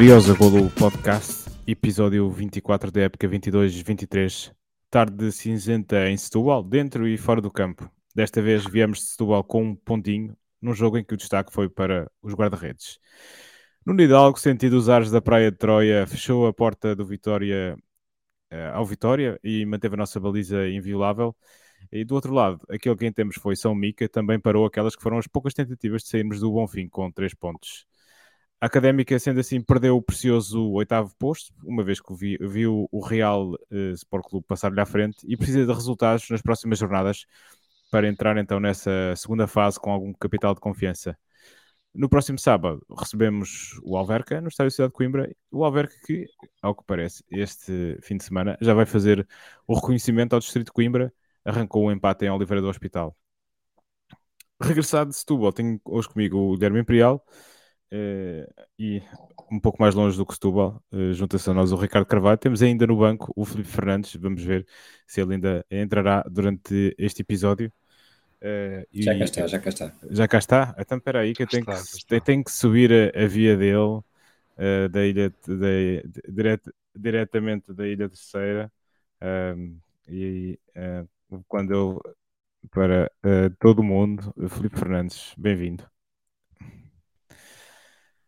Briosa 0.00 0.32
Golo 0.32 0.70
Podcast, 0.70 1.50
episódio 1.66 2.30
24 2.30 2.90
da 2.90 3.02
época 3.02 3.28
22-23. 3.28 4.50
Tarde 4.88 5.30
cinzenta 5.30 6.08
em 6.08 6.16
Setúbal, 6.16 6.62
dentro 6.62 7.06
e 7.06 7.18
fora 7.18 7.42
do 7.42 7.50
campo. 7.50 7.86
Desta 8.14 8.40
vez 8.40 8.64
viemos 8.64 9.00
de 9.00 9.04
Setúbal 9.08 9.44
com 9.44 9.62
um 9.62 9.74
pontinho, 9.76 10.34
num 10.58 10.72
jogo 10.72 10.96
em 10.96 11.04
que 11.04 11.12
o 11.12 11.18
destaque 11.18 11.52
foi 11.52 11.68
para 11.68 12.10
os 12.22 12.32
guarda-redes. 12.32 12.98
No 13.84 13.92
Hidalgo, 14.00 14.40
sentido 14.40 14.78
os 14.78 14.88
ares 14.88 15.10
da 15.10 15.20
Praia 15.20 15.50
de 15.50 15.58
Troia, 15.58 16.06
fechou 16.06 16.46
a 16.46 16.52
porta 16.54 16.96
do 16.96 17.04
Vitória 17.04 17.76
uh, 18.50 18.72
ao 18.72 18.86
Vitória 18.86 19.38
e 19.44 19.66
manteve 19.66 19.96
a 19.96 19.98
nossa 19.98 20.18
baliza 20.18 20.66
inviolável. 20.66 21.36
E 21.92 22.06
do 22.06 22.14
outro 22.14 22.32
lado, 22.32 22.58
aquele 22.70 22.96
que 22.96 23.12
temos 23.12 23.36
foi 23.36 23.54
São 23.54 23.74
Mica, 23.74 24.08
também 24.08 24.40
parou 24.40 24.64
aquelas 24.64 24.96
que 24.96 25.02
foram 25.02 25.18
as 25.18 25.26
poucas 25.26 25.52
tentativas 25.52 26.04
de 26.04 26.08
sairmos 26.08 26.40
do 26.40 26.50
Bonfim 26.50 26.88
com 26.88 27.12
três 27.12 27.34
pontos. 27.34 27.84
A 28.60 28.66
Académica, 28.66 29.18
sendo 29.18 29.40
assim, 29.40 29.60
perdeu 29.62 29.96
o 29.96 30.02
precioso 30.02 30.72
oitavo 30.72 31.14
posto, 31.18 31.50
uma 31.64 31.82
vez 31.82 31.98
que 31.98 32.14
viu, 32.14 32.86
o 32.92 33.00
Real 33.00 33.52
uh, 33.52 33.92
Sport 33.94 34.24
Clube 34.28 34.46
passar-lhe 34.46 34.80
à 34.80 34.84
frente 34.84 35.16
e 35.26 35.34
precisa 35.34 35.64
de 35.64 35.72
resultados 35.72 36.28
nas 36.28 36.42
próximas 36.42 36.78
jornadas 36.78 37.24
para 37.90 38.06
entrar 38.06 38.36
então 38.36 38.60
nessa 38.60 39.14
segunda 39.16 39.46
fase 39.46 39.80
com 39.80 39.90
algum 39.90 40.12
capital 40.12 40.54
de 40.54 40.60
confiança. 40.60 41.16
No 41.94 42.08
próximo 42.08 42.38
sábado 42.38 42.84
recebemos 42.98 43.80
o 43.82 43.96
Alverca 43.96 44.40
no 44.42 44.48
Estádio 44.48 44.70
Cidade 44.72 44.90
de 44.90 44.94
Coimbra. 44.94 45.34
O 45.50 45.64
Alverca 45.64 45.94
que, 46.06 46.26
ao 46.60 46.74
que 46.74 46.84
parece, 46.86 47.24
este 47.30 47.98
fim 48.02 48.18
de 48.18 48.24
semana 48.24 48.58
já 48.60 48.74
vai 48.74 48.84
fazer 48.84 49.26
o 49.66 49.74
reconhecimento 49.74 50.34
ao 50.34 50.38
Distrito 50.38 50.66
de 50.66 50.72
Coimbra. 50.72 51.12
Arrancou 51.44 51.84
o 51.84 51.88
um 51.88 51.92
empate 51.92 52.26
em 52.26 52.30
Oliveira 52.30 52.60
do 52.60 52.68
Hospital. 52.68 53.16
Regressado 54.62 55.10
de 55.10 55.16
Setúbal, 55.16 55.52
tenho 55.52 55.80
hoje 55.84 56.08
comigo 56.08 56.36
o 56.36 56.54
Guilherme 56.54 56.80
Imperial. 56.80 57.24
Uh, 57.92 58.46
e 58.78 59.02
um 59.50 59.58
pouco 59.58 59.82
mais 59.82 59.96
longe 59.96 60.16
do 60.16 60.24
que 60.24 60.32
Setúbal, 60.32 60.80
uh, 60.92 61.12
junta-se 61.12 61.50
a 61.50 61.54
nós 61.54 61.72
o 61.72 61.76
Ricardo 61.76 62.06
Carvalho. 62.06 62.38
Temos 62.38 62.62
ainda 62.62 62.86
no 62.86 62.96
banco 62.96 63.32
o 63.34 63.44
Felipe 63.44 63.68
Fernandes, 63.68 64.14
vamos 64.14 64.44
ver 64.44 64.64
se 65.06 65.20
ele 65.20 65.34
ainda 65.34 65.66
entrará 65.70 66.24
durante 66.30 66.94
este 66.96 67.22
episódio. 67.22 67.72
Uh, 68.40 68.86
já 68.92 69.18
cá 69.18 69.24
está, 69.24 69.46
já 69.46 69.58
cá 69.58 69.68
está. 69.68 69.94
Já 70.08 70.28
cá 70.28 70.38
está? 70.38 70.74
Então 70.78 70.98
espera 70.98 71.20
aí 71.20 71.34
que 71.34 71.42
eu 71.42 71.48
tenho, 71.48 71.68
está, 71.68 71.82
que, 72.06 72.14
eu 72.14 72.20
tenho 72.20 72.44
que 72.44 72.52
subir 72.52 72.92
a, 72.92 73.24
a 73.24 73.26
via 73.26 73.56
dele 73.56 73.76
uh, 73.76 74.88
da 74.88 75.04
ilha 75.04 75.30
de, 75.30 76.02
de, 76.06 76.22
diret, 76.28 76.62
diretamente 76.94 77.72
da 77.72 77.86
Ilha 77.88 78.08
Terceira 78.08 78.72
um, 79.56 79.76
e 80.08 80.58
uh, 80.76 81.44
quando 81.48 81.72
eu 81.72 82.00
para 82.70 83.10
todo 83.58 83.78
o 83.78 83.82
mundo, 83.82 84.34
Felipe 84.50 84.78
Fernandes, 84.78 85.34
bem-vindo. 85.36 85.82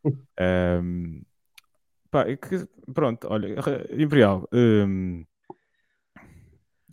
Um, 0.04 1.22
pá, 2.10 2.24
que, 2.24 2.66
pronto, 2.92 3.28
olha, 3.30 3.56
Imperial, 3.92 4.48
um, 4.52 5.24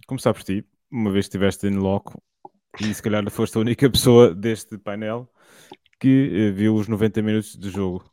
começar 0.07 0.33
por 0.33 0.43
ti, 0.43 0.65
uma 0.91 1.11
vez 1.11 1.25
que 1.25 1.29
estiveste 1.29 1.67
em 1.67 1.75
loco, 1.75 2.21
e 2.79 2.93
se 2.93 3.01
calhar 3.01 3.27
foste 3.29 3.57
a 3.57 3.61
única 3.61 3.89
pessoa 3.89 4.33
deste 4.33 4.77
painel 4.77 5.29
que 5.99 6.49
uh, 6.51 6.55
viu 6.55 6.75
os 6.75 6.87
90 6.87 7.21
minutos 7.21 7.55
do 7.55 7.69
jogo. 7.69 8.09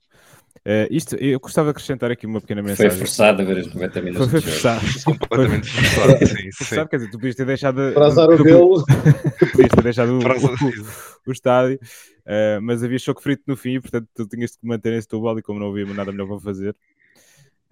Uh, 0.66 0.88
isto, 0.90 1.14
eu 1.16 1.38
gostava 1.38 1.66
de 1.66 1.70
acrescentar 1.70 2.10
aqui 2.10 2.26
uma 2.26 2.40
pequena 2.40 2.60
mensagem. 2.60 2.90
Foi 2.90 2.98
forçado 2.98 3.40
a 3.40 3.44
ver 3.44 3.58
os 3.58 3.72
90 3.72 4.02
minutos. 4.02 4.28
Foi, 4.28 4.40
foi 4.40 4.50
forçado. 4.50 4.80
Completamente 5.04 5.70
forçado. 5.70 6.26
sim, 6.26 6.50
sim. 6.52 6.86
quer 6.86 6.96
dizer, 6.96 7.10
tu 7.10 7.18
podias 7.18 7.36
ter 7.36 7.46
deixado. 7.46 7.92
Para 7.94 8.06
azar 8.06 8.28
o 8.28 8.36
gelo. 8.36 8.84
podias 9.52 9.70
ter 9.70 9.82
deixado 9.84 10.14
o, 10.14 10.18
o, 10.18 11.15
o, 11.30 11.32
estádio, 11.32 11.78
uh, 12.26 12.60
mas 12.62 12.82
havia 12.82 12.98
choque 12.98 13.22
frito 13.22 13.42
no 13.46 13.56
fim, 13.56 13.80
portanto 13.80 14.08
tu 14.14 14.26
tinhas 14.26 14.52
de 14.52 14.58
manter 14.62 14.92
esse 14.94 15.08
tubal 15.08 15.38
e 15.38 15.42
como 15.42 15.60
não 15.60 15.70
havia 15.70 15.86
nada 15.86 16.12
melhor 16.12 16.28
para 16.28 16.40
fazer. 16.40 16.76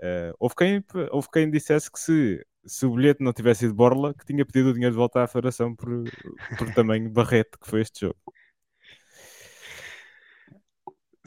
Uh, 0.00 0.34
houve, 0.38 0.54
quem, 0.56 0.84
houve 1.10 1.28
quem 1.32 1.50
dissesse 1.50 1.90
que 1.90 1.98
se 1.98 2.44
se 2.66 2.86
o 2.86 2.94
bilhete 2.94 3.22
não 3.22 3.32
tivesse 3.32 3.60
sido 3.60 3.74
Borla, 3.74 4.14
que 4.14 4.24
tinha 4.24 4.44
pedido 4.44 4.70
o 4.70 4.72
dinheiro 4.72 4.92
de 4.92 4.98
volta 4.98 5.22
à 5.22 5.26
federação 5.26 5.74
por, 5.74 5.88
por 6.58 6.72
tamanho 6.74 7.10
barrete 7.10 7.58
que 7.60 7.68
foi 7.68 7.82
este 7.82 8.00
jogo. 8.00 8.16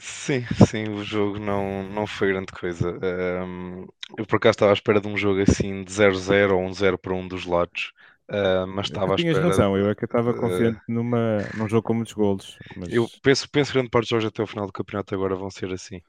Sim, 0.00 0.44
sim, 0.66 0.84
o 0.90 1.04
jogo 1.04 1.38
não, 1.40 1.82
não 1.90 2.06
foi 2.06 2.28
grande 2.28 2.52
coisa. 2.52 2.96
Um, 3.44 3.86
eu 4.16 4.24
por 4.26 4.36
acaso 4.36 4.52
estava 4.52 4.72
à 4.72 4.74
espera 4.74 5.00
de 5.00 5.08
um 5.08 5.16
jogo 5.16 5.40
assim 5.40 5.82
de 5.82 5.92
0-0 5.92 6.52
ou 6.52 6.62
um 6.62 6.72
0 6.72 6.96
para 6.98 7.14
um 7.14 7.26
dos 7.26 7.44
lados. 7.44 7.92
Uh, 8.30 8.66
mas 8.66 8.88
estava 8.88 9.14
à 9.14 9.16
espera. 9.16 9.40
razão, 9.40 9.74
eu 9.74 9.88
é 9.88 9.94
que 9.94 10.04
estava 10.04 10.34
confiante 10.34 10.78
uh, 10.80 10.82
numa, 10.86 11.38
num 11.56 11.66
jogo 11.66 11.82
com 11.82 11.94
muitos 11.94 12.12
golos. 12.12 12.58
Mas... 12.76 12.92
Eu 12.92 13.08
penso, 13.22 13.48
penso 13.48 13.72
que 13.72 13.78
grande 13.78 13.88
parte 13.88 14.02
dos 14.02 14.10
jogos 14.10 14.26
até 14.26 14.42
o 14.42 14.46
final 14.46 14.66
do 14.66 14.72
campeonato 14.72 15.14
agora 15.14 15.34
vão 15.34 15.50
ser 15.50 15.72
assim. 15.72 16.02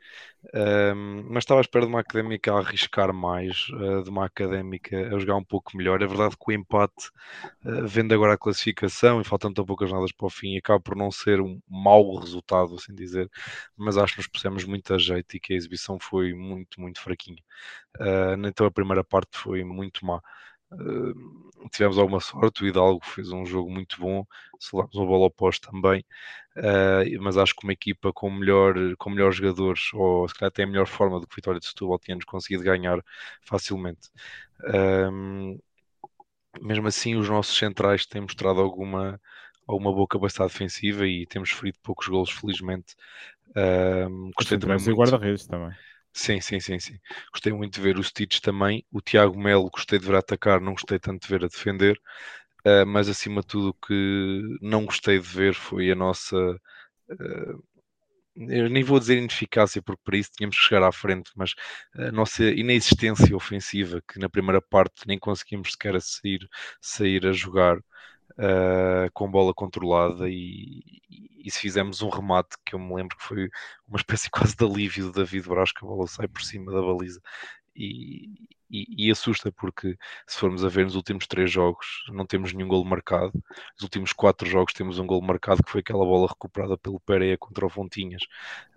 Uh, 0.48 1.24
mas 1.30 1.44
estava 1.44 1.62
à 1.62 1.64
espera 1.64 1.86
de 1.86 1.92
uma 1.92 2.02
académica 2.02 2.52
a 2.52 2.60
arriscar 2.60 3.14
mais, 3.14 3.68
de 4.04 4.10
uma 4.10 4.26
académica 4.26 5.16
a 5.16 5.18
jogar 5.18 5.38
um 5.38 5.44
pouco 5.44 5.78
melhor. 5.78 6.02
É 6.02 6.08
verdade 6.08 6.36
que 6.36 6.44
o 6.46 6.52
empate, 6.52 7.10
vendo 7.86 8.14
agora 8.14 8.34
a 8.34 8.38
classificação 8.38 9.22
e 9.22 9.24
faltando 9.24 9.54
tão 9.56 9.66
poucas 9.66 9.90
nadas 9.90 10.12
para 10.12 10.28
o 10.28 10.30
fim, 10.30 10.58
acaba 10.58 10.80
por 10.82 10.98
não 10.98 11.12
ser 11.12 11.40
um 11.40 11.62
mau 11.70 12.18
resultado, 12.18 12.76
assim 12.76 12.94
dizer. 12.94 13.32
Mas 13.78 13.98
acho 13.98 14.16
que 14.16 14.20
nos 14.20 14.28
pusemos 14.28 14.66
muito 14.66 14.94
a 14.94 14.98
jeito 14.98 15.38
e 15.38 15.40
que 15.40 15.54
a 15.54 15.56
exibição 15.56 15.98
foi 15.98 16.34
muito, 16.34 16.82
muito 16.82 17.00
fraquinha. 17.02 17.42
então 18.46 18.68
a 18.68 18.72
primeira 18.72 19.06
parte 19.06 19.38
foi 19.38 19.64
muito 19.64 20.06
má. 20.06 20.22
Uh, 20.72 21.70
tivemos 21.72 21.98
alguma 21.98 22.20
sorte, 22.20 22.64
o 22.64 22.68
Hidalgo 22.68 23.04
fez 23.04 23.32
um 23.32 23.46
jogo 23.46 23.72
muito 23.72 24.00
bom, 24.00 24.26
selamos 24.60 24.96
uma 24.96 25.06
bola 25.06 25.26
oposta 25.26 25.72
também, 25.72 26.06
uh, 26.58 27.22
mas 27.22 27.38
acho 27.38 27.56
que 27.56 27.64
uma 27.64 27.74
equipa 27.74 28.14
com 28.14 28.30
melhor, 28.30 28.76
com 28.98 29.10
melhores 29.10 29.36
jogadores, 29.36 29.92
ou 29.94 30.28
se 30.28 30.36
calhar 30.36 30.52
tem 30.52 30.66
a 30.66 30.68
melhor 30.68 30.88
forma 30.88 31.20
do 31.20 31.28
que 31.28 31.34
o 31.34 31.36
Vitória 31.36 31.60
de 31.60 31.66
Setúbal, 31.66 32.00
tínhamos 32.00 32.26
conseguido 32.26 32.64
ganhar 32.64 33.04
facilmente. 33.42 34.10
Uh, 34.62 35.60
mesmo 36.62 36.88
assim, 36.88 37.16
os 37.16 37.30
nossos 37.30 37.58
centrais 37.58 38.06
têm 38.06 38.22
mostrado 38.22 38.60
alguma, 38.60 39.20
alguma 39.68 39.94
boa 39.94 40.08
capacidade 40.08 40.52
defensiva 40.52 41.06
e 41.08 41.26
temos 41.26 41.52
ferido 41.52 41.78
poucos 41.82 42.08
golos, 42.08 42.32
felizmente. 42.32 42.96
Uh, 43.50 44.32
gostei 44.36 44.58
também 44.58 44.78
muito. 44.78 44.96
guarda-redes 44.96 45.48
também. 45.48 45.76
Sim, 46.22 46.42
sim, 46.42 46.60
sim, 46.60 46.80
sim. 46.80 47.00
Gostei 47.32 47.54
muito 47.54 47.76
de 47.76 47.82
ver 47.82 47.98
o 47.98 48.04
Stitch 48.04 48.40
também. 48.42 48.86
O 48.92 49.00
Tiago 49.02 49.40
Melo 49.40 49.70
gostei 49.70 49.98
de 50.00 50.06
ver 50.06 50.16
atacar, 50.16 50.60
não 50.60 50.74
gostei 50.74 51.00
tanto 51.00 51.22
de 51.24 51.30
ver 51.30 51.46
a 51.46 51.48
defender. 51.48 51.98
Uh, 52.68 52.86
mas 52.88 53.10
acima 53.10 53.42
de 53.42 53.48
tudo 53.48 53.70
o 53.70 53.74
que 53.76 54.42
não 54.62 54.86
gostei 54.86 55.20
de 55.20 55.28
ver 55.28 55.54
foi 55.56 55.92
a 55.92 55.96
nossa. 55.96 56.38
Uh, 57.10 57.64
eu 58.38 58.70
nem 58.70 58.84
vou 58.84 59.00
dizer 59.00 59.18
ineficácia, 59.18 59.82
porque 59.82 60.02
para 60.06 60.18
isso 60.18 60.32
tínhamos 60.38 60.58
que 60.58 60.64
chegar 60.66 60.84
à 60.84 60.92
frente, 60.92 61.32
mas 61.36 61.54
a 61.96 62.12
nossa 62.12 62.44
inexistência 62.46 63.36
ofensiva, 63.36 64.02
que 64.08 64.20
na 64.20 64.30
primeira 64.30 64.62
parte 64.62 65.08
nem 65.08 65.20
conseguimos 65.20 65.72
sequer 65.74 66.02
sair, 66.02 66.48
sair 66.82 67.26
a 67.28 67.34
jogar 67.34 67.78
uh, 68.40 69.12
com 69.14 69.30
bola 69.30 69.54
controlada 69.54 70.30
e, 70.30 70.82
e, 71.44 71.52
se 71.52 71.60
fizemos 71.60 72.02
um 72.02 72.10
remate 72.10 72.56
que 72.66 72.76
eu 72.76 72.80
me 72.80 72.96
lembro 72.96 73.18
que 73.18 73.24
foi 73.24 73.50
uma 73.88 73.98
espécie 74.00 74.30
quase 74.30 74.56
de 74.56 74.66
alívio 74.66 75.06
do 75.06 75.12
David 75.12 75.48
Braz 75.48 75.72
que 75.72 75.84
a 75.86 75.88
bola 75.88 76.08
sai 76.08 76.28
por 76.28 76.42
cima 76.42 76.72
da 76.72 76.82
baliza 76.82 77.22
e, 77.76 78.48
e, 78.70 79.08
e, 79.08 79.12
assusta 79.12 79.52
porque 79.52 79.98
se 80.28 80.38
formos 80.40 80.64
a 80.66 80.70
ver 80.70 80.86
nos 80.86 80.96
últimos 80.96 81.28
três 81.28 81.52
jogos 81.52 81.86
não 82.10 82.26
temos 82.26 82.54
nenhum 82.54 82.68
gol 82.68 82.84
marcado. 82.86 83.32
Nos 83.74 83.84
últimos 83.84 84.14
quatro 84.14 84.48
jogos 84.50 84.74
temos 84.74 85.00
um 85.00 85.08
gol 85.08 85.22
marcado 85.22 85.64
que 85.64 85.72
foi 85.72 85.82
aquela 85.82 86.06
bola 86.06 86.28
recuperada 86.28 86.78
pelo 86.78 87.00
Pereira 87.00 87.38
contra 87.38 87.66
o 87.66 87.70
Fontinhas 87.70 88.24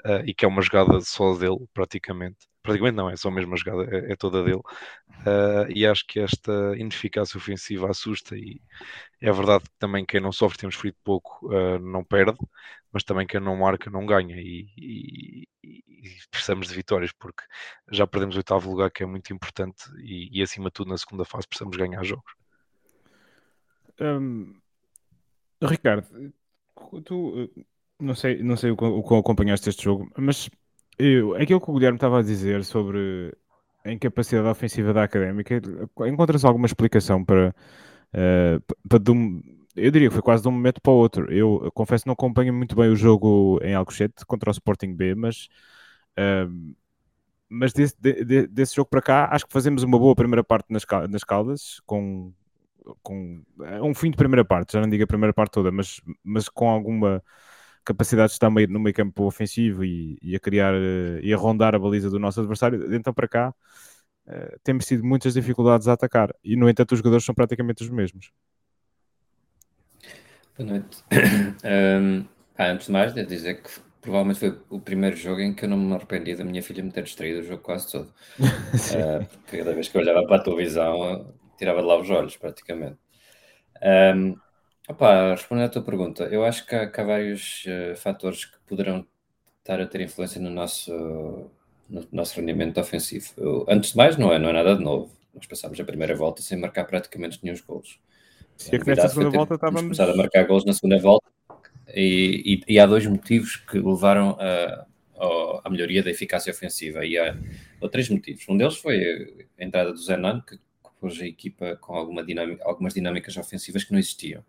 uh, 0.07 0.25
e 0.27 0.35
que 0.35 0.45
é 0.45 0.49
uma 0.49 0.63
jogada 0.63 1.01
só 1.01 1.35
dele 1.37 1.67
praticamente 1.75 2.52
praticamente 2.63 2.97
não, 2.97 3.11
é 3.11 3.17
só 3.17 3.29
a 3.29 3.33
mesma 3.33 3.57
jogada, 3.57 3.85
é, 3.95 4.13
é 4.13 4.17
toda 4.17 4.43
dele. 4.43 4.63
Uh, 5.21 5.71
e 5.75 5.87
acho 5.87 6.07
que 6.07 6.21
esta 6.21 6.53
ineficácia 6.77 7.37
ofensiva 7.37 7.91
assusta. 7.91 8.37
E 8.37 8.61
é 9.21 9.33
verdade 9.33 9.65
que 9.65 9.71
também 9.79 10.05
quem 10.05 10.21
não 10.21 10.33
sofre, 10.33 10.59
temos 10.59 10.77
ferido 10.77 10.97
pouco, 11.05 11.47
uh, 11.49 11.79
não 11.79 12.05
perde, 12.05 12.39
mas 12.93 13.03
também 13.05 13.27
quem 13.27 13.41
não 13.41 13.57
marca, 13.57 13.91
não 13.91 14.07
ganha. 14.07 14.37
E, 14.37 14.69
e, 14.77 15.49
e, 15.65 16.13
precisamos 16.31 16.69
de 16.69 16.75
vitórias, 16.75 17.13
porque 17.13 17.43
já 17.91 18.07
perdemos 18.07 18.35
o 18.37 18.39
oitavo 18.39 18.71
lugar, 18.71 18.91
que 18.91 19.03
é 19.03 19.07
muito 19.07 19.33
importante, 19.33 19.85
e, 19.99 20.39
e 20.39 20.43
acima 20.43 20.67
de 20.67 20.73
tudo, 20.75 20.91
na 20.91 20.99
segunda 20.99 21.25
fase, 21.25 21.49
precisamos 21.49 21.77
ganhar 21.77 22.03
jogos. 22.05 22.33
Ricardo, 25.63 26.33
tu 27.05 27.51
não 28.01 28.15
sei, 28.15 28.43
não 28.43 28.57
sei 28.57 28.71
o 28.73 28.77
quão 28.77 29.19
acompanhaste 29.19 29.69
este 29.69 29.85
jogo, 29.85 30.11
mas 30.17 30.51
eu, 30.99 31.35
aquilo 31.37 31.61
que 31.61 31.71
o 31.71 31.75
Guilherme 31.75 31.97
estava 31.97 32.21
a 32.21 32.23
dizer 32.23 32.65
sobre 32.65 33.33
a 33.85 33.91
incapacidade 33.91 34.49
ofensiva 34.49 34.93
da 34.93 35.05
académica, 35.05 35.61
encontras 36.07 36.45
alguma 36.45 36.67
explicação 36.67 37.25
para, 37.25 37.55
uh, 38.15 38.89
para 38.89 38.99
de 38.99 39.11
um, 39.11 39.43
eu 39.75 39.91
diria 39.91 40.09
que 40.09 40.15
foi 40.15 40.23
quase 40.23 40.43
de 40.43 40.49
um 40.49 40.53
momento 40.53 40.81
para 40.81 40.93
o 40.93 40.97
outro. 40.97 41.33
Eu, 41.33 41.61
eu 41.65 41.73
confesso 41.73 42.07
não 42.07 42.13
acompanho 42.13 42.53
muito 42.53 42.77
bem 42.77 42.91
o 42.91 42.97
jogo 42.97 43.59
em 43.63 43.75
Alcochete 43.75 44.25
contra 44.27 44.51
o 44.51 44.53
Sporting 44.53 44.95
B, 44.95 45.15
mas, 45.15 45.49
uh, 46.19 46.75
mas 47.49 47.73
desse, 47.73 47.97
de, 47.99 48.47
desse 48.47 48.77
jogo 48.77 48.91
para 48.91 49.03
cá 49.03 49.29
acho 49.33 49.47
que 49.47 49.53
fazemos 49.53 49.83
uma 49.83 49.99
boa 49.99 50.15
primeira 50.15 50.45
parte 50.45 50.67
nas, 50.71 50.85
nas 51.11 51.25
Caldas, 51.25 51.81
com, 51.87 52.33
com 53.03 53.43
um 53.83 53.95
fim 53.95 54.11
de 54.11 54.17
primeira 54.17 54.45
parte, 54.45 54.75
já 54.75 54.81
não 54.81 54.89
digo 54.89 55.05
a 55.05 55.07
primeira 55.07 55.33
parte 55.33 55.53
toda, 55.53 55.71
mas, 55.71 56.01
mas 56.23 56.49
com 56.49 56.69
alguma 56.69 57.23
capacidade 57.85 58.29
de 58.29 58.35
estar 58.35 58.51
no 58.51 58.81
meio 58.81 58.95
campo 58.95 59.25
ofensivo 59.25 59.85
e, 59.85 60.19
e, 60.23 60.37
a 60.37 60.41
criar 60.41 60.75
e 61.23 61.33
a 61.33 61.37
rondar 61.37 61.75
a 61.75 61.79
baliza 61.79 62.11
do 62.11 62.19
nosso 62.19 62.41
adversário, 62.41 62.95
então 62.95 63.13
para 63.13 63.29
cá 63.29 63.55
uh, 64.27 64.59
temos 64.63 64.87
tido 64.87 65.05
muitas 65.05 65.35
dificuldades 65.35 65.89
a 65.89 65.93
atacar 65.93 66.35
e 66.45 66.57
no 66.57 66.69
entanto 66.69 66.93
os 66.93 66.99
jogadores 66.99 67.25
são 67.25 67.35
praticamente 67.35 67.83
os 67.83 67.91
mesmos. 67.91 68.31
Boa 70.57 70.71
noite. 70.71 71.03
um, 71.65 72.25
antes 72.59 72.87
de 72.87 72.93
mais, 72.93 73.13
devo 73.13 73.29
dizer 73.29 73.63
que 73.63 73.71
provavelmente 74.01 74.41
foi 74.41 74.61
o 74.69 74.81
primeiro 74.81 75.17
jogo 75.17 75.41
em 75.41 75.55
que 75.55 75.65
eu 75.65 75.69
não 75.69 75.77
me 75.77 75.95
arrependi 75.95 76.35
da 76.35 76.45
minha 76.45 76.63
filha 76.63 76.83
me 76.83 76.93
ter 76.93 77.05
distraído 77.05 77.41
o 77.41 77.45
jogo 77.45 77.63
quase 77.63 77.91
todo. 77.91 78.13
uh, 78.39 79.27
cada 79.47 79.73
vez 79.73 79.89
que 79.89 79.97
eu 79.97 80.03
olhava 80.03 80.27
para 80.27 80.37
a 80.37 80.43
televisão, 80.43 81.33
tirava 81.57 81.81
de 81.81 81.87
lá 81.87 81.99
os 81.99 82.11
olhos, 82.11 82.37
praticamente. 82.37 82.99
Um, 83.83 84.37
opa, 84.89 85.33
respondendo 85.33 85.67
à 85.67 85.69
tua 85.69 85.83
pergunta, 85.83 86.25
eu 86.25 86.45
acho 86.45 86.67
que 86.67 86.75
há, 86.75 86.87
que 86.87 87.01
há 87.01 87.05
vários 87.05 87.65
uh, 87.67 87.97
fatores 87.97 88.45
que 88.45 88.59
poderão 88.67 89.07
estar 89.59 89.81
a 89.81 89.87
ter 89.87 90.01
influência 90.01 90.41
no 90.41 90.51
nosso, 90.51 90.93
no 91.89 92.07
nosso 92.11 92.39
rendimento 92.39 92.81
ofensivo. 92.81 93.27
Eu, 93.37 93.67
antes 93.69 93.93
de 93.93 93.97
mais, 93.97 94.17
não 94.17 94.33
é, 94.33 94.39
não 94.39 94.49
é 94.49 94.53
nada 94.53 94.77
de 94.77 94.83
novo. 94.83 95.11
Nós 95.35 95.47
passámos 95.47 95.79
a 95.81 95.85
primeira 95.85 96.15
volta 96.15 96.43
sem 96.43 96.59
marcar 96.59 96.85
praticamente 96.85 97.39
nenhum 97.43 97.57
golos. 97.67 97.99
Se 98.57 98.75
é 98.75 98.79
que 98.79 98.87
nesta 98.87 99.09
segunda 99.09 99.31
volta 99.31 99.55
estávamos... 99.55 99.83
começado 99.83 100.11
a 100.11 100.17
marcar 100.17 100.47
golos 100.47 100.65
na 100.65 100.73
segunda 100.73 100.99
volta 100.99 101.27
e, 101.95 102.61
e, 102.69 102.75
e 102.75 102.79
há 102.79 102.87
dois 102.87 103.07
motivos 103.07 103.57
que 103.57 103.79
levaram 103.79 104.37
a, 104.39 104.87
a, 105.65 105.71
melhoria 105.71 106.03
da 106.03 106.11
eficácia 106.11 106.51
ofensiva 106.53 107.05
e 107.05 107.17
há, 107.19 107.37
há 107.83 107.89
três 107.89 108.09
motivos. 108.09 108.45
Um 108.49 108.57
deles 108.57 108.77
foi 108.77 109.47
a 109.59 109.65
entrada 109.65 109.93
do 109.93 109.99
Zenan, 109.99 110.41
que 110.41 110.59
pôs 111.03 111.21
a 111.21 111.27
equipa 111.27 111.77
com 111.81 111.95
alguma 111.95 112.25
dinâmica, 112.25 112.63
algumas 112.65 112.95
dinâmicas 112.95 113.37
ofensivas 113.37 113.83
que 113.83 113.91
não 113.91 113.99
existiam 113.99 114.45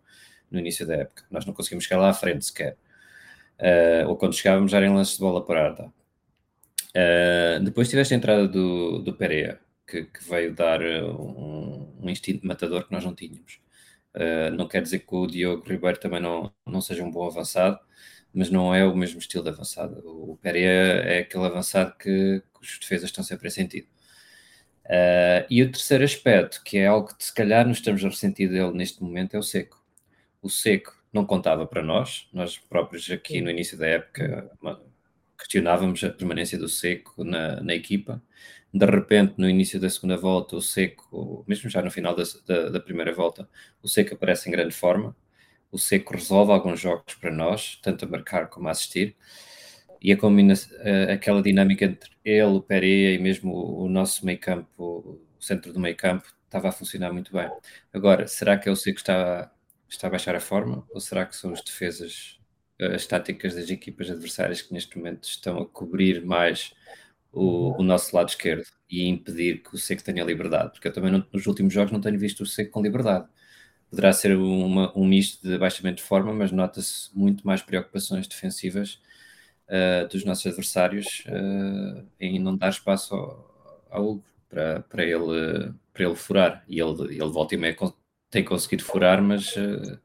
no 0.48 0.60
início 0.60 0.86
da 0.86 0.94
época. 0.94 1.24
Nós 1.28 1.44
não 1.44 1.52
conseguimos 1.52 1.84
chegar 1.84 2.00
lá 2.00 2.10
à 2.10 2.14
frente 2.14 2.44
sequer. 2.44 2.76
Uh, 3.58 4.08
ou 4.08 4.16
quando 4.16 4.34
chegávamos 4.34 4.70
já 4.70 4.80
em 4.80 4.88
lances 4.88 5.14
de 5.14 5.20
bola 5.20 5.44
parada. 5.44 5.92
Uh, 6.96 7.62
depois 7.64 7.88
tiveste 7.88 8.14
a 8.14 8.16
entrada 8.16 8.46
do, 8.46 9.00
do 9.00 9.12
Pereira, 9.14 9.60
que, 9.86 10.04
que 10.04 10.24
veio 10.28 10.54
dar 10.54 10.80
um, 10.80 11.92
um, 12.00 12.08
instinto 12.08 12.46
matador 12.46 12.86
que 12.86 12.92
nós 12.92 13.04
não 13.04 13.14
tínhamos. 13.14 13.60
Uh, 14.14 14.54
não 14.56 14.68
quer 14.68 14.80
dizer 14.82 15.00
que 15.00 15.14
o 15.14 15.26
Diogo 15.26 15.68
Ribeiro 15.68 15.98
também 15.98 16.20
não, 16.20 16.52
não 16.64 16.80
seja 16.80 17.02
um 17.02 17.10
bom 17.10 17.26
avançado, 17.26 17.80
mas 18.32 18.48
não 18.48 18.72
é 18.72 18.84
o 18.84 18.96
mesmo 18.96 19.18
estilo 19.18 19.42
de 19.42 19.50
avançado. 19.50 20.02
O 20.06 20.36
Pereira 20.36 21.02
é 21.02 21.18
aquele 21.20 21.44
avançado 21.46 21.96
que, 21.98 22.42
que 22.54 22.60
os 22.62 22.78
defesas 22.78 23.10
estão 23.10 23.24
sempre 23.24 23.48
a 23.48 23.50
sentir. 23.50 23.88
Uh, 24.86 25.46
e 25.48 25.62
o 25.62 25.70
terceiro 25.70 26.04
aspecto, 26.04 26.62
que 26.62 26.78
é 26.78 26.86
algo 26.86 27.14
que 27.16 27.24
se 27.24 27.32
calhar 27.32 27.66
nos 27.66 27.78
estamos 27.78 28.04
a 28.04 28.08
ressentir 28.08 28.50
dele 28.50 28.72
neste 28.72 29.02
momento, 29.02 29.34
é 29.34 29.38
o 29.38 29.42
seco. 29.42 29.82
O 30.42 30.50
seco 30.50 30.94
não 31.12 31.24
contava 31.24 31.66
para 31.66 31.82
nós, 31.82 32.28
nós 32.32 32.58
próprios 32.58 33.10
aqui 33.10 33.40
no 33.40 33.50
início 33.50 33.78
da 33.78 33.86
época 33.86 34.50
questionávamos 35.38 36.02
a 36.04 36.10
permanência 36.10 36.58
do 36.58 36.68
seco 36.68 37.24
na, 37.24 37.60
na 37.60 37.74
equipa. 37.74 38.22
De 38.72 38.84
repente, 38.84 39.34
no 39.38 39.48
início 39.48 39.80
da 39.80 39.88
segunda 39.88 40.16
volta, 40.16 40.56
o 40.56 40.60
seco, 40.60 41.44
mesmo 41.46 41.70
já 41.70 41.80
no 41.80 41.90
final 41.90 42.14
da, 42.14 42.24
da, 42.46 42.70
da 42.70 42.80
primeira 42.80 43.12
volta, 43.12 43.48
o 43.82 43.88
seco 43.88 44.14
aparece 44.14 44.48
em 44.48 44.52
grande 44.52 44.74
forma. 44.74 45.16
O 45.70 45.78
seco 45.78 46.14
resolve 46.14 46.52
alguns 46.52 46.80
jogos 46.80 47.14
para 47.14 47.30
nós, 47.30 47.78
tanto 47.82 48.04
a 48.04 48.08
marcar 48.08 48.48
como 48.48 48.68
a 48.68 48.72
assistir 48.72 49.16
e 50.04 50.12
a 50.12 50.18
combinação, 50.18 50.70
aquela 51.10 51.42
dinâmica 51.42 51.86
entre 51.86 52.10
ele, 52.22 52.42
o 52.42 52.60
Pereira 52.60 53.14
e 53.14 53.18
mesmo 53.18 53.54
o, 53.54 53.88
nosso 53.88 54.26
meio 54.26 54.38
campo, 54.38 54.68
o 54.78 55.42
centro 55.42 55.72
do 55.72 55.80
meio 55.80 55.96
campo, 55.96 56.30
estava 56.44 56.68
a 56.68 56.72
funcionar 56.72 57.10
muito 57.10 57.32
bem. 57.32 57.50
Agora, 57.90 58.26
será 58.26 58.58
que 58.58 58.68
é 58.68 58.72
o 58.72 58.76
Seco 58.76 58.96
que 58.96 59.00
está, 59.00 59.50
está 59.88 60.08
a 60.08 60.10
baixar 60.10 60.36
a 60.36 60.40
forma 60.40 60.86
ou 60.90 61.00
será 61.00 61.24
que 61.24 61.34
são 61.34 61.54
as 61.54 61.62
defesas, 61.62 62.38
as 62.78 63.06
táticas 63.06 63.54
das 63.54 63.70
equipas 63.70 64.10
adversárias 64.10 64.60
que 64.60 64.74
neste 64.74 64.98
momento 64.98 65.24
estão 65.24 65.58
a 65.58 65.66
cobrir 65.66 66.22
mais 66.22 66.74
o, 67.32 67.80
o 67.80 67.82
nosso 67.82 68.14
lado 68.14 68.28
esquerdo 68.28 68.66
e 68.90 69.08
impedir 69.08 69.62
que 69.62 69.74
o 69.74 69.78
Seco 69.78 70.04
tenha 70.04 70.22
liberdade? 70.22 70.72
Porque 70.72 70.88
eu 70.88 70.92
também 70.92 71.12
não, 71.12 71.26
nos 71.32 71.46
últimos 71.46 71.72
jogos 71.72 71.92
não 71.92 72.00
tenho 72.02 72.18
visto 72.18 72.42
o 72.42 72.46
Seco 72.46 72.72
com 72.72 72.82
liberdade. 72.82 73.26
Poderá 73.88 74.12
ser 74.12 74.36
uma, 74.36 74.92
um 74.94 75.06
misto 75.06 75.48
de 75.48 75.54
abaixamento 75.54 75.96
de 75.96 76.02
forma, 76.02 76.30
mas 76.34 76.52
nota-se 76.52 77.08
muito 77.16 77.46
mais 77.46 77.62
preocupações 77.62 78.28
defensivas 78.28 79.00
uh, 79.68 80.08
dos 80.08 80.24
nossos 80.24 80.46
adversários 80.46 81.24
uh, 81.26 82.06
em 82.20 82.38
não 82.38 82.56
dar 82.56 82.70
espaço 82.70 83.14
ao, 83.14 83.86
ao 83.90 84.08
Hugo 84.08 84.24
para, 84.48 84.80
para, 84.82 85.04
ele, 85.04 85.72
para 85.92 86.04
ele 86.04 86.14
furar. 86.14 86.64
E 86.68 86.80
ele, 86.80 87.14
ele 87.14 87.30
volta 87.30 87.54
e 87.54 87.58
meia 87.58 87.76
tem 88.30 88.44
conseguido 88.44 88.84
furar, 88.84 89.22
mas 89.22 89.54
uh, 89.56 89.98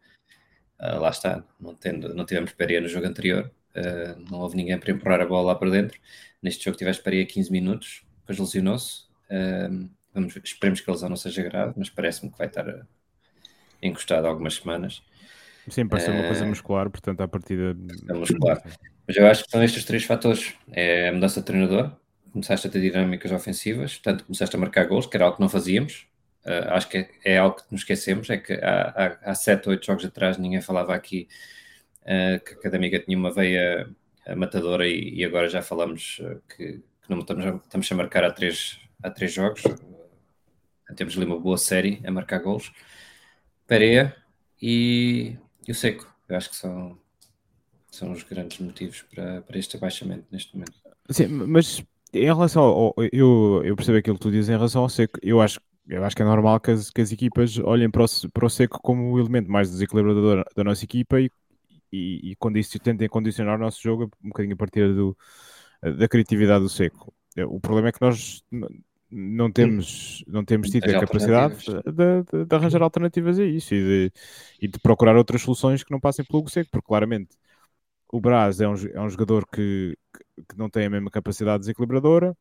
lá 0.80 1.10
está, 1.10 1.44
não, 1.60 1.74
tendo, 1.76 2.14
não 2.14 2.26
tivemos 2.26 2.52
Pereira 2.54 2.84
no 2.84 2.88
jogo 2.88 3.08
anterior, 3.08 3.52
não 4.30 4.40
houve 4.40 4.58
ninguém 4.58 4.78
para 4.78 4.92
empurrar 4.92 5.22
a 5.22 5.26
bola 5.26 5.48
lá 5.48 5.56
para 5.56 5.70
dentro. 5.70 6.00
Neste 6.42 6.66
jogo 6.66 6.78
tiveste 6.78 7.04
Pereira 7.04 7.28
15 7.28 7.52
minutos, 7.52 8.04
depois 8.20 8.38
lesionou-se. 8.38 9.04
vamos, 10.14 10.36
esperemos 10.44 10.82
que 10.82 10.90
a 10.90 10.94
lesão 10.94 11.10
não 11.10 11.16
seja 11.16 11.44
grave, 11.44 11.74
mas 11.76 11.90
parece-me 11.90 12.32
que 12.32 12.38
vai 12.38 12.48
estar 12.48 12.88
encostado 13.82 14.26
algumas 14.26 14.56
semanas. 14.56 15.02
Sim, 15.70 15.88
parece 15.88 16.08
ser 16.08 16.14
uma 16.14 16.24
coisa 16.24 16.46
muscular, 16.46 16.90
portanto, 16.90 17.22
à 17.22 17.28
partida. 17.28 17.76
É 18.10 18.14
muscular. 18.14 18.62
Mas 19.08 19.18
eu 19.18 19.26
acho 19.26 19.44
que 19.44 19.52
são 19.52 19.64
estes 19.64 19.84
três 19.86 20.04
fatores. 20.04 20.54
É 20.72 21.10
a 21.10 21.14
mudança 21.14 21.40
de 21.40 21.46
treinador, 21.46 21.92
começaste 22.32 22.68
a 22.68 22.70
ter 22.70 22.80
dinâmicas 22.80 23.32
ofensivas, 23.32 23.98
portanto 23.98 24.26
começaste 24.26 24.56
a 24.56 24.60
marcar 24.60 24.86
gols, 24.86 25.06
que 25.06 25.18
era 25.18 25.26
algo 25.26 25.38
que 25.38 25.42
não 25.42 25.50
fazíamos. 25.50 26.08
Uh, 26.46 26.70
acho 26.70 26.88
que 26.88 26.98
é, 26.98 27.10
é, 27.26 27.38
algo 27.38 27.58
que 27.58 27.64
nos 27.72 27.82
esquecemos, 27.82 28.30
é 28.30 28.38
que 28.38 28.54
há, 28.54 29.18
há, 29.24 29.32
há 29.32 29.36
sete, 29.36 29.68
oito 29.68 29.86
jogos 29.86 30.06
atrás 30.06 30.38
ninguém 30.38 30.62
falava 30.62 30.96
aqui 30.96 31.28
uh, 32.04 32.44
que 32.44 32.54
a 32.54 32.58
Académica 32.58 33.00
tinha 33.00 33.18
uma 33.18 33.34
veia 33.34 33.90
matadora 34.38 34.88
e, 34.88 35.16
e 35.16 35.26
agora 35.26 35.50
já 35.50 35.62
falamos 35.62 36.22
que, 36.56 36.74
que, 36.74 37.10
não 37.10 37.20
estamos 37.20 37.46
a, 37.46 37.56
estamos 37.56 37.92
a 37.92 37.96
marcar 37.96 38.24
há 38.24 38.32
três, 38.32 38.80
há 39.02 39.10
três 39.10 39.34
jogos. 39.34 39.64
temos 40.96 41.18
ali 41.18 41.26
uma 41.26 41.40
boa 41.40 41.58
série 41.58 42.00
a 42.06 42.12
marcar 42.12 42.40
gols. 42.40 42.72
Pereira 43.66 44.16
e, 44.62 45.36
e 45.68 45.72
o 45.72 45.76
Seco, 45.76 46.08
eu 46.28 46.38
acho 46.38 46.50
que 46.50 46.56
são 46.56 46.98
são 47.92 48.12
os 48.12 48.24
grandes 48.24 48.60
motivos 48.60 49.04
para, 49.14 49.42
para 49.42 49.58
este 49.58 49.76
abaixamento 49.76 50.26
neste 50.32 50.54
momento. 50.54 50.74
Sim, 51.10 51.28
mas 51.28 51.84
em 52.14 52.26
relação 52.26 52.64
ao. 52.64 52.96
Eu, 53.12 53.62
eu 53.64 53.76
percebo 53.76 53.98
aquilo 53.98 54.16
que 54.16 54.22
tu 54.22 54.32
dizes 54.32 54.50
em 54.50 54.54
relação 54.54 54.84
ao 54.84 54.90
seco. 54.90 55.20
Eu 55.22 55.42
acho, 55.42 55.60
eu 55.88 56.04
acho 56.04 56.16
que 56.16 56.22
é 56.22 56.26
normal 56.26 56.60
que 56.60 56.72
as, 56.72 56.90
que 56.90 57.02
as 57.02 57.12
equipas 57.12 57.58
olhem 57.60 57.90
para 57.90 58.04
o, 58.04 58.08
para 58.32 58.46
o 58.46 58.50
seco 58.50 58.80
como 58.82 59.12
o 59.12 59.20
elemento 59.20 59.52
mais 59.52 59.70
desequilibrador 59.72 60.46
da 60.56 60.64
nossa 60.64 60.84
equipa 60.84 61.20
e, 61.20 61.32
e, 61.92 62.32
e 62.32 62.36
condici, 62.36 62.80
tentem 62.80 63.10
condicionar 63.10 63.58
o 63.58 63.62
nosso 63.62 63.82
jogo 63.82 64.10
um 64.24 64.30
bocadinho 64.30 64.54
a 64.54 64.58
partir 64.58 64.94
do, 64.94 65.18
da 65.98 66.08
criatividade 66.08 66.64
do 66.64 66.70
seco. 66.70 67.14
O 67.48 67.60
problema 67.60 67.90
é 67.90 67.92
que 67.92 68.02
nós 68.02 68.44
não 69.12 69.52
temos, 69.52 70.24
não 70.28 70.46
temos 70.46 70.70
tido 70.70 70.90
a 70.90 71.00
capacidade 71.00 71.56
de, 71.66 72.24
de, 72.32 72.46
de, 72.46 72.56
arranjar 72.56 72.82
alternativas 72.84 73.40
a 73.40 73.44
isso 73.44 73.74
e 73.74 73.84
de, 73.84 74.14
e 74.62 74.68
de 74.68 74.80
procurar 74.80 75.16
outras 75.16 75.42
soluções 75.42 75.84
que 75.84 75.92
não 75.92 76.00
passem 76.00 76.24
pelo 76.24 76.48
seco, 76.48 76.70
porque 76.72 76.88
claramente 76.88 77.30
o 78.12 78.20
Braz 78.20 78.62
é 78.62 78.68
um, 78.68 78.76
é 78.94 79.02
um 79.02 79.10
jogador 79.10 79.48
que, 79.48 79.98
que 80.48 80.58
não 80.58 80.70
tem 80.70 80.86
a 80.86 80.90
mesma 80.90 81.10
capacidade 81.10 81.62
desequilibradora 81.62 82.36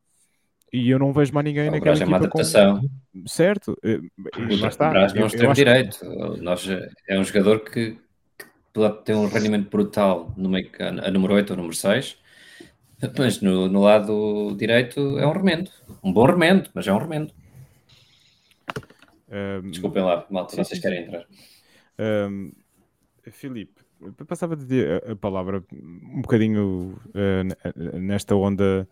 e 0.71 0.89
eu 0.89 0.99
não 0.99 1.11
vejo 1.11 1.33
mais 1.33 1.45
ninguém 1.45 1.69
o 1.69 1.71
naquela 1.71 1.95
Braz 1.95 2.01
é 2.01 2.05
uma 2.05 2.17
adaptação. 2.17 2.81
Com... 2.81 3.27
Certo. 3.27 3.75
E, 3.83 3.95
o, 4.37 4.67
está. 4.67 4.89
Braz 4.89 5.13
não 5.13 5.21
é 5.21 5.23
um 5.23 5.27
extremo 5.27 5.53
direito. 5.53 5.99
Que... 5.99 6.41
Nós, 6.41 6.67
é 7.07 7.19
um 7.19 7.23
jogador 7.23 7.61
que, 7.61 7.97
que 8.37 8.89
tem 9.03 9.15
um 9.15 9.27
rendimento 9.27 9.69
brutal 9.69 10.33
no 10.37 10.49
meio, 10.49 10.69
a 10.79 11.09
número 11.09 11.33
8 11.33 11.49
ou 11.51 11.57
número 11.57 11.75
6, 11.75 12.17
mas 13.17 13.41
no, 13.41 13.67
no 13.67 13.81
lado 13.81 14.55
direito 14.57 15.17
é 15.19 15.25
um 15.25 15.31
remendo. 15.31 15.71
Um 16.03 16.11
bom 16.11 16.25
remendo, 16.25 16.69
mas 16.73 16.87
é 16.87 16.93
um 16.93 16.97
remendo. 16.97 17.33
Um... 19.29 19.69
Desculpem 19.69 20.03
lá, 20.03 20.25
malta, 20.29 20.55
sim, 20.55 20.63
vocês 20.63 20.79
querem 20.79 21.03
entrar. 21.03 21.25
Um... 21.99 22.51
Filipe, 23.31 23.81
passava 24.27 24.55
de 24.55 24.85
a, 24.85 25.11
a 25.11 25.15
palavra 25.15 25.63
um 25.71 26.21
bocadinho 26.21 26.99
uh, 27.09 27.99
nesta 27.99 28.35
onda, 28.35 28.87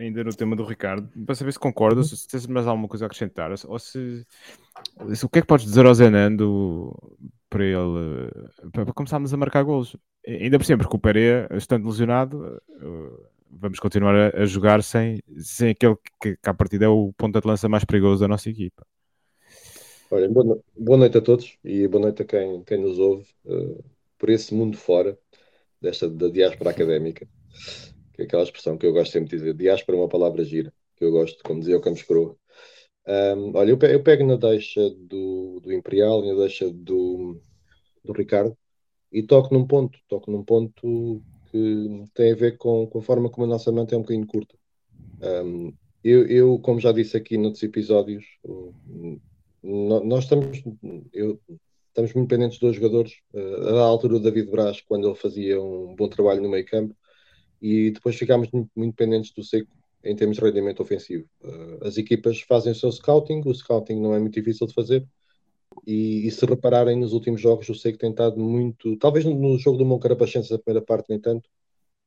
ainda 0.00 0.24
no 0.24 0.34
tema 0.34 0.56
do 0.56 0.64
Ricardo, 0.64 1.08
para 1.24 1.34
saber 1.34 1.52
se 1.52 1.58
concordas, 1.58 2.10
se 2.10 2.26
tens 2.26 2.46
mais 2.46 2.66
alguma 2.66 2.88
coisa 2.88 3.04
a 3.04 3.06
acrescentar, 3.06 3.50
ou 3.66 3.78
se, 3.78 4.26
se 5.14 5.24
o 5.24 5.28
que 5.28 5.38
é 5.38 5.42
que 5.42 5.46
podes 5.46 5.66
dizer 5.66 5.86
ao 5.86 5.94
Zenando 5.94 6.92
para 7.48 7.64
ele, 7.64 8.30
para 8.72 8.92
começarmos 8.92 9.32
a 9.32 9.36
marcar 9.36 9.62
golos. 9.62 9.96
Ainda 10.26 10.58
por 10.58 10.64
sempre, 10.64 10.84
porque 10.84 10.96
o 10.96 11.00
Pereira, 11.00 11.48
estando 11.56 11.86
lesionado, 11.86 12.60
uh, 12.68 13.26
vamos 13.50 13.78
continuar 13.78 14.34
a, 14.34 14.46
jogar 14.46 14.82
sem, 14.82 15.20
sem 15.38 15.70
aquele 15.70 15.96
que, 16.20 16.36
que 16.36 16.50
à 16.50 16.54
partida 16.54 16.86
é 16.86 16.88
o 16.88 17.12
ponto 17.16 17.40
de 17.40 17.46
lança 17.46 17.68
mais 17.68 17.84
perigoso 17.84 18.20
da 18.20 18.28
nossa 18.28 18.48
equipa. 18.48 18.86
Olha, 20.10 20.28
boa 20.28 20.98
noite 20.98 21.18
a 21.18 21.20
todos 21.20 21.56
e 21.64 21.86
boa 21.86 22.02
noite 22.02 22.22
a 22.22 22.24
quem, 22.24 22.62
quem 22.64 22.78
nos 22.78 22.98
ouve. 22.98 23.26
Uh 23.44 23.82
por 24.20 24.28
esse 24.28 24.54
mundo 24.54 24.76
fora 24.76 25.18
desta 25.80 26.08
da 26.08 26.28
diáspora 26.28 26.70
académica, 26.70 27.26
que 28.20 28.24
é 28.24 28.26
aquela 28.26 28.42
expressão 28.42 28.76
que 28.76 28.86
eu 28.86 28.92
gosto 28.92 29.12
sempre 29.12 29.30
de 29.30 29.36
dizer. 29.36 29.54
Diáspora 29.54 29.96
é 29.96 30.00
uma 30.00 30.08
palavra 30.08 30.44
gira, 30.44 30.72
que 30.96 31.04
eu 31.04 31.10
gosto, 31.10 31.42
como 31.42 31.60
dizia 31.60 31.76
o 31.76 31.80
Campos 31.80 32.02
Coroa. 32.02 32.36
Um, 33.06 33.56
olha, 33.56 33.70
eu 33.70 33.78
pego, 33.78 33.94
eu 33.94 34.02
pego, 34.02 34.26
na 34.26 34.36
deixa 34.36 34.90
do, 34.90 35.60
do 35.60 35.72
Imperial 35.72 36.24
e 36.24 36.28
na 36.28 36.38
deixa 36.38 36.70
do, 36.70 37.40
do 38.04 38.12
Ricardo. 38.12 38.56
E 39.10 39.22
toco 39.22 39.52
num 39.54 39.66
ponto, 39.66 39.98
toco 40.08 40.30
num 40.30 40.44
ponto 40.44 41.22
que 41.50 42.04
tem 42.14 42.32
a 42.32 42.36
ver 42.36 42.56
com, 42.58 42.86
com 42.86 42.98
a 42.98 43.02
forma 43.02 43.28
como 43.30 43.46
a 43.46 43.48
nossa 43.50 43.72
manta 43.72 43.94
é 43.94 43.98
um 43.98 44.02
bocadinho 44.02 44.26
curta. 44.26 44.56
Um, 45.22 45.72
eu, 46.04 46.26
eu, 46.26 46.58
como 46.60 46.78
já 46.78 46.92
disse 46.92 47.16
aqui 47.16 47.36
noutros 47.36 47.62
episódios, 47.62 48.24
nós 49.62 50.24
estamos, 50.24 50.62
eu, 51.12 51.40
estamos 51.88 52.14
muito 52.14 52.28
pendentes 52.28 52.58
dos 52.58 52.76
jogadores. 52.76 53.14
Uh, 53.34 53.76
à 53.76 53.82
altura 53.82 54.14
do 54.14 54.20
David 54.20 54.50
Braz, 54.50 54.80
quando 54.82 55.08
ele 55.08 55.16
fazia 55.16 55.60
um 55.60 55.94
bom 55.96 56.08
trabalho 56.08 56.42
no 56.42 56.48
meio 56.48 56.64
campo, 56.64 56.94
e 57.60 57.90
depois 57.90 58.16
ficámos 58.16 58.48
muito, 58.50 58.70
muito 58.74 58.94
pendentes 58.94 59.32
do 59.32 59.42
Seco 59.42 59.70
em 60.02 60.16
termos 60.16 60.36
de 60.36 60.42
rendimento 60.42 60.80
ofensivo. 60.80 61.28
Uh, 61.42 61.86
as 61.86 61.98
equipas 61.98 62.40
fazem 62.40 62.72
o 62.72 62.74
seu 62.74 62.90
scouting, 62.90 63.42
o 63.44 63.54
scouting 63.54 64.00
não 64.00 64.14
é 64.14 64.18
muito 64.18 64.34
difícil 64.34 64.66
de 64.66 64.74
fazer, 64.74 65.06
e, 65.86 66.26
e 66.26 66.30
se 66.30 66.44
repararem 66.44 66.98
nos 66.98 67.12
últimos 67.12 67.40
jogos, 67.40 67.68
o 67.68 67.74
Seco 67.74 67.98
tem 67.98 68.10
estado 68.10 68.38
muito, 68.38 68.96
talvez 68.96 69.24
no 69.24 69.58
jogo 69.58 69.78
do 69.78 69.84
Moncarapachense, 69.84 70.52
a 70.52 70.58
primeira 70.58 70.84
parte 70.84 71.10
nem 71.10 71.20
tanto, 71.20 71.48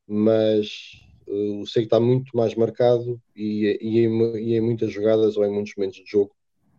mas 0.07 0.99
uh, 1.27 1.61
o 1.61 1.67
Seco 1.67 1.85
está 1.85 1.99
muito 1.99 2.35
mais 2.35 2.55
marcado 2.55 3.21
e, 3.35 3.77
e, 3.81 3.99
em, 3.99 4.37
e, 4.37 4.55
em, 4.55 4.61
muitas 4.61 4.91
jogadas 4.91 5.37
ou 5.37 5.45
em 5.45 5.51
muitos 5.51 5.73
momentos 5.77 5.99
de 5.99 6.09
jogo, 6.09 6.35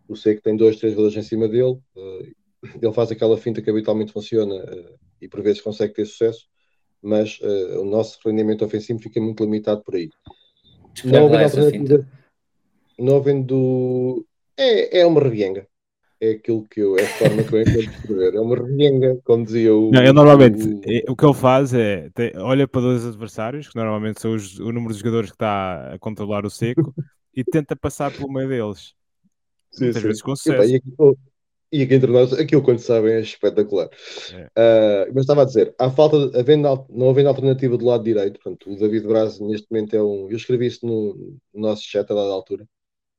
o 0.07 0.15
Seco 0.15 0.41
tem 0.41 0.55
dois, 0.55 0.77
três 0.77 0.93
jogadores 0.93 1.17
em 1.17 1.27
cima 1.27 1.47
dele, 1.47 1.79
uh, 1.95 2.35
ele 2.81 2.93
faz 2.93 3.11
aquela 3.11 3.37
finta 3.37 3.61
que 3.61 3.69
habitualmente 3.69 4.11
funciona 4.11 4.55
e 5.21 5.27
por 5.27 5.41
vezes 5.41 5.61
consegue 5.61 5.93
ter 5.93 6.05
sucesso, 6.05 6.47
mas 7.05 7.39
o 7.79 7.85
nosso 7.85 8.19
rendimento 8.25 8.65
ofensivo 8.65 8.99
fica 8.99 9.21
muito 9.21 9.43
limitado 9.43 9.81
por 9.83 9.95
aí. 9.95 10.09
Não 11.03 11.27
havendo 11.27 11.43
alternativa. 11.43 12.07
Não 12.97 13.17
havendo. 13.17 14.25
É, 14.57 15.01
é 15.01 15.05
uma 15.05 15.21
revienga. 15.21 15.67
É 16.19 16.31
aquilo 16.31 16.65
que 16.69 16.79
eu. 16.79 16.97
É 16.97 17.03
a 17.03 17.07
forma 17.07 17.43
que 17.43 17.53
eu 17.53 17.61
entendo 17.61 17.79
escrever. 17.79 18.35
É 18.35 18.39
uma 18.39 18.55
revienga, 18.55 19.19
como 19.23 19.45
dizia 19.45 19.75
o. 19.75 19.91
Não, 19.91 20.03
eu 20.03 20.13
normalmente. 20.13 20.63
O, 20.63 20.81
é, 20.85 21.03
o 21.09 21.15
que 21.15 21.25
ele 21.25 21.33
faz 21.33 21.73
é. 21.73 22.09
Tem, 22.13 22.31
olha 22.37 22.67
para 22.67 22.81
dois 22.81 23.05
adversários, 23.05 23.67
que 23.67 23.75
normalmente 23.75 24.21
são 24.21 24.33
os, 24.33 24.57
o 24.59 24.71
número 24.71 24.93
de 24.93 24.99
jogadores 24.99 25.29
que 25.29 25.35
está 25.35 25.93
a 25.93 25.99
controlar 25.99 26.45
o 26.45 26.49
seco, 26.49 26.93
e 27.35 27.43
tenta 27.43 27.75
passar 27.75 28.11
pelo 28.11 28.31
meio 28.31 28.47
deles. 28.47 28.93
Sim, 29.71 29.85
Muitas 29.85 30.01
sim. 30.01 30.07
vezes 30.07 30.21
com 30.21 30.35
sucesso. 30.35 30.79
E, 31.75 31.81
aqui 31.81 31.93
entre 31.93 32.11
nós, 32.11 32.31
aquilo 32.31 32.61
quando 32.63 32.79
sabem 32.79 33.13
é 33.13 33.19
espetacular. 33.19 33.89
É. 34.55 35.07
Uh, 35.07 35.11
mas 35.13 35.23
estava 35.23 35.41
a 35.41 35.45
dizer, 35.45 35.75
há 35.77 35.91
falta, 35.91 36.15
havendo, 36.39 36.85
não 36.89 37.09
havendo 37.09 37.27
alternativa 37.27 37.77
do 37.77 37.85
lado 37.85 38.03
direito, 38.03 38.39
portanto, 38.39 38.71
o 38.71 38.77
David 38.77 39.05
Braz 39.05 39.39
neste 39.41 39.67
momento 39.69 39.95
é 39.95 40.01
um. 40.01 40.29
Eu 40.29 40.37
escrevi 40.37 40.67
isso 40.67 40.85
no, 40.85 41.37
no 41.53 41.61
nosso 41.61 41.83
chat 41.83 42.09
a 42.09 42.15
dada 42.15 42.31
altura, 42.31 42.65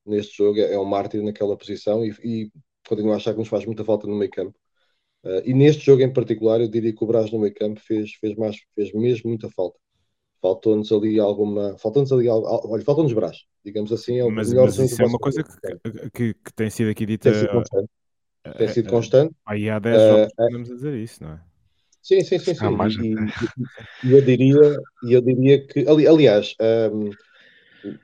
neste 0.07 0.37
jogo, 0.37 0.59
é, 0.59 0.73
é 0.73 0.79
um 0.79 0.87
mártir 0.87 1.23
naquela 1.23 1.57
posição 1.57 2.05
e, 2.05 2.15
e 2.25 2.51
continuo 2.89 3.13
a 3.13 3.17
achar 3.17 3.33
que 3.33 3.41
nos 3.41 3.49
faz 3.49 3.67
muita 3.67 3.85
falta 3.85 4.07
no 4.07 4.17
meio 4.17 4.31
campo. 4.31 4.57
Uh, 5.23 5.43
e 5.45 5.53
neste 5.53 5.85
jogo 5.85 6.03
em 6.03 6.13
particular, 6.13 6.61
eu 6.61 6.69
diria 6.69 6.95
que 6.95 7.05
o 7.05 7.07
Braz 7.07 7.31
no 7.31 7.41
meio 7.41 7.55
campo 7.55 7.81
fez, 7.81 8.13
fez, 8.15 8.35
mais, 8.37 8.57
fez 8.75 8.93
mesmo 8.95 9.29
muita 9.29 9.51
falta. 9.51 9.79
Faltou-nos 10.41 10.93
ali 10.93 11.19
alguma. 11.19 11.77
Faltou-nos 11.79 12.13
ali 12.13 12.29
algo. 12.29 12.47
Olha, 12.71 12.85
faltou-nos 12.85 13.13
Braz, 13.13 13.39
digamos 13.65 13.93
assim. 13.93 14.21
É 14.21 14.31
mas, 14.31 14.53
mas 14.53 14.79
isso 14.79 15.03
é 15.03 15.07
uma 15.07 15.19
coisa 15.19 15.43
que, 15.43 16.11
que, 16.11 16.35
que, 16.35 16.55
tem 16.55 16.71
sido 16.71 16.91
aqui 16.91 17.05
dita. 17.05 17.31
Tem 18.53 18.53
sido 18.53 18.59
tem 18.59 18.69
sido 18.69 18.91
constante. 18.91 19.35
Aí 19.47 19.69
há 19.69 19.79
10 19.79 20.03
jogos 20.03 20.33
uh, 20.33 20.37
podemos 20.37 20.69
dizer 20.69 20.95
isso, 20.95 21.23
não 21.23 21.33
é? 21.33 21.41
Sim, 22.03 22.21
sim, 22.23 22.39
sim. 22.39 22.55
sim. 22.55 22.65
Ah, 22.65 22.89
e, 23.03 24.09
e, 24.09 24.13
eu 24.13 24.23
diria, 24.23 24.77
eu 25.09 25.21
diria 25.21 25.67
que, 25.67 25.89
ali, 25.89 26.07
aliás, 26.07 26.55
um, 26.93 27.11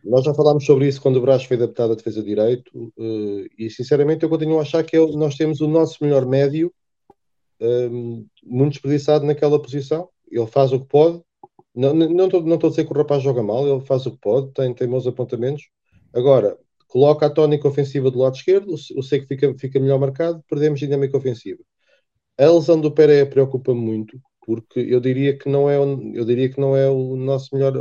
nós 0.05 0.25
já 0.25 0.35
falámos 0.35 0.65
sobre 0.67 0.89
isso 0.89 1.01
quando 1.01 1.17
o 1.17 1.21
Brás 1.21 1.45
foi 1.45 1.57
adaptado 1.57 1.93
à 1.93 1.95
defesa 1.95 2.21
de 2.21 2.27
direito 2.27 2.93
uh, 2.99 3.47
e 3.57 3.71
sinceramente 3.71 4.25
eu 4.25 4.29
continuo 4.29 4.59
a 4.59 4.63
achar 4.63 4.83
que 4.83 4.97
eu, 4.97 5.09
nós 5.13 5.37
temos 5.37 5.61
o 5.61 5.69
nosso 5.69 6.03
melhor 6.03 6.27
médio 6.27 6.73
um, 7.61 8.27
muito 8.45 8.73
desperdiçado 8.73 9.25
naquela 9.25 9.61
posição. 9.61 10.09
Ele 10.31 10.47
faz 10.47 10.73
o 10.73 10.81
que 10.81 10.87
pode. 10.87 11.23
Não 11.75 11.93
estou 11.93 12.09
não, 12.09 12.29
não, 12.29 12.59
não 12.59 12.67
a 12.67 12.71
dizer 12.71 12.85
que 12.85 12.93
o 12.93 12.97
rapaz 12.97 13.23
joga 13.23 13.43
mal, 13.43 13.67
ele 13.67 13.85
faz 13.87 14.05
o 14.05 14.11
que 14.11 14.19
pode, 14.19 14.53
tem, 14.53 14.75
tem 14.75 14.89
bons 14.89 15.07
apontamentos. 15.07 15.69
Agora, 16.13 16.59
coloca 16.93 17.25
a 17.25 17.31
tónica 17.31 17.67
ofensiva 17.67 18.11
do 18.11 18.19
lado 18.19 18.37
esquerdo, 18.37 18.75
o 18.75 19.03
Seco 19.03 19.27
fica, 19.27 19.55
fica 19.59 19.81
melhor 19.81 19.99
marcado, 19.99 20.45
perdemos 20.47 20.79
dinâmica 20.79 21.17
ofensiva. 21.17 21.63
A 22.39 22.47
lesão 22.51 22.79
do 22.79 22.93
Pereira 22.93 23.27
preocupa-me 23.27 23.81
muito, 23.81 24.21
porque 24.45 24.81
eu 24.81 25.01
diria 25.01 25.37
que 25.39 25.49
não 25.49 25.71
é 25.71 25.79
eu 25.79 26.25
diria 26.27 26.51
que 26.51 26.61
não 26.61 26.77
é 26.77 26.91
o 26.91 27.17
nosso 27.17 27.55
melhor. 27.55 27.75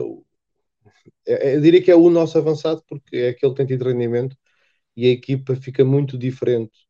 É, 1.27 1.49
é, 1.49 1.55
eu 1.57 1.61
diria 1.61 1.81
que 1.83 1.91
é 1.91 1.95
o 1.95 2.09
nosso 2.09 2.37
avançado, 2.37 2.81
porque 2.87 3.17
é 3.17 3.29
aquele 3.29 3.51
que 3.51 3.57
tem 3.57 3.65
tido 3.65 3.85
rendimento 3.85 4.37
e 4.95 5.07
a 5.07 5.11
equipa 5.11 5.55
fica 5.55 5.85
muito 5.85 6.17
diferente 6.17 6.87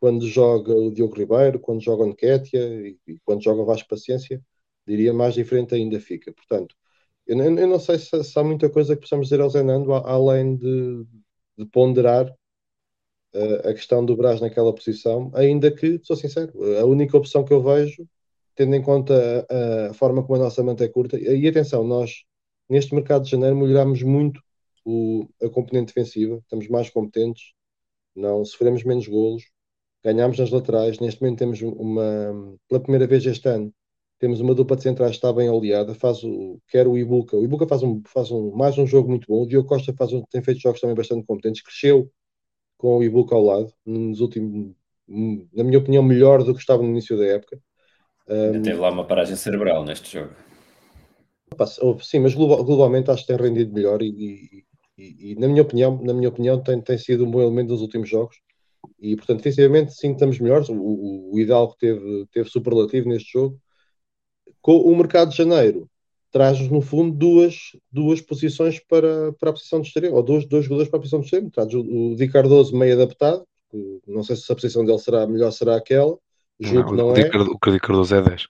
quando 0.00 0.28
joga 0.28 0.74
o 0.74 0.92
Diogo 0.92 1.16
Ribeiro, 1.16 1.58
quando 1.60 1.82
joga 1.82 2.04
o 2.04 2.08
Nketiah 2.08 2.66
e, 2.66 2.98
e 3.06 3.18
quando 3.24 3.42
joga 3.42 3.62
o 3.62 3.66
Vasco 3.66 3.88
Paciência, 3.88 4.42
diria 4.86 5.12
mais 5.14 5.34
diferente 5.34 5.74
ainda 5.74 6.00
fica. 6.00 6.32
Portanto, 6.32 6.76
eu, 7.26 7.38
eu 7.38 7.68
não 7.68 7.80
sei 7.80 7.98
se, 7.98 8.24
se, 8.24 8.38
há 8.38 8.44
muita 8.44 8.70
coisa 8.70 8.94
que 8.96 9.02
possamos 9.02 9.28
dizer 9.28 9.40
ao 9.40 9.50
Zenando, 9.50 9.92
além 9.94 10.56
de, 10.56 11.06
de 11.56 11.64
ponderar 11.66 12.28
uh, 13.34 13.68
a 13.68 13.74
questão 13.74 14.04
do 14.04 14.16
Brás 14.16 14.40
naquela 14.40 14.74
posição, 14.74 15.30
ainda 15.34 15.70
que, 15.70 16.00
sou 16.02 16.16
sincero, 16.16 16.52
a 16.78 16.84
única 16.84 17.16
opção 17.16 17.44
que 17.44 17.52
eu 17.52 17.62
vejo, 17.62 18.06
tendo 18.54 18.74
em 18.74 18.82
conta 18.82 19.46
a, 19.50 19.90
a 19.90 19.94
forma 19.94 20.22
como 20.22 20.36
a 20.36 20.44
nossa 20.44 20.62
manta 20.62 20.84
é 20.84 20.88
curta, 20.88 21.18
e 21.18 21.46
atenção, 21.48 21.84
nós 21.84 22.24
neste 22.68 22.94
mercado 22.94 23.24
de 23.24 23.30
janeiro 23.30 23.56
melhoramos 23.56 24.02
muito 24.02 24.40
o, 24.84 25.28
a 25.42 25.48
componente 25.48 25.94
defensiva, 25.94 26.38
estamos 26.38 26.68
mais 26.68 26.90
competentes, 26.90 27.52
não 28.14 28.44
sofremos 28.44 28.84
menos 28.84 29.08
golos, 29.08 29.44
ganhámos 30.04 30.38
nas 30.38 30.50
laterais, 30.50 31.00
neste 31.00 31.20
momento 31.22 31.38
temos 31.38 31.62
uma, 31.62 32.56
pela 32.68 32.80
primeira 32.80 33.06
vez 33.06 33.24
este 33.26 33.48
ano, 33.48 33.72
temos 34.24 34.40
uma 34.40 34.54
dupla 34.54 34.74
de 34.74 34.82
centrais 34.82 35.10
que 35.10 35.16
está 35.18 35.30
bem 35.30 35.50
oleada, 35.50 35.94
faz 35.94 36.24
o, 36.24 36.58
quer 36.68 36.88
o 36.88 36.96
Ibuka, 36.96 37.36
o 37.36 37.44
Ibuka 37.44 37.66
faz, 37.66 37.82
um, 37.82 38.00
faz 38.06 38.30
um, 38.30 38.52
mais 38.52 38.78
um 38.78 38.86
jogo 38.86 39.10
muito 39.10 39.28
bom, 39.28 39.42
o 39.42 39.46
Diogo 39.46 39.68
Costa 39.68 39.92
faz 39.92 40.14
um, 40.14 40.22
tem 40.22 40.42
feito 40.42 40.62
jogos 40.62 40.80
também 40.80 40.96
bastante 40.96 41.26
competentes, 41.26 41.60
cresceu 41.60 42.10
com 42.78 42.96
o 42.96 43.04
Ibuka 43.04 43.34
ao 43.34 43.44
lado, 43.44 43.70
nos 43.84 44.20
últimos, 44.20 44.74
na 45.06 45.62
minha 45.62 45.78
opinião, 45.78 46.02
melhor 46.02 46.42
do 46.42 46.54
que 46.54 46.60
estava 46.60 46.82
no 46.82 46.88
início 46.88 47.18
da 47.18 47.26
época. 47.26 47.60
Um, 48.26 48.62
teve 48.62 48.80
lá 48.80 48.88
uma 48.88 49.04
paragem 49.04 49.36
cerebral 49.36 49.84
neste 49.84 50.14
jogo. 50.14 50.32
Sim, 52.00 52.20
mas 52.20 52.32
globalmente 52.32 53.10
acho 53.10 53.26
que 53.26 53.28
tem 53.28 53.36
rendido 53.36 53.74
melhor 53.74 54.00
e, 54.00 54.64
e, 54.96 55.32
e, 55.32 55.34
na 55.34 55.48
minha 55.48 55.60
opinião, 55.60 56.00
na 56.02 56.14
minha 56.14 56.30
opinião 56.30 56.62
tem, 56.62 56.80
tem 56.80 56.96
sido 56.96 57.26
um 57.26 57.30
bom 57.30 57.42
elemento 57.42 57.68
nos 57.68 57.82
últimos 57.82 58.08
jogos. 58.08 58.38
E 58.98 59.16
portanto 59.16 59.42
defensivamente 59.42 59.92
sim 59.92 60.12
estamos 60.12 60.38
melhores, 60.38 60.70
o, 60.70 60.74
o, 60.74 61.34
o 61.34 61.38
Hidalgo 61.38 61.76
teve, 61.78 62.26
teve 62.32 62.48
superlativo 62.48 63.10
neste 63.10 63.30
jogo 63.30 63.60
com 64.64 64.78
o 64.78 64.96
mercado 64.96 65.28
de 65.28 65.36
janeiro 65.36 65.86
traz 66.32 66.58
no 66.70 66.80
fundo 66.80 67.14
duas, 67.14 67.76
duas 67.92 68.22
posições 68.22 68.80
para, 68.80 69.30
para 69.38 69.50
a 69.50 69.52
posição 69.52 69.78
de 69.82 69.88
extremo, 69.88 70.16
ou 70.16 70.22
dois, 70.22 70.46
dois 70.46 70.64
jogadores 70.64 70.90
para 70.90 70.96
a 70.96 71.00
posição 71.02 71.20
de 71.20 71.26
extremo. 71.26 71.50
Traz 71.50 71.74
o, 71.74 71.80
o 71.80 72.16
Di 72.16 72.26
Cardoso 72.26 72.74
meio 72.74 72.94
adaptado, 72.94 73.44
não 74.08 74.22
sei 74.22 74.36
se 74.36 74.50
a 74.50 74.54
posição 74.54 74.82
dele 74.82 74.98
será 74.98 75.26
melhor 75.26 75.50
será 75.50 75.76
aquela, 75.76 76.16
julgo 76.58 76.96
não, 76.96 77.12
que 77.12 77.20
não 77.20 77.40
é. 77.42 77.46
O 77.66 77.70
Di 77.70 77.78
Cardoso 77.78 78.14
é 78.14 78.22
10. 78.22 78.46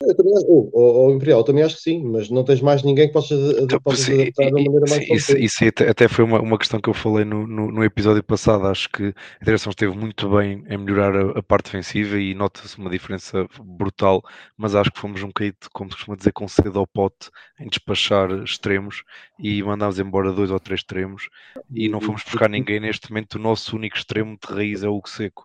Eu 0.00 0.16
também, 0.16 0.34
ou, 0.46 0.70
ou, 0.72 1.14
Imperial, 1.14 1.42
também 1.42 1.64
acho 1.64 1.76
que 1.76 1.82
sim, 1.82 2.04
mas 2.04 2.30
não 2.30 2.44
tens 2.44 2.60
mais 2.60 2.82
ninguém 2.82 3.08
que 3.08 3.12
possa 3.12 3.34
então, 3.34 3.80
possas 3.80 4.08
adaptar 4.08 4.46
de 4.46 4.52
uma 4.52 4.64
maneira 4.64 4.84
mais 4.88 5.08
Isso, 5.08 5.36
isso 5.36 5.64
até 5.66 6.06
foi 6.06 6.24
uma, 6.24 6.40
uma 6.40 6.58
questão 6.58 6.80
que 6.80 6.88
eu 6.88 6.94
falei 6.94 7.24
no, 7.24 7.46
no, 7.46 7.72
no, 7.72 7.84
episódio 7.84 8.22
passado. 8.22 8.66
Acho 8.66 8.88
que 8.90 9.12
a 9.40 9.44
direção 9.44 9.70
esteve 9.70 9.96
muito 9.96 10.28
bem 10.30 10.64
em 10.68 10.78
melhorar 10.78 11.16
a, 11.16 11.38
a 11.38 11.42
parte 11.42 11.66
defensiva 11.66 12.18
e 12.18 12.32
nota-se 12.32 12.78
uma 12.78 12.90
diferença 12.90 13.46
brutal, 13.60 14.22
mas 14.56 14.74
acho 14.74 14.92
que 14.92 15.00
fomos 15.00 15.22
um 15.22 15.28
bocadinho, 15.28 15.56
como 15.72 15.90
se 15.90 15.96
costuma 15.96 16.16
dizer, 16.16 16.32
com 16.32 16.46
cedo 16.46 16.78
ao 16.78 16.86
pote 16.86 17.30
em 17.58 17.68
despachar 17.68 18.30
extremos 18.44 19.02
e 19.38 19.62
mandámos 19.62 19.98
embora 19.98 20.32
dois 20.32 20.50
ou 20.50 20.60
três 20.60 20.80
extremos 20.80 21.28
e 21.74 21.88
não 21.88 22.00
fomos 22.00 22.22
buscar 22.22 22.48
ninguém. 22.48 22.78
Neste 22.78 23.10
momento, 23.10 23.34
o 23.34 23.40
nosso 23.40 23.74
único 23.74 23.96
extremo 23.96 24.38
de 24.40 24.54
raiz 24.54 24.84
é 24.84 24.88
o 24.88 25.02
Seco. 25.06 25.44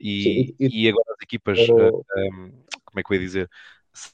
E, 0.00 0.54
e, 0.58 0.88
agora 0.88 1.12
as 1.12 1.22
equipas, 1.22 1.58
oh. 1.68 1.74
uh, 1.74 2.04
um, 2.16 2.52
como 2.86 3.00
é 3.00 3.02
que 3.02 3.12
eu 3.12 3.16
ia 3.16 3.20
dizer? 3.20 3.50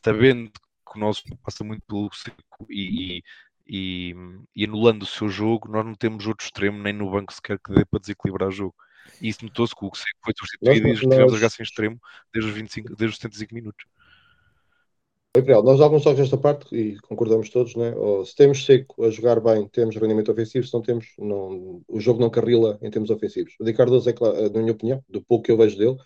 Sabendo 0.02 0.50
que 0.50 0.96
o 0.96 1.00
nosso 1.00 1.22
passa 1.42 1.64
muito 1.64 1.82
pelo 1.86 2.10
seco 2.12 2.66
e, 2.70 3.22
e, 3.66 4.14
e, 4.54 4.64
anulando 4.64 5.02
o 5.02 5.06
seu 5.06 5.28
jogo, 5.28 5.68
nós 5.68 5.84
não 5.84 5.94
temos 5.94 6.26
outro 6.26 6.44
extremo 6.44 6.82
nem 6.82 6.92
no 6.92 7.10
banco 7.10 7.32
sequer 7.32 7.58
que 7.58 7.72
dê 7.72 7.84
para 7.84 8.00
desequilibrar 8.00 8.48
o 8.48 8.52
jogo. 8.52 8.74
E 9.20 9.28
isso 9.28 9.44
notou-se 9.44 9.74
que 9.74 9.84
o 9.84 9.94
seco 9.94 10.18
foi 10.24 10.34
substituído 10.36 10.88
nós, 10.88 10.98
e 10.98 11.02
estivemos 11.02 11.32
a 11.32 11.36
jogar 11.36 11.50
sem 11.50 11.64
extremo 11.64 12.00
desde 12.32 12.50
os, 12.50 12.56
25, 12.56 12.88
desde 12.96 13.06
os 13.06 13.16
75 13.16 13.54
minutos. 13.54 13.86
Gabriel, 15.36 15.62
nós 15.62 15.80
alguns 15.80 16.02
jogos 16.02 16.18
desta 16.18 16.38
parte 16.38 16.74
e 16.74 16.98
concordamos 17.00 17.50
todos, 17.50 17.74
né? 17.76 17.94
Ou, 17.94 18.24
se 18.24 18.34
temos 18.34 18.64
seco 18.64 19.04
a 19.04 19.10
jogar 19.10 19.38
bem, 19.38 19.68
temos 19.68 19.94
rendimento 19.96 20.32
ofensivo, 20.32 20.66
se 20.66 20.72
não 20.72 20.80
temos, 20.80 21.08
não, 21.18 21.82
o 21.86 22.00
jogo 22.00 22.20
não 22.20 22.30
carrila 22.30 22.78
em 22.80 22.90
termos 22.90 23.10
ofensivos. 23.10 23.54
O 23.60 23.64
Di 23.64 23.74
Cardoso, 23.74 24.08
é, 24.08 24.14
na 24.48 24.60
minha 24.60 24.72
opinião, 24.72 25.04
do 25.08 25.20
pouco 25.20 25.44
que 25.44 25.52
eu 25.52 25.56
vejo 25.58 25.76
dele, 25.76 25.96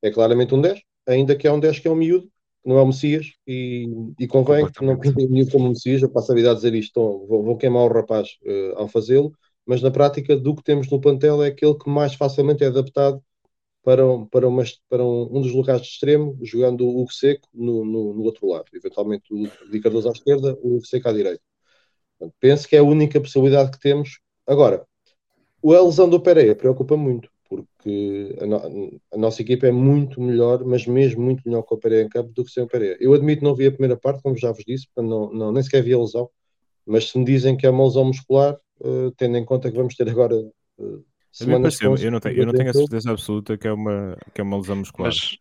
é 0.00 0.10
claramente 0.10 0.54
um 0.54 0.60
10, 0.60 0.80
ainda 1.06 1.36
que 1.36 1.46
é 1.46 1.52
um 1.52 1.60
10 1.60 1.80
que 1.80 1.88
é 1.88 1.90
um 1.90 1.94
miúdo, 1.94 2.30
não 2.64 2.78
é 2.78 2.82
o 2.82 2.86
Messias 2.86 3.32
e, 3.46 3.88
e 4.18 4.26
convém 4.26 4.70
que 4.70 4.84
não 4.84 4.98
pintem 4.98 5.46
como 5.48 5.66
o 5.66 5.68
Messias, 5.70 6.02
eu 6.02 6.10
passo 6.10 6.32
a 6.32 6.34
vida 6.34 6.50
a 6.50 6.54
dizer 6.54 6.74
isto, 6.74 6.90
então, 6.90 7.26
vão, 7.26 7.42
vão 7.42 7.56
queimar 7.56 7.84
o 7.84 7.92
rapaz 7.92 8.28
uh, 8.44 8.78
ao 8.78 8.88
fazê-lo, 8.88 9.32
mas 9.66 9.82
na 9.82 9.90
prática 9.90 10.36
do 10.36 10.54
que 10.54 10.62
temos 10.62 10.90
no 10.90 11.00
plantel 11.00 11.42
é 11.42 11.48
aquele 11.48 11.74
que 11.74 11.88
mais 11.88 12.14
facilmente 12.14 12.64
é 12.64 12.66
adaptado 12.66 13.22
para, 13.82 14.02
para, 14.30 14.48
uma, 14.48 14.62
para 14.88 15.04
um, 15.04 15.38
um, 15.38 15.40
dos 15.40 15.52
lugares 15.52 15.82
de 15.82 15.88
extremo, 15.88 16.38
jogando 16.42 16.86
o 16.86 17.00
Hugo 17.00 17.12
Seco 17.12 17.48
no, 17.54 17.84
no, 17.84 18.14
no, 18.14 18.22
outro 18.22 18.46
lado. 18.46 18.66
Eventualmente 18.74 19.32
o 19.32 19.44
Di 19.70 19.80
Cardoso 19.80 20.08
à 20.08 20.12
esquerda, 20.12 20.58
o 20.60 20.76
Hugo 20.76 20.86
Seco 20.86 21.08
à 21.08 21.12
direita. 21.12 21.42
Portanto, 22.18 22.36
penso 22.40 22.68
que 22.68 22.76
é 22.76 22.80
a 22.80 22.84
única 22.84 23.20
possibilidade 23.20 23.70
que 23.70 23.80
temos. 23.80 24.20
Agora, 24.46 24.86
a 25.64 25.82
lesão 25.82 26.08
do 26.08 26.20
Pereira 26.20 26.54
preocupa 26.54 26.96
muito, 26.96 27.30
porque 27.88 28.36
a, 28.40 28.46
no, 28.46 29.00
a, 29.12 29.16
nossa 29.16 29.40
equipa 29.40 29.66
é 29.66 29.72
muito 29.72 30.20
melhor, 30.20 30.64
mas 30.64 30.86
mesmo 30.86 31.22
muito 31.22 31.42
melhor 31.46 31.62
com 31.62 31.74
o 31.74 31.78
Pereira 31.78 32.04
em 32.04 32.08
campo 32.08 32.30
do 32.32 32.44
que 32.44 32.50
sem 32.50 32.62
o 32.62 32.66
Pereira. 32.66 32.96
Eu 33.00 33.14
admito 33.14 33.40
que 33.40 33.44
não 33.44 33.54
vi 33.54 33.66
a 33.66 33.72
primeira 33.72 33.96
parte, 33.96 34.22
como 34.22 34.36
já 34.36 34.52
vos 34.52 34.64
disse, 34.64 34.86
não, 34.96 35.32
não, 35.32 35.52
nem 35.52 35.62
sequer 35.62 35.82
vi 35.82 35.94
a 35.94 35.98
lesão, 35.98 36.28
mas 36.86 37.10
se 37.10 37.18
me 37.18 37.24
dizem 37.24 37.56
que 37.56 37.66
é 37.66 37.70
uma 37.70 37.84
lesão 37.84 38.04
muscular, 38.04 38.56
uh, 38.80 39.10
tendo 39.16 39.36
em 39.36 39.44
conta 39.44 39.70
que 39.70 39.76
vamos 39.76 39.94
ter 39.94 40.08
agora 40.08 40.36
uh, 40.36 41.04
semanas 41.32 41.80
eu, 41.80 41.96
eu, 41.96 42.10
não 42.10 42.20
tenho, 42.20 42.38
eu 42.38 42.46
não 42.46 42.52
tenho 42.52 42.70
a 42.70 42.74
certeza 42.74 43.10
absoluta 43.10 43.56
que 43.56 43.68
é 43.68 43.72
uma, 43.72 44.16
que 44.34 44.40
é 44.40 44.44
uma 44.44 44.58
lesão 44.58 44.76
muscular. 44.76 45.10
Mas, 45.10 45.38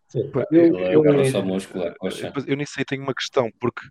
eu, 0.51 0.77
eu, 0.77 1.05
eu, 1.05 1.43
muscular, 1.43 1.93
eu 2.47 2.55
nem 2.55 2.65
sei, 2.65 2.85
tenho 2.85 3.03
uma 3.03 3.13
questão, 3.13 3.49
porque 3.59 3.81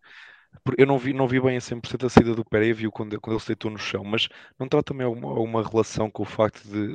eu 0.78 0.86
não 0.86 0.98
vi, 0.98 1.12
não 1.12 1.28
vi 1.28 1.40
bem 1.40 1.56
a 1.56 1.60
100% 1.60 2.06
a 2.06 2.10
saída 2.10 2.34
do 2.34 2.44
Pereira, 2.44 2.75
viu 2.75 2.90
quando, 2.92 3.20
quando 3.20 3.34
ele 3.34 3.40
se 3.40 3.48
deitou 3.48 3.70
no 3.70 3.78
chão, 3.78 4.04
mas 4.04 4.28
não 4.58 4.68
terá 4.68 4.82
também 4.82 5.06
alguma, 5.06 5.28
alguma 5.28 5.62
relação 5.62 6.10
com 6.10 6.22
o 6.22 6.26
facto 6.26 6.62
de. 6.68 6.92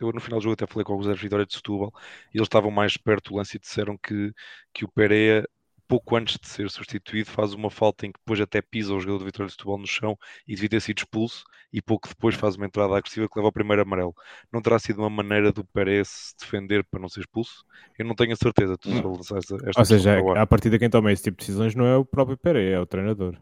Eu 0.00 0.12
no 0.12 0.20
final 0.20 0.38
do 0.38 0.42
jogo 0.42 0.54
até 0.54 0.66
falei 0.66 0.84
com 0.84 0.92
alguns 0.92 1.20
Vitória 1.20 1.46
de 1.46 1.54
Setúbal 1.54 1.92
e 2.34 2.38
eles 2.38 2.46
estavam 2.46 2.70
mais 2.70 2.96
perto 2.96 3.30
do 3.30 3.36
lance 3.36 3.56
e 3.56 3.60
disseram 3.60 3.96
que, 3.98 4.32
que 4.72 4.84
o 4.84 4.88
Pereira 4.88 5.48
pouco 5.92 6.16
antes 6.16 6.38
de 6.38 6.48
ser 6.48 6.70
substituído, 6.70 7.28
faz 7.28 7.52
uma 7.52 7.68
falta 7.68 8.06
em 8.06 8.12
que 8.12 8.18
depois 8.18 8.40
até 8.40 8.62
pisa 8.62 8.94
o 8.94 8.98
jogador 8.98 9.18
do 9.18 9.24
Vitória 9.26 9.46
de 9.46 9.52
Setúbal 9.52 9.76
no 9.76 9.86
chão 9.86 10.16
e 10.48 10.54
devia 10.54 10.70
ter 10.70 10.80
sido 10.80 10.96
expulso, 10.96 11.44
e 11.70 11.82
pouco 11.82 12.08
depois 12.08 12.34
faz 12.34 12.56
uma 12.56 12.64
entrada 12.64 12.96
agressiva 12.96 13.28
que 13.28 13.38
leva 13.38 13.48
ao 13.48 13.52
primeiro 13.52 13.82
amarelo. 13.82 14.14
Não 14.50 14.62
terá 14.62 14.78
sido 14.78 15.00
uma 15.00 15.10
maneira 15.10 15.52
do 15.52 15.62
Pérez 15.66 16.34
defender 16.40 16.82
para 16.82 16.98
não 16.98 17.10
ser 17.10 17.20
expulso? 17.20 17.62
Eu 17.98 18.06
não 18.06 18.14
tenho 18.14 18.32
a 18.32 18.36
certeza. 18.36 18.78
Tu 18.78 18.88
hum. 18.88 19.20
esta 19.20 19.54
Ou 19.76 19.84
seja, 19.84 20.18
a 20.34 20.46
partir 20.46 20.70
de 20.70 20.78
quem 20.78 20.88
toma 20.88 21.12
esse 21.12 21.24
tipo 21.24 21.36
de 21.36 21.46
decisões 21.46 21.74
não 21.74 21.84
é 21.84 21.94
o 21.94 22.06
próprio 22.06 22.38
Pérez, 22.38 22.72
é 22.72 22.80
o 22.80 22.86
treinador. 22.86 23.36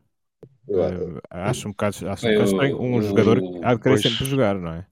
Uh, 0.67 1.21
acho 1.31 1.69
um 1.69 1.71
bocado, 1.71 2.09
acho 2.09 2.27
um, 2.27 2.31
bocado 2.31 2.51
estranho. 2.51 2.83
Um 2.83 3.01
jogador 3.01 3.41
há 3.63 3.75
de 3.75 3.81
querer 3.81 3.99
sempre 3.99 4.25
jogar, 4.25 4.57
não 4.57 4.73
é? 4.73 4.87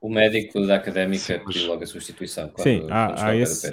O 0.00 0.08
médico 0.08 0.66
da 0.66 0.76
académica 0.76 1.22
sim, 1.22 1.38
pediu 1.44 1.68
logo 1.68 1.82
a 1.82 1.86
substituição. 1.86 2.48
Quando, 2.48 2.62
sim, 2.62 2.86
há, 2.88 3.26
há 3.26 3.36
esse. 3.36 3.66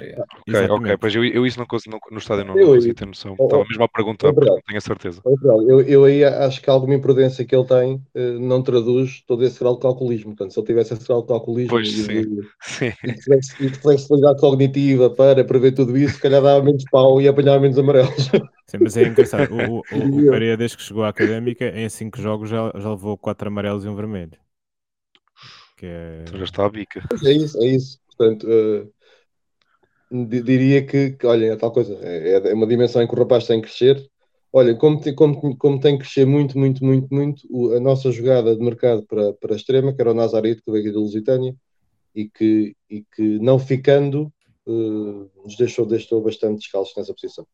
Ok, 0.46 0.68
ok, 0.68 0.96
pois 0.98 1.14
eu, 1.14 1.24
eu 1.24 1.46
isso 1.46 1.58
não 1.58 1.66
consigo, 1.66 1.98
no 2.10 2.18
estádio 2.18 2.44
não, 2.44 2.54
não 2.54 2.66
consegui 2.66 2.92
ter 2.92 3.06
noção. 3.06 3.34
Oh, 3.38 3.44
Estava 3.44 3.64
mesmo 3.64 3.84
a 3.84 3.88
perguntar, 3.88 4.34
porque 4.34 4.50
não 4.50 4.60
tenho 4.60 4.76
a 4.76 4.80
certeza. 4.82 5.22
Eu, 5.24 5.80
eu 5.80 6.04
aí 6.04 6.22
acho 6.22 6.60
que 6.60 6.68
alguma 6.68 6.94
imprudência 6.94 7.46
que 7.46 7.56
ele 7.56 7.64
tem 7.64 7.94
uh, 7.94 8.38
não 8.40 8.62
traduz 8.62 9.22
todo 9.26 9.42
esse 9.42 9.58
grau 9.58 9.76
de 9.76 9.80
calculismo. 9.80 10.36
Portanto, 10.36 10.52
se 10.52 10.60
ele 10.60 10.66
tivesse 10.66 10.92
esse 10.92 11.06
grau 11.06 11.22
de 11.22 11.28
calculismo 11.28 11.70
pois, 11.70 11.88
e, 11.88 12.02
sim. 12.02 12.42
sim. 12.60 12.92
e, 13.60 13.70
de 13.70 13.78
flexibilidade 13.78 14.38
cognitiva 14.38 15.08
para 15.08 15.42
prever 15.44 15.72
tudo 15.72 15.96
isso, 15.96 16.16
se 16.16 16.20
calhar 16.20 16.42
dava 16.42 16.62
menos 16.62 16.84
pau 16.90 17.22
e 17.22 17.26
apanhava 17.26 17.60
menos 17.60 17.78
amarelos. 17.78 18.30
Sim, 18.66 18.78
mas 18.82 18.98
é 18.98 19.04
engraçado. 19.04 19.54
O, 19.54 19.78
o, 19.78 19.82
o, 19.92 20.26
o 20.26 20.28
Pereira, 20.30 20.58
desde 20.58 20.76
que 20.76 20.82
chegou 20.82 21.04
à 21.04 21.08
académica, 21.08 21.72
em 21.74 21.88
cinco 21.88 22.20
jogos 22.20 22.50
já, 22.50 22.70
já 22.76 22.90
levou 22.90 23.16
quatro 23.16 23.48
amarelos 23.48 23.86
e 23.86 23.88
um 23.88 23.96
vermelho 23.96 24.36
que 25.78 25.86
é... 25.86 26.24
Já 26.34 26.44
está 26.44 26.66
a 26.66 26.68
bica. 26.68 27.00
É 27.24 27.32
isso, 27.32 27.62
é 27.62 27.66
isso. 27.66 27.98
Portanto, 28.06 28.46
uh, 28.46 28.92
diria 30.26 30.84
que, 30.84 31.12
que, 31.12 31.26
olha, 31.26 31.52
é 31.52 31.56
tal 31.56 31.72
coisa, 31.72 31.96
é, 32.02 32.50
é, 32.50 32.54
uma 32.54 32.66
dimensão 32.66 33.00
em 33.00 33.06
que 33.06 33.14
o 33.14 33.18
rapaz 33.18 33.46
tem 33.46 33.60
que 33.60 33.68
crescer. 33.68 34.10
Olha, 34.52 34.74
como, 34.74 35.00
tem, 35.00 35.14
como, 35.14 35.56
como 35.56 35.78
tem 35.80 35.96
que 35.96 36.04
crescer 36.04 36.26
muito, 36.26 36.58
muito, 36.58 36.84
muito, 36.84 37.14
muito, 37.14 37.46
o, 37.50 37.74
a 37.74 37.80
nossa 37.80 38.10
jogada 38.10 38.56
de 38.56 38.62
mercado 38.62 39.04
para, 39.06 39.32
para 39.34 39.52
a 39.54 39.56
extrema, 39.56 39.94
que 39.94 40.00
era 40.00 40.10
o 40.10 40.14
Nazarito, 40.14 40.62
que 40.64 40.70
veio 40.70 40.84
aqui 40.84 40.92
da 40.92 40.98
Lusitânia, 40.98 41.54
e 42.14 42.28
que, 42.28 42.74
e 42.90 43.04
que 43.14 43.38
não 43.38 43.58
ficando, 43.58 44.32
uh, 44.66 45.30
nos 45.44 45.56
deixou, 45.56 45.86
deixou 45.86 46.20
bastante 46.20 46.60
descalços 46.60 46.96
nessa 46.96 47.14
posição. 47.14 47.46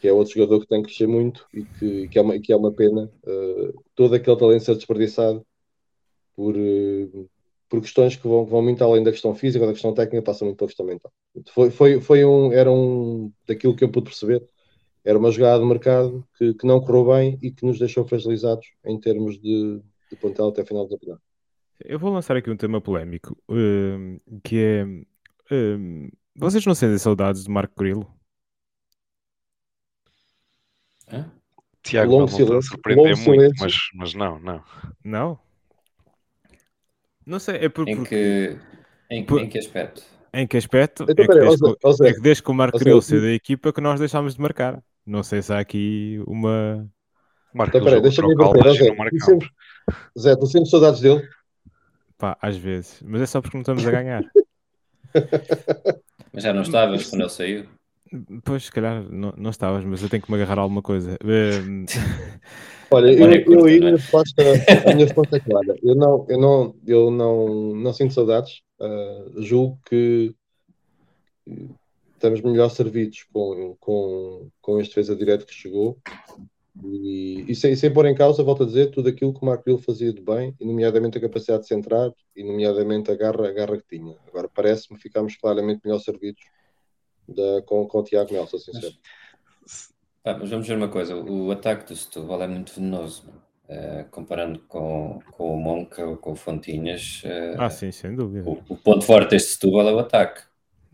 Que 0.00 0.08
é 0.08 0.12
outro 0.12 0.34
jogador 0.34 0.60
que 0.60 0.66
tem 0.66 0.82
que 0.82 0.88
crescer 0.88 1.06
muito 1.06 1.46
e 1.52 1.64
que, 1.64 2.08
que, 2.08 2.18
é, 2.18 2.22
uma, 2.22 2.38
que 2.38 2.52
é 2.52 2.56
uma 2.56 2.72
pena 2.72 3.10
uh, 3.24 3.84
todo 3.94 4.14
aquele 4.14 4.36
talento 4.36 4.64
ser 4.64 4.74
desperdiçado 4.74 5.46
por, 6.34 6.56
eh, 6.56 7.08
por 7.68 7.80
questões 7.80 8.16
que 8.16 8.26
vão, 8.26 8.44
vão 8.44 8.62
muito 8.62 8.82
além 8.82 9.02
da 9.02 9.10
questão 9.10 9.34
física, 9.34 9.66
da 9.66 9.72
questão 9.72 9.94
técnica, 9.94 10.22
passa 10.22 10.44
muito 10.44 10.56
pela 10.56 10.68
questão 10.68 10.86
mental. 10.86 11.12
Foi, 11.52 11.70
foi, 11.70 12.00
foi 12.00 12.24
um, 12.24 12.52
era 12.52 12.70
um, 12.70 13.32
daquilo 13.46 13.74
que 13.74 13.84
eu 13.84 13.90
pude 13.90 14.06
perceber, 14.06 14.46
era 15.04 15.18
uma 15.18 15.30
jogada 15.30 15.60
de 15.60 15.68
mercado 15.68 16.26
que, 16.36 16.54
que 16.54 16.66
não 16.66 16.80
correu 16.80 17.06
bem 17.06 17.38
e 17.42 17.50
que 17.50 17.64
nos 17.64 17.78
deixou 17.78 18.06
fragilizados 18.06 18.66
em 18.84 18.98
termos 18.98 19.40
de, 19.40 19.80
de 20.10 20.16
plantel 20.16 20.48
até 20.48 20.62
a 20.62 20.66
final 20.66 20.84
do 20.84 20.90
campeonato. 20.90 21.22
Eu 21.84 21.98
vou 21.98 22.12
lançar 22.12 22.36
aqui 22.36 22.50
um 22.50 22.56
tema 22.56 22.80
polémico, 22.80 23.36
uh, 23.50 24.40
que 24.42 24.58
é 24.58 24.84
uh, 24.84 26.08
vocês 26.36 26.64
não 26.66 26.74
sentem 26.74 26.98
saudades 26.98 27.44
de 27.44 27.50
Marco 27.50 27.74
Grilo? 27.76 28.08
Tiago 31.82 32.18
não 32.18 32.24
a 32.24 32.62
surpreender 32.62 33.16
muito, 33.18 33.54
mas, 33.60 33.74
mas 33.94 34.14
não, 34.14 34.40
não. 34.40 34.64
Não? 35.04 35.38
Não 37.26 37.38
sei, 37.38 37.56
é 37.56 37.68
porque. 37.68 37.92
Em 37.92 38.04
que, 38.04 38.58
em, 39.10 39.24
por, 39.24 39.40
em 39.40 39.48
que 39.48 39.58
aspecto? 39.58 40.02
Em 40.32 40.46
que 40.46 40.56
aspecto? 40.56 41.04
Então, 41.08 41.24
é, 41.24 41.28
que 41.28 41.34
desde, 41.34 41.96
Zé, 41.96 42.08
é 42.08 42.12
que 42.12 42.20
desde 42.20 42.42
que 42.42 42.50
o 42.50 42.54
Marco 42.54 42.78
queria 42.78 43.00
ser 43.00 43.20
da 43.20 43.30
equipa 43.30 43.72
que 43.72 43.80
nós 43.80 44.00
deixámos 44.00 44.34
de 44.34 44.40
marcar. 44.40 44.82
Não 45.06 45.22
sei 45.22 45.42
se 45.42 45.52
há 45.52 45.58
aqui 45.58 46.22
uma. 46.26 46.88
Marco, 47.52 47.76
então, 47.76 47.84
peraí, 47.86 48.02
deixa-me 48.02 48.34
ver. 48.34 48.72
Zé, 48.72 49.38
Zé, 50.18 50.36
tu 50.36 50.46
sentes 50.46 50.70
saudades 50.70 51.00
dele? 51.00 51.22
Pá, 52.18 52.36
às 52.40 52.56
vezes. 52.56 53.00
Mas 53.04 53.22
é 53.22 53.26
só 53.26 53.40
porque 53.40 53.56
não 53.56 53.62
estamos 53.62 53.86
a 53.86 53.90
ganhar. 53.90 54.24
mas 56.32 56.42
já 56.42 56.52
não 56.52 56.62
estavas 56.62 57.08
quando 57.08 57.22
ele 57.22 57.30
saiu? 57.30 57.66
Pois, 58.44 58.64
se 58.64 58.72
calhar 58.72 59.02
não, 59.10 59.32
não 59.36 59.50
estavas, 59.50 59.84
mas 59.84 60.02
eu 60.02 60.08
tenho 60.08 60.22
que 60.22 60.30
me 60.30 60.36
agarrar 60.36 60.58
a 60.58 60.62
alguma 60.62 60.82
coisa. 60.82 61.16
Olha, 62.94 63.12
eu, 63.12 63.30
é 63.30 63.44
eu 63.46 63.64
aí 63.64 63.86
a 63.86 63.90
resposta, 63.90 64.42
a 64.42 64.94
minha 64.94 65.06
resposta 65.06 65.36
é 65.36 65.40
clara. 65.40 65.76
Eu 65.82 65.94
não, 65.94 66.26
eu 66.28 66.38
não, 66.38 66.76
eu 66.86 67.10
não, 67.10 67.74
não 67.74 67.92
sinto 67.92 68.14
saudades. 68.14 68.62
Uh, 68.80 69.42
julgo 69.42 69.78
que 69.88 70.34
estamos 72.14 72.40
melhor 72.40 72.70
servidos 72.70 73.24
com, 73.32 73.76
com, 73.80 74.48
com 74.60 74.80
este 74.80 74.90
defesa 74.90 75.16
direto 75.16 75.46
que 75.46 75.54
chegou. 75.54 75.98
E, 76.82 77.44
e, 77.48 77.54
sem, 77.54 77.76
sem 77.76 77.92
pôr 77.92 78.06
em 78.06 78.14
causa, 78.14 78.42
volto 78.42 78.64
a 78.64 78.66
dizer, 78.66 78.90
tudo 78.90 79.08
aquilo 79.08 79.32
que 79.32 79.40
o 79.42 79.46
Marco 79.46 79.64
Will 79.66 79.78
fazia 79.78 80.12
de 80.12 80.20
bem, 80.20 80.54
e 80.58 80.64
nomeadamente 80.64 81.18
a 81.18 81.20
capacidade 81.20 81.62
de 81.62 81.68
centrar, 81.68 82.12
e 82.34 82.42
nomeadamente 82.42 83.10
a 83.10 83.14
garra, 83.14 83.48
a 83.48 83.52
garra 83.52 83.76
que 83.76 83.96
tinha. 83.96 84.16
Agora 84.26 84.48
parece-me 84.52 84.96
que 84.96 85.02
ficámos 85.02 85.36
claramente 85.36 85.82
melhor 85.84 86.00
servidos 86.00 86.42
da, 87.28 87.62
com, 87.62 87.86
com 87.86 87.98
o 87.98 88.02
Tiago 88.02 88.32
Nelson, 88.32 88.58
sincero. 88.58 88.94
Mas 90.24 90.48
vamos 90.48 90.66
ver 90.66 90.76
uma 90.76 90.88
coisa, 90.88 91.14
o 91.14 91.50
ataque 91.50 91.84
do 91.86 91.94
Setúbal 91.94 92.42
é 92.42 92.46
muito 92.46 92.72
venenoso, 92.74 93.28
uh, 93.68 94.08
comparando 94.10 94.58
com, 94.60 95.20
com 95.32 95.54
o 95.54 95.56
Monca 95.60 96.02
ou 96.02 96.16
com 96.16 96.32
o 96.32 96.34
Fontinhas. 96.34 97.22
Uh, 97.24 97.60
ah, 97.60 97.68
sim, 97.68 97.92
sem 97.92 98.14
dúvida. 98.14 98.48
O, 98.48 98.52
o, 98.70 98.76
ponto 98.76 99.04
forte 99.04 99.32
deste 99.32 99.52
Setúbal 99.52 99.86
é 99.86 99.92
o 99.92 99.98
ataque. 99.98 100.40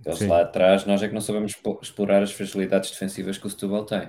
Eles 0.04 0.18
sim. 0.18 0.26
lá 0.26 0.40
atrás, 0.40 0.84
nós 0.84 1.00
é 1.00 1.06
que 1.06 1.14
não 1.14 1.20
sabemos 1.20 1.56
explorar 1.80 2.22
as 2.22 2.32
fragilidades 2.32 2.90
defensivas 2.90 3.38
que 3.38 3.46
o 3.46 3.50
Setúbal 3.50 3.84
tem. 3.84 4.08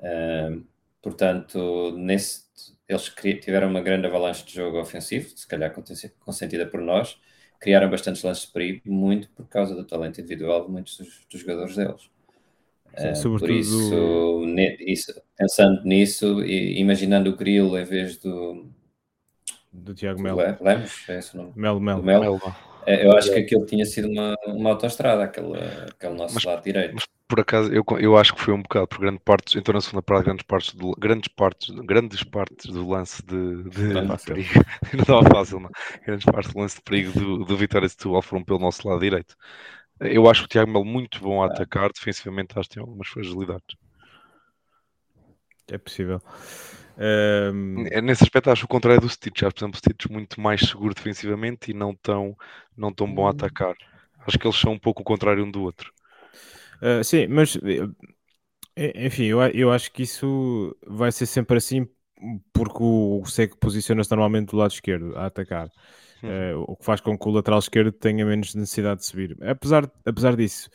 Uh, 0.00 0.64
portanto, 1.00 1.92
nesse, 1.96 2.42
eles 2.88 3.12
tiveram 3.40 3.68
uma 3.68 3.82
grande 3.82 4.08
avalanche 4.08 4.44
de 4.44 4.52
jogo 4.52 4.80
ofensivo, 4.80 5.28
se 5.28 5.46
calhar 5.46 5.72
consentida 6.18 6.66
por 6.66 6.80
nós, 6.80 7.20
criaram 7.60 7.88
bastantes 7.88 8.24
lances 8.24 8.46
de 8.46 8.52
perigo, 8.52 8.80
muito 8.84 9.28
por 9.30 9.46
causa 9.48 9.76
do 9.76 9.84
talento 9.84 10.20
individual 10.20 10.66
de 10.66 10.72
muitos 10.72 10.98
dos, 10.98 11.24
dos 11.30 11.40
jogadores 11.40 11.76
deles. 11.76 12.13
Sim, 12.96 13.28
uh, 13.28 13.38
por 13.38 13.50
isso, 13.50 14.44
isso, 14.80 15.22
pensando 15.36 15.82
nisso 15.84 16.42
e 16.44 16.80
imaginando 16.80 17.30
o 17.30 17.36
Grilo 17.36 17.78
em 17.78 17.84
vez 17.84 18.18
do 18.18 18.70
do 19.72 19.92
Tiago 19.92 20.22
Melo. 20.22 20.40
Lemos, 20.60 21.08
é 21.08 21.18
esse 21.18 21.34
o 21.34 21.38
nome? 21.38 21.52
Melo, 21.56 21.80
Melo. 21.80 22.02
Melo. 22.02 22.22
Melo. 22.22 22.56
É, 22.86 23.06
eu 23.06 23.12
acho 23.16 23.32
que 23.32 23.38
aquilo 23.38 23.64
tinha 23.64 23.84
sido 23.84 24.08
uma, 24.08 24.36
uma 24.46 24.70
autoestrada, 24.70 25.24
aquele, 25.24 25.58
aquele 25.90 26.14
nosso 26.14 26.34
mas, 26.34 26.44
lado 26.44 26.62
direito. 26.62 26.94
Mas 26.94 27.04
por 27.26 27.40
acaso, 27.40 27.72
eu, 27.72 27.82
eu 27.98 28.16
acho 28.16 28.34
que 28.34 28.40
foi 28.40 28.52
um 28.52 28.62
bocado 28.62 28.86
por 28.86 29.00
grande 29.00 29.18
parte, 29.24 29.58
então 29.58 29.72
na 29.72 29.80
segunda 29.80 30.02
parte, 30.02 30.24
grandes 30.24 30.44
partes 30.44 30.74
do, 30.74 30.92
grandes 30.98 31.28
partes, 31.28 31.70
grandes 31.70 32.22
partes 32.22 32.66
do 32.66 32.86
lance 32.86 33.24
de, 33.24 33.62
de, 33.70 33.82
não 33.94 34.14
de 34.14 34.22
perigo. 34.22 34.50
não 34.92 35.00
estava 35.00 35.22
fácil, 35.24 35.60
não. 35.60 35.70
Grandes 36.06 36.26
partes 36.26 36.52
do 36.52 36.60
lance 36.60 36.76
de 36.76 36.82
perigo 36.82 37.18
do, 37.18 37.44
do 37.44 37.56
Vitória 37.56 37.88
Setúbal 37.88 38.22
foram 38.22 38.44
pelo 38.44 38.58
nosso 38.58 38.86
lado 38.86 39.00
direito. 39.00 39.34
Eu 40.00 40.28
acho 40.28 40.44
o 40.44 40.48
Tiago 40.48 40.70
Melo 40.70 40.84
muito 40.84 41.20
bom 41.20 41.42
a 41.42 41.46
atacar, 41.46 41.90
defensivamente 41.92 42.58
acho 42.58 42.68
que 42.68 42.74
tem 42.74 42.82
algumas 42.82 43.08
fragilidades. 43.08 43.76
É 45.68 45.78
possível. 45.78 46.20
Um... 46.96 47.84
Nesse 48.02 48.22
aspecto 48.22 48.50
acho 48.50 48.64
o 48.64 48.68
contrário 48.68 49.00
do 49.00 49.08
Stitch. 49.08 49.42
Acho, 49.42 49.54
por 49.54 49.60
exemplo, 49.60 49.76
o 49.76 49.78
Stitch 49.78 50.06
muito 50.10 50.40
mais 50.40 50.60
seguro 50.60 50.94
defensivamente 50.94 51.70
e 51.70 51.74
não 51.74 51.94
tão, 51.94 52.36
não 52.76 52.92
tão 52.92 53.12
bom 53.12 53.22
a 53.22 53.26
hum. 53.26 53.30
atacar. 53.30 53.74
Acho 54.26 54.38
que 54.38 54.46
eles 54.46 54.58
são 54.58 54.72
um 54.72 54.78
pouco 54.78 55.02
o 55.02 55.04
contrário 55.04 55.44
um 55.44 55.50
do 55.50 55.62
outro. 55.62 55.92
Uh, 56.82 57.02
sim, 57.02 57.26
mas 57.26 57.56
eh, 58.76 59.06
enfim, 59.06 59.24
eu, 59.24 59.40
eu 59.40 59.70
acho 59.70 59.92
que 59.92 60.02
isso 60.02 60.76
vai 60.86 61.12
ser 61.12 61.26
sempre 61.26 61.56
assim 61.56 61.88
porque 62.52 62.82
o, 62.82 63.20
o 63.22 63.26
Seco 63.26 63.56
posiciona-se 63.58 64.10
normalmente 64.10 64.50
do 64.50 64.56
lado 64.56 64.72
esquerdo 64.72 65.16
a 65.16 65.26
atacar. 65.26 65.70
Uh, 66.24 66.64
o 66.66 66.76
que 66.76 66.84
faz 66.84 67.00
com 67.00 67.18
que 67.18 67.28
o 67.28 67.32
lateral 67.32 67.58
esquerdo 67.58 67.92
tenha 67.92 68.24
menos 68.24 68.54
necessidade 68.54 69.00
de 69.00 69.06
subir. 69.06 69.36
Apesar, 69.42 69.90
apesar 70.04 70.36
disso, 70.36 70.68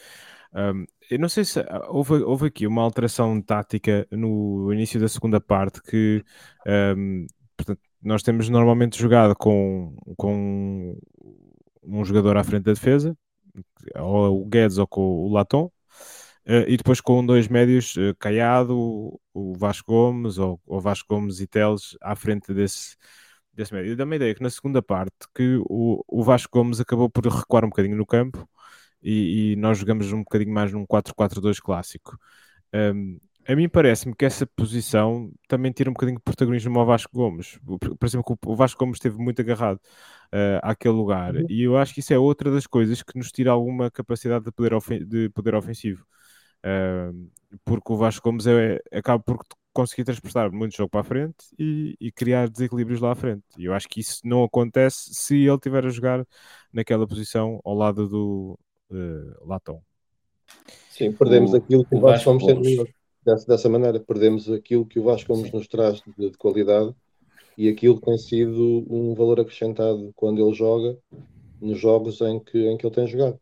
um, 0.54 0.86
eu 1.10 1.20
não 1.20 1.30
sei 1.30 1.46
se 1.46 1.60
houve, 1.88 2.14
houve 2.24 2.48
aqui 2.48 2.68
uma 2.68 2.82
alteração 2.82 3.42
tática 3.42 4.08
no 4.12 4.72
início 4.74 5.00
da 5.00 5.08
segunda 5.08 5.40
parte 5.40 5.82
que 5.82 6.24
um, 6.96 7.26
portanto, 7.58 7.82
nós 8.02 8.24
temos 8.24 8.50
normalmente 8.50 9.00
jogado 9.00 9.36
com, 9.36 9.96
com 10.18 10.98
um 11.84 12.06
jogador 12.06 12.38
à 12.38 12.44
frente 12.44 12.64
da 12.64 12.74
defesa, 12.74 13.18
ou 13.96 14.42
o 14.42 14.46
Guedes 14.46 14.78
ou 14.78 14.88
com 14.88 15.02
o 15.02 15.34
Laton, 15.34 15.72
Uh, 16.50 16.66
e 16.68 16.78
depois 16.78 17.00
com 17.00 17.24
dois 17.24 17.48
médios, 17.48 17.96
uh, 17.96 18.16
Caiado, 18.18 18.76
o 19.34 19.54
Vasco 19.56 19.92
Gomes, 19.92 20.40
ou, 20.40 20.60
o 20.66 20.80
Vasco 20.82 21.08
Gomes 21.08 21.40
e 21.40 21.46
Teles 21.46 21.96
à 22.02 22.16
frente 22.16 22.52
desse, 22.52 22.96
desse 23.60 23.74
médio. 23.74 23.92
E 23.92 23.96
dá-me 23.96 24.14
a 24.14 24.18
ideia 24.18 24.36
que 24.36 24.42
na 24.42 24.50
segunda 24.50 24.82
parte 24.82 25.14
que 25.36 25.62
o, 25.70 26.04
o 26.08 26.24
Vasco 26.24 26.58
Gomes 26.58 26.80
acabou 26.80 27.10
por 27.10 27.26
recuar 27.26 27.66
um 27.66 27.70
bocadinho 27.70 27.96
no 27.96 28.06
campo 28.06 28.48
e, 29.04 29.54
e 29.54 29.56
nós 29.56 29.78
jogamos 29.78 30.12
um 30.12 30.20
bocadinho 30.20 30.54
mais 30.54 30.72
num 30.72 30.86
4-4-2 30.86 31.60
clássico. 31.62 32.18
Um, 32.74 33.20
a 33.48 33.56
mim 33.56 33.68
parece-me 33.68 34.16
que 34.16 34.26
essa 34.26 34.46
posição 34.46 35.32
também 35.48 35.72
tira 35.72 35.90
um 35.90 35.94
bocadinho 35.94 36.18
de 36.18 36.24
protagonismo 36.24 36.80
ao 36.80 36.86
Vasco 36.86 37.12
Gomes. 37.12 37.60
Por 37.66 38.06
exemplo, 38.06 38.38
o 38.46 38.56
Vasco 38.56 38.80
Gomes 38.80 38.98
esteve 38.98 39.18
muito 39.18 39.42
agarrado 39.42 39.78
uh, 39.78 40.60
àquele 40.62 40.94
lugar 40.94 41.36
uhum. 41.36 41.46
e 41.50 41.64
eu 41.64 41.76
acho 41.76 41.94
que 41.94 42.00
isso 42.00 42.14
é 42.14 42.20
outra 42.20 42.52
das 42.52 42.68
coisas 42.68 43.02
que 43.02 43.18
nos 43.18 43.32
tira 43.32 43.52
alguma 43.52 43.90
capacidade 43.90 44.46
de 44.46 44.52
poder, 44.52 45.06
de 45.06 45.30
poder 45.30 45.56
ofensivo. 45.56 46.06
Uh, 46.64 47.30
porque 47.66 47.92
o 47.92 47.98
Vasco 47.98 48.30
Gomes 48.30 48.46
é, 48.46 48.80
acaba 48.92 49.24
por 49.24 49.40
conseguir 49.74 50.04
transportar 50.04 50.52
muito 50.52 50.76
jogo 50.76 50.90
para 50.90 51.02
a 51.02 51.04
frente 51.04 51.46
e, 51.58 51.96
e, 52.00 52.12
criar 52.12 52.50
desequilíbrios 52.50 53.00
lá 53.00 53.12
à 53.12 53.16
frente. 53.16 53.44
E 53.58 53.66
eu 53.66 53.74
acho 53.74 53.88
que 53.88 54.00
isso 54.00 54.22
não 54.24 54.44
acontece 54.44 55.14
se 55.14 55.36
ele 55.36 55.56
estiver 55.56 55.86
a 55.86 55.90
jogar 55.90 56.26
naquela 56.74 57.08
posição 57.08 57.62
ao 57.64 57.76
lado 57.76 58.08
do 58.08 58.60
uh, 58.90 59.48
Latão. 59.48 59.82
Sim, 60.90 61.12
perdemos 61.12 61.54
o, 61.54 61.58
aquilo 61.58 61.86
que 61.86 61.96
o, 61.96 62.00
Vasco 62.00 62.38
Gomes 62.38 62.76
tem 62.76 62.94
dessa, 63.24 63.46
dessa 63.46 63.70
maneira, 63.70 64.00
perdemos 64.00 64.50
aquilo 64.52 64.86
que 64.86 65.00
o 65.00 65.04
Vasco 65.04 65.34
Gomes 65.34 65.52
nos 65.52 65.68
traz 65.68 66.02
de, 66.18 66.32
de 66.32 66.38
qualidade 66.38 66.94
e 67.58 67.70
aquilo 67.70 68.00
que 68.00 68.06
tem 68.06 68.18
sido 68.18 68.86
um 68.90 69.14
valor 69.14 69.40
acrescentado 69.40 70.12
quando 70.16 70.46
ele 70.46 70.56
joga 70.56 70.98
nos 71.62 71.78
jogos 71.78 72.22
em 72.22 72.40
que, 72.40 72.58
em 72.68 72.78
que 72.78 72.86
ele 72.86 72.96
tem 72.96 73.08
jogado. 73.08 73.40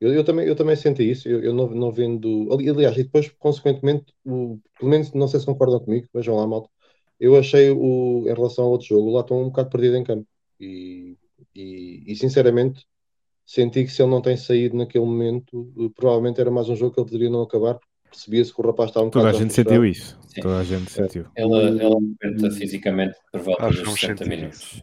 Eu, 0.00 0.14
eu, 0.14 0.24
também, 0.24 0.46
eu 0.46 0.56
também 0.56 0.74
senti 0.76 1.08
isso, 1.08 1.28
eu, 1.28 1.42
eu 1.42 1.52
não, 1.52 1.68
não 1.68 1.92
vendo. 1.92 2.48
Aliás, 2.52 2.96
e 2.96 3.02
depois, 3.04 3.28
consequentemente, 3.38 4.14
o, 4.24 4.58
pelo 4.78 4.90
menos, 4.90 5.12
não 5.12 5.28
sei 5.28 5.40
se 5.40 5.46
concordam 5.46 5.80
comigo, 5.80 6.08
vejam 6.14 6.36
lá, 6.36 6.46
malta. 6.46 6.70
Eu 7.18 7.36
achei, 7.36 7.70
o, 7.70 8.24
em 8.26 8.32
relação 8.32 8.64
ao 8.64 8.70
outro 8.70 8.86
jogo, 8.86 9.10
lá 9.10 9.20
estão 9.20 9.42
um 9.42 9.50
bocado 9.50 9.68
perdido 9.68 9.96
em 9.96 10.04
campo. 10.04 10.26
E, 10.58 11.18
e, 11.54 12.02
e, 12.06 12.16
sinceramente, 12.16 12.86
senti 13.44 13.84
que 13.84 13.90
se 13.90 14.00
ele 14.00 14.10
não 14.10 14.22
tem 14.22 14.38
saído 14.38 14.74
naquele 14.74 15.04
momento, 15.04 15.70
eh, 15.78 15.90
provavelmente 15.94 16.40
era 16.40 16.50
mais 16.50 16.70
um 16.70 16.76
jogo 16.76 16.94
que 16.94 17.00
ele 17.00 17.08
poderia 17.08 17.30
não 17.30 17.42
acabar. 17.42 17.78
Percebia-se 18.10 18.54
que 18.54 18.60
o 18.60 18.66
rapaz 18.66 18.90
estava 18.90 19.06
um 19.06 19.10
Toda 19.10 19.28
a 19.28 19.32
gente 19.32 19.52
sentiu 19.52 19.84
isso. 19.84 20.18
Sim. 20.28 20.40
Toda 20.40 20.58
a 20.58 20.64
gente 20.64 20.90
sentiu. 20.90 21.26
Ela, 21.36 21.62
ela 21.62 21.94
aumenta 21.94 22.50
fisicamente 22.50 23.16
por 23.30 23.40
volta 23.42 23.68
dos 23.68 24.00
60 24.00 24.24
minutos. 24.24 24.82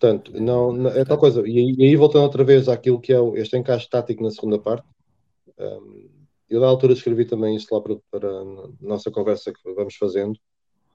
Portanto, 0.00 0.32
não, 0.40 0.72
não, 0.72 0.90
é 0.90 1.04
tal 1.04 1.18
coisa. 1.18 1.46
E, 1.46 1.74
e, 1.78 1.84
aí, 1.84 1.94
voltando 1.94 2.22
outra 2.22 2.42
vez 2.42 2.70
àquilo 2.70 2.98
que 2.98 3.12
é 3.12 3.18
este 3.34 3.58
encaixe 3.58 3.86
tático 3.88 4.22
na 4.22 4.30
segunda 4.30 4.58
parte, 4.58 4.86
um, 5.58 6.08
eu 6.48 6.58
da 6.58 6.66
altura 6.66 6.94
escrevi 6.94 7.26
também 7.26 7.54
isso 7.54 7.66
lá 7.70 7.82
para, 7.82 7.96
para 8.10 8.28
a 8.30 8.44
nossa 8.80 9.10
conversa 9.10 9.52
que 9.52 9.74
vamos 9.74 9.94
fazendo. 9.96 10.38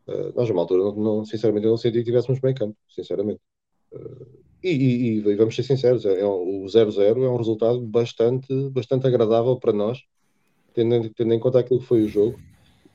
Uh, 0.08 0.34
nós, 0.36 0.50
numa 0.50 0.62
altura, 0.62 0.84
não, 0.86 0.96
não, 0.96 1.26
sinceramente, 1.26 1.66
eu 1.66 1.70
não 1.70 1.78
senti 1.78 2.00
que 2.00 2.06
tivéssemos 2.06 2.40
bem 2.40 2.56
campo, 2.56 2.76
sinceramente. 2.90 3.40
Uh, 3.94 4.26
e, 4.64 4.70
e, 4.70 5.18
e, 5.20 5.36
vamos 5.36 5.56
ser 5.56 5.62
sinceros, 5.62 6.04
é, 6.04 6.22
é, 6.22 6.26
o 6.26 6.66
0-0 6.66 7.24
é 7.24 7.30
um 7.30 7.38
resultado 7.38 7.80
bastante, 7.82 8.48
bastante 8.72 9.06
agradável 9.06 9.56
para 9.58 9.72
nós, 9.72 10.00
tendo, 10.74 11.12
tendo 11.12 11.32
em 11.32 11.40
conta 11.40 11.60
aquilo 11.60 11.80
que 11.80 11.86
foi 11.86 12.02
o 12.02 12.08
jogo. 12.08 12.40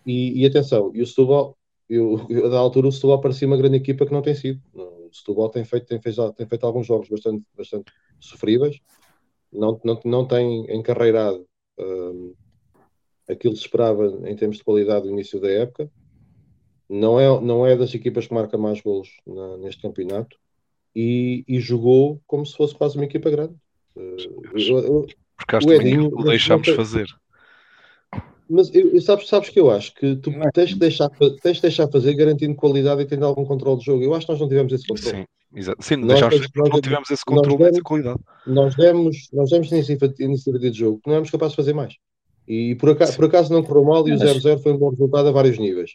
E, 0.05 0.42
e 0.42 0.44
atenção, 0.44 0.90
e 0.92 1.03
o 1.03 1.07
Setúbal, 1.07 1.57
eu, 1.88 2.27
eu, 2.29 2.51
da 2.51 2.59
altura, 2.59 2.88
o 2.88 2.92
Setúbal 2.92 3.20
parecia 3.20 3.46
uma 3.46 3.57
grande 3.57 3.77
equipa 3.77 4.05
que 4.05 4.12
não 4.12 4.23
tem 4.23 4.35
sido. 4.35 4.61
Não, 4.75 4.99
Setúbal 5.12 5.51
tem 5.51 5.64
feito, 5.64 5.87
tem, 5.87 6.01
feito, 6.01 6.33
tem 6.33 6.46
feito 6.46 6.66
alguns 6.66 6.87
jogos 6.87 7.09
bastante, 7.09 7.44
bastante 7.57 7.92
sofríveis, 8.18 8.81
não, 9.53 9.81
não, 9.85 10.01
não 10.05 10.27
tem 10.27 10.66
encarreirado 10.75 11.46
um, 11.79 12.35
aquilo 13.29 13.55
que 13.55 13.61
se 13.61 13.66
esperava 13.66 14.07
em 14.29 14.37
termos 14.37 14.59
de 14.59 14.64
qualidade 14.64 15.07
no 15.07 15.12
início 15.12 15.40
da 15.40 15.51
época. 15.51 15.90
Não 16.88 17.20
é, 17.20 17.40
não 17.40 17.66
é 17.66 17.77
das 17.77 17.94
equipas 17.94 18.27
que 18.27 18.35
marca 18.35 18.59
mais 18.59 18.81
golos 18.81 19.09
na, 19.27 19.57
neste 19.59 19.81
campeonato 19.81 20.37
e, 20.94 21.44
e, 21.46 21.61
jogou 21.61 22.20
como 22.27 22.44
se 22.44 22.57
fosse 22.57 22.75
quase 22.75 22.96
uma 22.96 23.05
equipa 23.05 23.31
grande. 23.31 23.55
Uh, 23.96 25.07
Porque 25.37 25.57
acho 25.57 25.68
o 25.68 25.73
Edinho, 25.73 26.11
que 26.11 26.20
o 26.20 26.25
deixámos 26.25 26.68
fazer. 26.70 27.09
Mas 28.50 28.74
eu, 28.74 28.92
eu, 28.92 29.00
sabes, 29.00 29.28
sabes 29.28 29.48
que 29.48 29.60
eu 29.60 29.70
acho 29.70 29.94
que 29.94 30.16
tu 30.16 30.32
tens 30.52 30.70
de, 30.70 30.76
deixar, 30.76 31.08
tens 31.40 31.56
de 31.56 31.62
deixar 31.62 31.86
fazer 31.86 32.14
garantindo 32.14 32.56
qualidade 32.56 33.00
e 33.02 33.06
tendo 33.06 33.24
algum 33.24 33.44
controle 33.44 33.78
de 33.78 33.84
jogo. 33.84 34.02
Eu 34.02 34.12
acho 34.12 34.26
que 34.26 34.32
nós 34.32 34.40
não 34.40 34.48
tivemos 34.48 34.72
esse 34.72 34.86
controle. 34.86 35.18
Sim, 35.18 35.24
exato. 35.54 35.82
Sim, 35.84 35.96
nós, 35.96 36.20
nós, 36.20 36.70
não 36.70 36.80
tivemos 36.80 37.10
esse 37.10 37.24
controle 37.24 37.58
demos, 37.58 37.72
essa 37.74 37.82
qualidade. 37.82 38.20
Nós 38.44 38.74
demos, 38.74 39.28
nós 39.32 39.50
demos 39.50 39.70
iniciativa 39.70 40.58
de 40.58 40.72
jogo 40.72 40.98
que 40.98 41.06
não 41.06 41.14
éramos 41.14 41.30
capazes 41.30 41.52
de 41.52 41.56
fazer 41.56 41.72
mais. 41.72 41.94
E 42.48 42.74
por 42.74 42.90
acaso, 42.90 43.14
por 43.14 43.26
acaso 43.26 43.52
não 43.52 43.62
correu 43.62 43.84
mal 43.84 44.08
e 44.08 44.12
o 44.12 44.16
0-0 44.16 44.60
foi 44.60 44.72
um 44.72 44.78
bom 44.78 44.90
resultado 44.90 45.28
a 45.28 45.32
vários 45.32 45.56
níveis. 45.56 45.92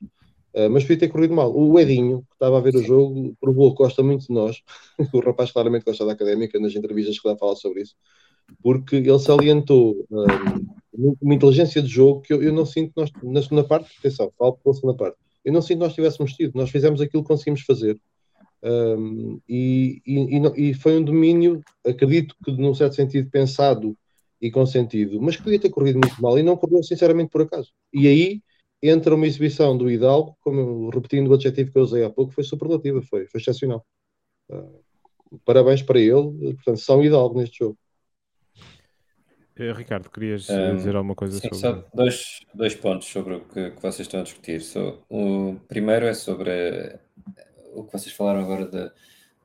Uh, 0.54 0.70
mas 0.70 0.84
podia 0.84 1.00
ter 1.00 1.10
corrido 1.10 1.34
mal. 1.34 1.54
O 1.54 1.78
Edinho, 1.78 2.20
que 2.20 2.36
estava 2.36 2.58
a 2.58 2.62
ver 2.62 2.74
o 2.74 2.82
jogo, 2.82 3.36
provou 3.42 3.72
que 3.72 3.84
gosta 3.84 4.02
muito 4.02 4.28
de 4.28 4.34
nós. 4.34 4.62
o 5.12 5.20
rapaz 5.20 5.52
claramente 5.52 5.84
gosta 5.84 6.06
da 6.06 6.14
académica, 6.14 6.58
nas 6.58 6.74
entrevistas 6.74 7.20
que 7.20 7.28
dá 7.28 7.34
a 7.34 7.38
falar 7.38 7.58
sobre 7.58 7.82
isso. 7.82 7.96
Porque 8.64 8.96
ele 8.96 9.20
salientou 9.20 10.06
um, 10.10 10.66
uma 11.22 11.34
inteligência 11.34 11.82
de 11.82 11.88
jogo 11.88 12.22
que 12.22 12.34
eu, 12.34 12.42
eu 12.42 12.54
não 12.54 12.66
sinto 12.66 12.94
nós, 12.96 13.12
na 13.24 13.42
segunda 13.42 13.64
parte, 13.64 13.90
atenção, 14.00 14.32
falo 14.38 14.54
pela 14.58 14.76
segunda 14.76 14.98
parte, 14.98 15.18
eu 15.44 15.54
não 15.54 15.62
sinto 15.62 15.80
que 15.80 15.84
nós 15.86 15.94
tivéssemos 15.94 16.34
tido, 16.34 16.56
nós 16.56 16.70
fizemos 16.70 17.02
aquilo 17.02 17.24
que 17.24 17.28
conseguimos 17.28 17.62
fazer 17.62 18.00
um, 18.64 19.40
e, 19.48 20.02
e, 20.08 20.70
e, 20.70 20.74
foi 20.74 20.98
um 20.98 21.04
domínio, 21.04 21.62
acredito 21.86 22.36
que 22.44 22.52
num 22.52 22.74
certo 22.74 22.96
sentido 22.96 23.30
pensado 23.30 23.96
e 24.42 24.50
consentido, 24.50 25.22
mas 25.22 25.36
que 25.36 25.44
podia 25.44 25.60
ter 25.60 25.70
corrido 25.70 26.00
muito 26.00 26.20
mal 26.20 26.38
e 26.40 26.44
não 26.44 26.58
correu 26.58 26.82
sinceramente 26.82 27.30
por 27.30 27.42
acaso. 27.42 27.72
E 27.94 28.08
aí 28.08 28.42
entra 28.82 29.14
uma 29.14 29.28
exibição 29.28 29.78
do 29.78 29.90
Hidalgo, 29.90 30.36
como 30.42 30.90
repetindo 30.90 31.30
o 31.30 31.36
adjetivo 31.36 31.72
que 31.72 31.78
eu 31.78 31.84
usei 31.84 32.04
há 32.04 32.10
pouco, 32.10 32.34
foi 32.34 32.44
superlativa, 32.44 33.04
foi, 33.04 33.28
foi 33.28 33.40
excepcional. 33.40 33.86
Uh, 34.50 35.40
parabéns 35.46 35.84
para 35.84 36.00
ele, 36.00 36.56
portanto, 36.56 36.78
são 36.80 37.04
Hidalgo 37.04 37.40
neste 37.40 37.60
jogo. 37.60 37.78
Eh, 39.58 39.72
Ricardo, 39.72 40.10
querias 40.10 40.50
um, 40.50 40.76
dizer 40.76 40.96
alguma 40.96 41.16
coisa 41.16 41.40
sim, 41.40 41.48
sobre... 41.54 41.60
Só 41.60 41.86
dois, 41.94 42.40
dois 42.54 42.76
pontos 42.76 43.08
sobre 43.08 43.36
o 43.36 43.40
que, 43.42 43.72
que 43.72 43.82
vocês 43.82 44.02
estão 44.02 44.20
a 44.20 44.24
discutir. 44.24 44.62
So, 44.62 45.02
o 45.10 45.56
primeiro 45.68 46.06
é 46.06 46.14
sobre 46.14 47.00
o 47.74 47.84
que 47.84 47.94
vocês 47.94 48.14
falaram 48.14 48.42
agora 48.42 48.66
de, 48.66 48.92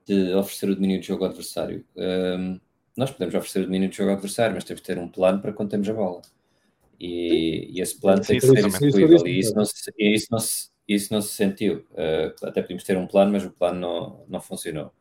de 0.06 0.34
oferecer 0.34 0.68
o 0.68 0.74
domínio 0.74 1.00
de 1.00 1.06
jogo 1.06 1.24
ao 1.24 1.30
adversário. 1.30 1.84
Um, 1.96 2.58
nós 2.96 3.10
podemos 3.10 3.34
oferecer 3.34 3.60
o 3.60 3.66
domínio 3.66 3.88
de 3.88 3.96
jogo 3.96 4.10
ao 4.10 4.16
adversário, 4.16 4.54
mas 4.54 4.64
temos 4.64 4.80
que 4.80 4.86
ter 4.86 4.98
um 4.98 5.08
plano 5.08 5.40
para 5.40 5.52
quando 5.52 5.70
temos 5.70 5.88
a 5.88 5.94
bola. 5.94 6.22
E, 6.98 7.70
e 7.72 7.80
esse 7.80 7.98
plano 7.98 8.22
sim, 8.22 8.38
tem 8.38 8.40
que 8.40 8.46
ser 8.46 8.66
execuível. 8.66 9.26
E 9.26 9.38
isso 9.38 9.54
não 9.54 9.64
se, 9.64 9.92
isso 9.96 10.26
não 10.30 10.38
se, 10.40 10.68
isso 10.88 11.14
não 11.14 11.22
se 11.22 11.34
sentiu. 11.34 11.86
Uh, 11.92 12.46
até 12.46 12.60
podíamos 12.60 12.82
ter 12.82 12.98
um 12.98 13.06
plano, 13.06 13.32
mas 13.32 13.44
o 13.44 13.50
plano 13.50 13.80
não, 13.80 14.24
não 14.28 14.40
funcionou. 14.40 14.92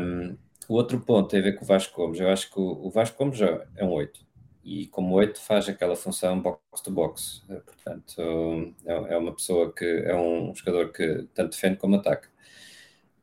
Um, 0.00 0.36
o 0.68 0.74
outro 0.74 1.00
ponto 1.00 1.28
tem 1.28 1.40
a 1.40 1.42
ver 1.42 1.52
com 1.52 1.64
o 1.64 1.68
Vasco 1.68 1.96
Gomes. 1.96 2.20
Eu 2.20 2.28
acho 2.28 2.50
que 2.50 2.58
o, 2.58 2.90
Vasco 2.90 3.16
Gomes 3.18 3.40
é 3.76 3.84
um 3.84 3.92
8 3.92 4.26
e 4.64 4.86
como 4.88 5.14
8 5.14 5.40
faz 5.40 5.68
aquela 5.68 5.94
função 5.94 6.40
box 6.40 6.60
to 6.82 6.90
box. 6.90 7.44
Eh, 7.48 7.60
portanto, 7.60 8.74
é, 8.84 9.14
é 9.14 9.16
uma 9.16 9.32
pessoa 9.32 9.72
que 9.72 9.84
é 9.84 10.14
um 10.16 10.52
jogador 10.54 10.92
que 10.92 11.26
tanto 11.34 11.52
defende 11.52 11.76
como 11.76 11.96
ataca. 11.96 12.28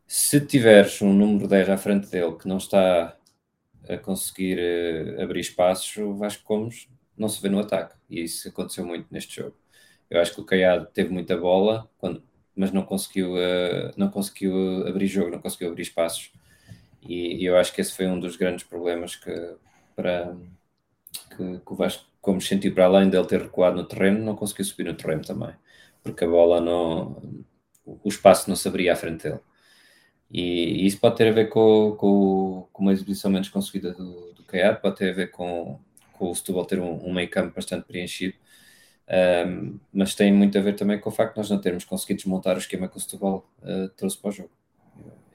Se 0.07 0.39
tiveres 0.39 1.01
um 1.01 1.13
número 1.13 1.47
10 1.47 1.69
à 1.69 1.77
frente 1.77 2.07
dele 2.09 2.37
que 2.37 2.47
não 2.47 2.57
está 2.57 3.17
a 3.89 3.97
conseguir 3.97 4.57
uh, 4.59 5.21
abrir 5.21 5.41
espaços, 5.41 5.97
o 5.97 6.13
Vasco 6.15 6.43
Gomes 6.47 6.87
não 7.17 7.27
se 7.27 7.41
vê 7.41 7.49
no 7.49 7.59
ataque. 7.59 7.95
E 8.09 8.23
isso 8.23 8.47
aconteceu 8.47 8.85
muito 8.85 9.07
neste 9.11 9.35
jogo. 9.35 9.55
Eu 10.09 10.21
acho 10.21 10.33
que 10.33 10.41
o 10.41 10.45
Caiado 10.45 10.87
teve 10.93 11.09
muita 11.11 11.35
bola, 11.35 11.89
mas 12.55 12.71
não 12.71 12.83
conseguiu, 12.83 13.33
uh, 13.33 13.91
não 13.97 14.09
conseguiu 14.09 14.87
abrir 14.87 15.07
jogo, 15.07 15.31
não 15.31 15.41
conseguiu 15.41 15.69
abrir 15.69 15.81
espaços 15.81 16.31
e, 17.07 17.45
eu 17.45 17.57
acho 17.57 17.73
que 17.73 17.81
esse 17.81 17.93
foi 17.93 18.07
um 18.07 18.19
dos 18.19 18.35
grandes 18.35 18.65
problemas 18.65 19.15
que, 19.15 19.55
para, 19.95 20.35
que, 21.35 21.59
que 21.59 21.73
o 21.73 21.75
Vasco, 21.75 22.05
como 22.21 22.41
sentiu 22.41 22.73
para 22.73 22.85
além 22.85 23.09
dele 23.09 23.27
ter 23.27 23.41
recuado 23.41 23.75
no 23.77 23.85
terreno, 23.87 24.23
não 24.23 24.35
conseguiu 24.35 24.65
subir 24.65 24.85
no 24.85 24.93
terreno 24.93 25.21
também, 25.23 25.53
porque 26.03 26.23
a 26.23 26.27
bola 26.27 26.61
não. 26.61 27.21
o 27.85 28.09
espaço 28.09 28.49
não 28.49 28.55
se 28.55 28.67
abria 28.67 28.93
à 28.93 28.95
frente 28.95 29.23
dele. 29.23 29.39
E, 30.31 30.83
e 30.83 30.85
isso 30.87 30.99
pode 30.99 31.15
ter 31.17 31.27
a 31.27 31.31
ver 31.31 31.49
com, 31.49 31.95
com, 31.97 32.67
com 32.71 32.81
uma 32.81 32.93
exibição 32.93 33.29
menos 33.29 33.49
conseguida 33.49 33.93
do, 33.93 34.33
do 34.33 34.43
Caiado, 34.43 34.81
pode 34.81 34.97
ter 34.97 35.11
a 35.11 35.13
ver 35.13 35.31
com, 35.31 35.79
com 36.13 36.31
o 36.31 36.35
Setúbal 36.35 36.65
ter 36.65 36.79
um, 36.79 37.05
um 37.07 37.13
meio 37.13 37.29
campo 37.29 37.53
bastante 37.55 37.85
preenchido, 37.85 38.35
um, 39.47 39.79
mas 39.91 40.15
tem 40.15 40.33
muito 40.33 40.57
a 40.57 40.61
ver 40.61 40.75
também 40.75 40.99
com 40.99 41.09
o 41.09 41.11
facto 41.11 41.33
de 41.33 41.37
nós 41.39 41.49
não 41.49 41.59
termos 41.61 41.83
conseguido 41.83 42.17
desmontar 42.17 42.55
o 42.55 42.59
esquema 42.59 42.87
que 42.87 42.97
o 42.97 42.99
Setúbal 42.99 43.47
uh, 43.61 43.89
trouxe 43.89 44.17
para 44.17 44.29
o 44.29 44.31
jogo. 44.31 44.51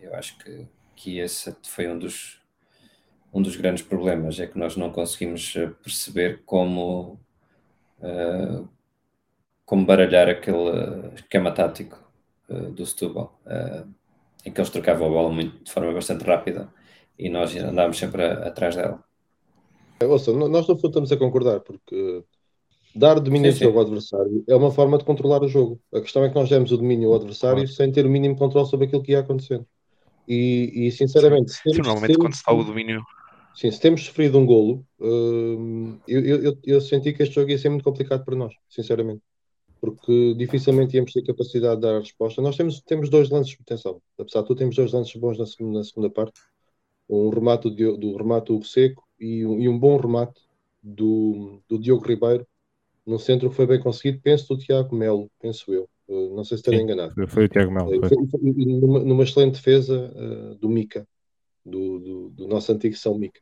Eu, 0.01 0.11
eu 0.11 0.15
acho 0.17 0.37
que 0.39 0.67
que 0.99 1.21
esse 1.21 1.55
foi 1.63 1.89
um 1.89 1.97
dos, 1.97 2.41
um 3.33 3.41
dos 3.41 3.55
grandes 3.55 3.85
problemas, 3.85 4.41
é 4.41 4.49
que 4.49 4.59
nós 4.59 4.77
não 4.77 4.91
conseguimos 4.91 5.55
eh, 5.57 5.71
perceber 5.81 6.43
como, 6.45 7.21
uh, 8.01 8.69
como 9.65 9.87
baralhar 9.87 10.29
aquele 10.29 11.15
esquema 11.15 11.53
tático 11.53 11.97
uh, 12.49 12.73
do 12.73 12.85
Setúbal, 12.85 13.41
uh, 13.47 13.89
em 14.45 14.51
que 14.51 14.61
eles 14.61 14.71
trocavam 14.71 15.07
a 15.07 15.11
bola 15.11 15.31
muito, 15.31 15.63
de 15.63 15.71
forma 15.71 15.93
bastante 15.93 16.25
rápida 16.25 16.69
e 17.17 17.29
nós 17.31 17.55
andávamos 17.57 17.97
sempre 17.97 18.25
a, 18.25 18.49
atrás 18.49 18.75
dela. 18.75 19.03
Ouça, 20.03 20.33
nós 20.33 20.67
não 20.67 20.75
estamos 20.75 21.13
a 21.13 21.17
concordar, 21.17 21.61
porque 21.61 22.25
dar 22.93 23.21
domínio 23.21 23.53
sim, 23.53 23.59
sim. 23.59 23.65
ao 23.67 23.81
adversário 23.81 24.45
é 24.49 24.57
uma 24.57 24.73
forma 24.73 24.99
de 24.99 25.05
controlar 25.05 25.43
o 25.45 25.49
jogo. 25.49 25.81
A 25.95 26.01
questão 26.01 26.25
é 26.25 26.29
que 26.29 26.35
nós 26.35 26.49
demos 26.49 26.73
o 26.73 26.77
domínio 26.77 27.11
ao 27.11 27.17
adversário 27.17 27.69
sem 27.69 27.93
ter 27.93 28.05
o 28.05 28.11
mínimo 28.11 28.37
controle 28.37 28.67
sobre 28.67 28.87
aquilo 28.87 29.03
que 29.03 29.13
ia 29.13 29.21
acontecendo. 29.21 29.65
E, 30.29 30.87
e 30.87 30.93
sinceramente, 30.93 31.51
sim. 31.51 31.57
Se 31.57 31.63
temos, 31.71 31.87
normalmente 31.87 32.13
se 32.13 32.19
quando 32.19 32.35
está 32.35 32.53
o 32.53 32.63
domínio. 32.63 33.03
Sim, 33.55 33.71
se 33.71 33.81
temos 33.81 34.05
sofrido 34.05 34.39
um 34.39 34.45
golo, 34.45 34.87
uh, 35.01 35.99
eu, 36.07 36.25
eu, 36.25 36.59
eu, 36.63 36.81
senti 36.81 37.13
que 37.13 37.23
este 37.23 37.35
jogo 37.35 37.51
ia 37.51 37.59
ser 37.59 37.71
muito 37.71 37.83
complicado 37.83 38.25
para 38.25 38.37
nós, 38.37 38.55
sinceramente. 38.69 39.23
Porque 39.81 40.35
dificilmente 40.35 40.97
íamos 40.97 41.13
ter 41.13 41.23
capacidade 41.23 41.77
de 41.77 41.83
dar 41.83 41.97
a 41.97 42.01
resposta. 42.01 42.43
Nós 42.43 42.57
temos, 42.57 42.81
temos 42.83 43.09
dois 43.09 43.31
lances, 43.31 43.57
atenção, 43.61 44.03
apesar 44.19 44.43
de 44.43 44.49
tudo, 44.49 44.59
temos 44.59 44.77
dois 44.77 44.93
lances 44.93 45.15
bons 45.17 45.39
na 45.39 45.47
segunda, 45.47 45.79
na 45.79 45.85
segunda 45.85 46.11
parte. 46.11 46.41
Um 47.09 47.31
remate 47.31 47.71
do, 47.71 47.97
do 47.97 48.17
remate 48.17 48.53
Seco 48.65 49.03
e 49.19 49.47
um, 49.47 49.59
e 49.59 49.69
um 49.69 49.79
bom 49.79 49.97
remate 49.97 50.41
do, 50.83 51.61
do 51.69 51.79
Diogo 51.79 52.07
Ribeiro 52.07 52.47
no 53.07 53.19
centro 53.19 53.49
que 53.49 53.57
foi 53.57 53.67
bem 53.67 53.81
conseguido, 53.81 54.21
penso 54.23 54.55
do 54.55 54.61
Tiago 54.61 54.95
Melo, 54.95 55.31
penso 55.41 55.73
eu. 55.73 55.89
Uh, 56.09 56.35
não 56.35 56.43
sei 56.43 56.57
se 56.57 56.63
estarei 56.63 56.81
enganado. 56.81 57.15
Foi 57.29 57.45
o 57.45 57.49
Tiago 57.49 57.71
Melo. 57.71 57.91
Uh, 57.91 58.09
foi, 58.09 58.41
numa, 58.43 59.01
numa, 59.01 59.23
excelente 59.23 59.55
defesa 59.55 60.11
uh, 60.15 60.55
do 60.55 60.69
Mica, 60.69 61.07
do, 61.65 61.99
do, 61.99 62.31
do, 62.31 62.49
nosso 62.49 62.73
antigo 62.73 62.97
São 62.97 63.19
Mica. 63.19 63.41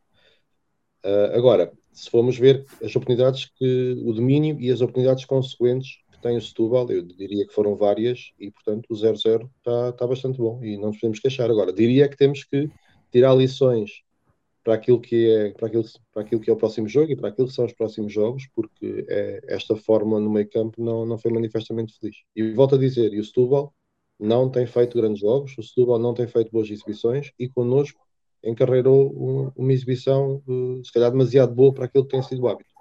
agora, 1.33 1.73
se 1.93 2.11
formos 2.11 2.37
ver 2.37 2.65
as 2.83 2.91
oportunidades 2.97 3.51
que 3.57 4.03
o 4.05 4.13
domínio 4.13 4.61
e 4.61 4.71
as 4.71 4.81
oportunidades 4.81 5.25
consequentes 5.25 5.99
que 6.11 6.21
tem 6.21 6.37
o 6.37 6.43
Setúbal, 6.43 6.91
eu 6.91 7.03
diria 7.03 7.47
que 7.47 7.55
foram 7.55 7.77
várias 7.77 8.33
e, 8.39 8.51
portanto, 8.51 8.87
o 8.91 8.95
0-0 8.95 9.49
está 9.59 9.93
tá 9.93 10.07
bastante 10.07 10.39
bom 10.39 10.63
e 10.65 10.77
não 10.77 10.89
nos 10.89 10.99
podemos 10.99 11.21
queixar. 11.21 11.49
Agora, 11.49 11.73
diria 11.73 12.09
que 12.09 12.17
temos 12.17 12.43
que 12.43 12.69
tirar 13.13 13.35
lições 13.35 14.03
para 14.67 14.75
aquilo 14.75 15.01
que 15.01 15.31
é 15.31 15.51
para 15.53 15.69
aquilo, 15.69 15.85
para 16.13 16.23
aquilo 16.23 16.41
que 16.41 16.51
é 16.51 16.53
o 16.53 16.57
próximo 16.57 16.89
jogo 16.89 17.13
e 17.13 17.17
para 17.17 17.29
aquilo 17.29 17.47
que 17.47 17.55
são 17.55 17.65
os 17.65 17.73
próximos 17.73 18.13
jogos, 18.13 18.49
porque 18.53 19.07
é, 19.09 19.41
esta 19.47 19.77
forma 19.77 20.19
no 20.19 20.29
meio 20.29 20.51
campo 20.51 20.83
não, 20.83 21.07
não 21.07 21.17
foi 21.17 21.31
manifestamente 21.33 21.97
feliz. 21.97 22.17
E 22.35 22.51
volto 22.51 22.75
a 22.75 22.79
dizer, 22.79 23.15
e 23.15 23.21
o 23.21 23.25
Setúbal 23.25 23.73
não 24.19 24.51
tem 24.51 24.67
feito 24.67 25.01
grandes 25.01 25.21
jogos, 25.21 25.57
o 25.57 25.63
Setúbal 25.63 26.01
não 26.01 26.13
tem 26.15 26.27
feito 26.27 26.51
boas 26.51 26.69
exibições 26.69 27.31
e 27.39 27.49
connosco 27.49 28.05
encarreirou 28.43 29.13
um, 29.15 29.53
uma 29.55 29.73
exibição 29.73 30.43
uh, 30.49 30.85
se 30.85 30.93
calhar 30.93 31.13
demasiado 31.13 31.55
boa 31.55 31.73
para 31.73 31.85
aquilo 31.85 32.05
que 32.05 32.11
tem 32.11 32.23
sido 32.25 32.43
o 32.43 32.49
hábito. 32.49 32.76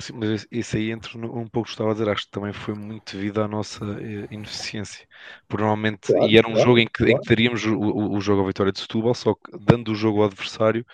Sim, 0.00 0.12
mas 0.14 0.46
isso 0.50 0.76
aí 0.76 0.92
entre 0.92 1.18
um 1.18 1.48
pouco 1.48 1.68
estava 1.68 1.90
a 1.90 1.92
dizer, 1.92 2.08
acho 2.08 2.26
que 2.26 2.30
também 2.30 2.52
foi 2.52 2.74
muito 2.74 3.16
devido 3.16 3.42
à 3.42 3.48
nossa 3.48 3.84
eh, 4.00 4.28
ineficiência. 4.30 5.06
Por 5.48 5.58
normalmente, 5.58 6.12
claro, 6.12 6.30
e 6.30 6.38
era 6.38 6.46
um 6.46 6.52
claro, 6.52 6.66
jogo 6.66 6.78
em 6.78 6.86
que, 6.86 7.04
claro. 7.04 7.12
em 7.12 7.20
que 7.20 7.28
daríamos 7.28 7.64
o, 7.66 7.76
o, 7.76 8.16
o, 8.16 8.20
jogo 8.20 8.42
à 8.42 8.46
vitória 8.46 8.72
de 8.72 8.78
Setúbal, 8.78 9.14
só 9.14 9.34
que 9.34 9.58
dando 9.60 9.90
o 9.90 9.94
jogo 9.96 10.20
ao 10.20 10.26
adversário, 10.26 10.86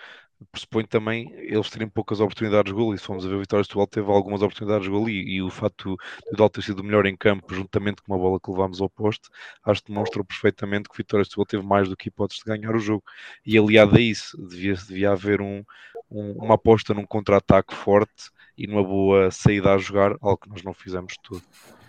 pressupõe 0.51 0.85
também 0.85 1.31
eles 1.37 1.69
terem 1.69 1.87
poucas 1.87 2.19
oportunidades 2.19 2.71
de 2.71 2.75
gol. 2.75 2.93
E 2.93 2.97
se 2.97 3.05
fomos 3.05 3.25
a 3.25 3.29
ver, 3.29 3.35
a 3.35 3.39
vitória 3.39 3.61
de 3.61 3.67
Setúbal 3.67 3.87
teve 3.87 4.11
algumas 4.11 4.41
oportunidades 4.41 4.85
de 4.85 4.89
gol. 4.89 5.07
E, 5.07 5.35
e 5.35 5.41
o 5.41 5.49
facto 5.51 5.95
de 6.25 6.33
o 6.33 6.37
Dal 6.37 6.49
ter 6.49 6.63
sido 6.63 6.83
melhor 6.83 7.05
em 7.05 7.15
campo, 7.15 7.53
juntamente 7.53 8.01
com 8.01 8.11
uma 8.13 8.19
bola 8.19 8.39
que 8.39 8.49
levámos 8.49 8.81
ao 8.81 8.89
poste, 8.89 9.29
acho 9.63 9.83
que 9.83 9.91
demonstrou 9.91 10.25
perfeitamente 10.25 10.89
que 10.89 10.95
a 10.95 10.97
vitória 10.97 11.23
de 11.23 11.29
Setúbal 11.29 11.45
teve 11.45 11.63
mais 11.63 11.87
do 11.87 11.95
que 11.95 12.09
hipóteses 12.09 12.43
de 12.43 12.51
ganhar 12.51 12.75
o 12.75 12.79
jogo. 12.79 13.03
E 13.45 13.57
aliado 13.57 13.97
a 13.97 14.01
isso, 14.01 14.35
devia, 14.47 14.73
devia 14.73 15.11
haver 15.11 15.41
um, 15.41 15.63
um, 16.09 16.31
uma 16.33 16.55
aposta 16.55 16.93
num 16.93 17.05
contra-ataque 17.05 17.73
forte 17.75 18.31
e 18.57 18.67
numa 18.67 18.83
boa 18.83 19.29
saída 19.31 19.73
a 19.73 19.77
jogar, 19.77 20.15
algo 20.21 20.37
que 20.37 20.49
nós 20.49 20.63
não 20.63 20.73
fizemos 20.73 21.15
tudo. 21.23 21.41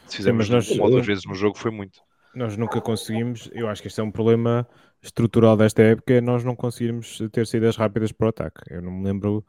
Se 0.07 0.17
fizemos 0.17 0.47
Sim, 0.47 0.53
nós, 0.53 0.71
uma 0.71 0.85
ou 0.85 0.91
duas 0.91 1.07
vezes 1.07 1.25
no 1.25 1.35
jogo 1.35 1.57
foi 1.57 1.71
muito. 1.71 2.01
Nós 2.35 2.57
nunca 2.57 2.81
conseguimos, 2.81 3.49
eu 3.53 3.69
acho 3.69 3.81
que 3.81 3.89
este 3.89 4.01
é 4.01 4.05
um 4.05 4.11
problema 4.11 4.69
estrutural 5.03 5.57
desta 5.57 5.83
época, 5.83 6.15
é 6.15 6.21
nós 6.21 6.45
não 6.45 6.55
conseguirmos 6.55 7.19
ter 7.33 7.47
saídas 7.47 7.77
rápidas 7.77 8.13
para 8.13 8.27
o 8.27 8.29
ataque. 8.29 8.61
Eu 8.69 8.83
não 8.83 8.93
me 8.93 9.05
lembro, 9.05 9.45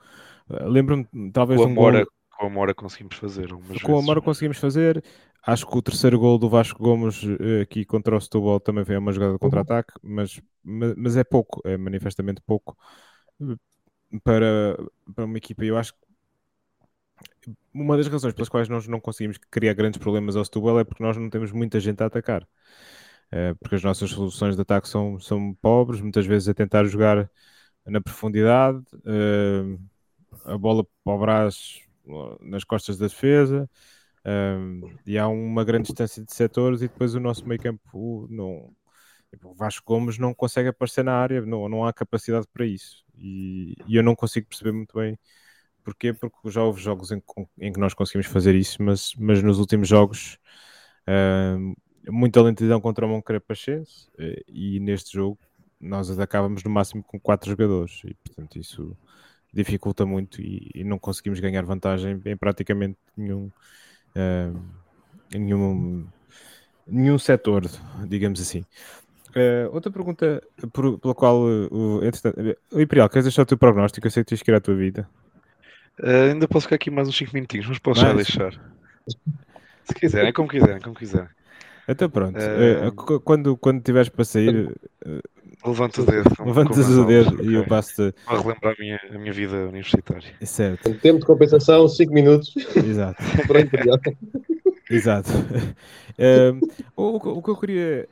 eh, 0.50 0.66
lembro-me 0.66 1.32
talvez 1.32 1.60
com 1.60 1.68
um 1.68 1.72
Amora, 1.72 2.00
gol... 2.00 2.08
Com 2.38 2.46
a 2.46 2.48
Amora 2.48 2.74
conseguimos 2.74 3.16
fazer 3.18 3.50
Com 3.84 3.96
a 3.96 4.00
Amora 4.00 4.22
conseguimos 4.22 4.58
fazer, 4.58 5.04
acho 5.46 5.66
que 5.66 5.78
o 5.78 5.82
terceiro 5.82 6.20
gol 6.20 6.38
do 6.38 6.50
Vasco 6.50 6.82
Gomes 6.82 7.24
eh, 7.40 7.62
aqui 7.62 7.84
contra 7.84 8.16
o 8.16 8.22
Setúbal 8.22 8.60
também 8.60 8.86
foi 8.86 8.98
uma 8.98 9.12
jogada 9.12 9.34
de 9.34 9.40
contra-ataque, 9.40 9.94
mas, 10.02 10.40
mas 10.64 11.18
é 11.18 11.24
pouco, 11.24 11.62
é 11.66 11.76
manifestamente 11.78 12.42
pouco 12.46 12.78
eh, 13.42 13.56
para, 14.24 14.78
para 15.14 15.26
uma 15.26 15.38
equipa. 15.38 15.66
Eu 15.66 15.78
acho 15.78 15.94
que 15.94 16.07
uma 17.74 17.98
das 17.98 18.08
razões 18.08 18.34
pelas 18.34 18.50
quais 18.50 18.70
nós 18.70 18.88
não 18.88 19.00
conseguimos 19.00 19.38
criar 19.50 19.74
grandes 19.74 20.00
problemas 20.00 20.36
ao 20.36 20.44
Setúbal 20.44 20.80
é 20.80 20.84
porque 20.84 21.04
nós 21.04 21.18
não 21.18 21.30
temos 21.30 21.52
muita 21.52 21.80
gente 21.80 22.02
a 22.02 22.08
atacar. 22.08 22.44
Uh, 23.32 23.56
porque 23.60 23.76
as 23.76 23.84
nossas 23.84 24.10
soluções 24.10 24.56
de 24.56 24.62
ataque 24.62 24.88
são, 24.88 25.20
são 25.20 25.54
pobres, 25.56 26.02
muitas 26.02 26.26
vezes 26.26 26.48
a 26.48 26.54
tentar 26.54 26.86
jogar 26.86 27.30
na 27.86 28.02
profundidade, 28.02 28.80
uh, 28.96 29.80
a 30.46 30.58
bola 30.58 30.86
para 31.04 31.14
o 31.14 31.20
braço 31.20 31.80
nas 32.42 32.64
costas 32.64 32.98
da 32.98 33.08
defesa, 33.08 33.70
uh, 34.26 34.90
e 35.06 35.18
há 35.18 35.28
uma 35.28 35.64
grande 35.66 35.88
distância 35.88 36.24
de 36.24 36.34
setores 36.34 36.82
e 36.82 36.88
depois 36.88 37.16
o 37.16 37.20
nosso 37.20 37.46
meio 37.48 37.62
campo 37.62 38.28
não, 38.30 38.74
tipo, 39.30 39.50
o 39.50 39.54
Vasco 39.54 39.86
Gomes 39.86 40.18
não 40.18 40.34
consegue 40.34 40.70
aparecer 40.70 41.04
na 41.04 41.14
área, 41.14 41.42
não, 41.42 41.68
não 41.68 41.86
há 41.86 41.94
capacidade 41.94 42.48
para 42.52 42.66
isso. 42.66 43.04
E, 43.18 43.76
e 43.88 43.96
eu 43.98 44.04
não 44.04 44.16
consigo 44.16 44.48
perceber 44.48 44.72
muito 44.72 44.98
bem 44.98 45.18
Porquê? 45.88 46.12
Porque 46.12 46.36
já 46.50 46.62
houve 46.62 46.82
jogos 46.82 47.14
em, 47.14 47.24
em, 47.62 47.72
que 47.72 47.80
nós 47.80 47.94
conseguimos 47.94 48.28
fazer 48.28 48.54
isso, 48.56 48.84
mas, 48.84 49.14
mas 49.18 49.42
nos 49.42 49.58
últimos 49.58 49.88
jogos 49.88 50.38
uh, 51.08 52.12
muita 52.12 52.42
lentidão 52.42 52.82
contra 52.82 53.06
o 53.06 53.10
Moncarapachense 53.10 54.10
uh, 54.20 54.44
e 54.50 54.82
neste 54.82 55.14
jogo 55.14 55.40
nós 55.80 56.12
atacávamos 56.12 56.62
no 56.62 56.70
máximo 56.70 57.02
com 57.02 57.18
quatro 57.18 57.50
jogadores 57.50 58.02
e 58.04 58.14
portanto 58.16 58.60
isso 58.60 58.98
dificulta 59.54 60.06
muito 60.06 60.42
e, 60.42 60.70
e 60.76 60.84
não 60.84 61.00
conseguimos 61.00 61.40
ganhar 61.40 61.64
vantagem 61.64 62.22
em 62.26 62.36
praticamente 62.36 62.98
nenhum 63.16 63.46
uh, 63.46 64.62
nenhum 65.32 66.06
nenhum 66.86 67.18
setor, 67.18 67.64
digamos 68.06 68.42
assim. 68.42 68.66
Uh, 69.30 69.72
outra 69.72 69.90
pergunta 69.90 70.44
por, 70.74 71.00
pela 71.00 71.16
qual 71.16 71.44
uh, 71.44 72.02
o 72.74 72.82
Imperial, 72.82 73.08
queres 73.08 73.24
deixar 73.24 73.44
o 73.44 73.46
teu 73.46 73.58
prognóstico? 73.58 74.06
Eu 74.06 74.12
sei 74.12 74.26
que 74.26 74.30
tens 74.32 74.44
que 74.44 74.52
ir 74.52 74.56
à 74.56 74.60
tua 74.60 74.76
vida. 74.76 75.08
Uh, 76.02 76.32
ainda 76.32 76.48
posso 76.48 76.66
ficar 76.66 76.76
aqui 76.76 76.92
mais 76.92 77.08
uns 77.08 77.18
5 77.18 77.34
minutinhos, 77.34 77.68
mas 77.68 77.80
posso 77.80 78.02
já 78.02 78.14
deixar. 78.14 78.54
Se 79.84 79.96
quiserem, 79.96 80.32
como 80.32 80.48
quiserem, 80.48 80.80
como 80.80 80.96
quiserem. 80.96 81.30
Então 81.88 82.10
pronto, 82.10 82.38
uh, 82.38 83.20
quando, 83.22 83.58
quando 83.58 83.82
tiveres 83.82 84.10
para 84.10 84.26
sair, 84.26 84.68
uh, 85.06 85.22
levanta 85.66 86.02
o 86.02 86.06
dedo. 86.06 86.30
Levantas 86.46 86.90
o 86.90 87.06
dedo 87.06 87.34
okay. 87.34 87.48
e 87.48 87.54
eu 87.56 87.66
passo-te. 87.66 88.14
Para 88.26 88.42
relembrar 88.42 88.76
a 88.78 88.82
minha, 88.82 89.00
a 89.12 89.18
minha 89.18 89.34
vida 89.34 89.56
universitária. 89.68 90.30
Certo. 90.44 90.94
Tempo 90.96 91.20
de 91.20 91.26
compensação, 91.26 91.88
5 91.88 92.14
minutos. 92.14 92.54
Exato. 92.76 93.24
Exato. 94.90 95.32
o, 96.96 97.16
o, 97.16 97.42
que 97.42 97.50
eu 97.50 97.58
queria 97.58 98.08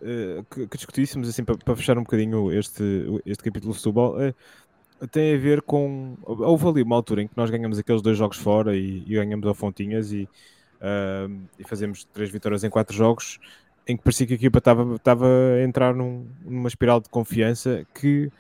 que, 0.49 0.67
que, 0.67 0.77
discutíssemos, 0.77 1.29
assim, 1.29 1.43
para, 1.43 1.57
para, 1.57 1.75
fechar 1.75 1.97
um 1.97 2.03
bocadinho 2.03 2.51
este, 2.51 2.83
este 3.25 3.43
capítulo 3.43 3.73
de 3.73 3.79
futebol, 3.79 4.21
é 4.21 4.33
tem 5.11 5.35
a 5.35 5.37
ver 5.37 5.61
com. 5.61 6.17
Houve 6.23 6.67
ali 6.67 6.81
uma 6.83 6.95
altura 6.95 7.21
em 7.21 7.27
que 7.27 7.35
nós 7.35 7.49
ganhamos 7.49 7.77
aqueles 7.77 8.01
dois 8.01 8.17
jogos 8.17 8.37
fora 8.37 8.75
e, 8.75 9.03
e 9.05 9.15
ganhamos 9.15 9.45
ao 9.47 9.53
Fontinhas 9.53 10.11
e, 10.11 10.27
uh, 10.81 11.41
e 11.59 11.63
fazemos 11.63 12.05
três 12.05 12.29
vitórias 12.29 12.63
em 12.63 12.69
quatro 12.69 12.95
jogos, 12.95 13.39
em 13.87 13.97
que 13.97 14.03
parecia 14.03 14.25
que 14.25 14.33
a 14.33 14.35
equipa 14.35 14.59
estava 14.59 15.27
a 15.27 15.63
entrar 15.63 15.93
num, 15.93 16.25
numa 16.43 16.67
espiral 16.67 16.99
de 16.99 17.09
confiança 17.09 17.85
que. 17.93 18.31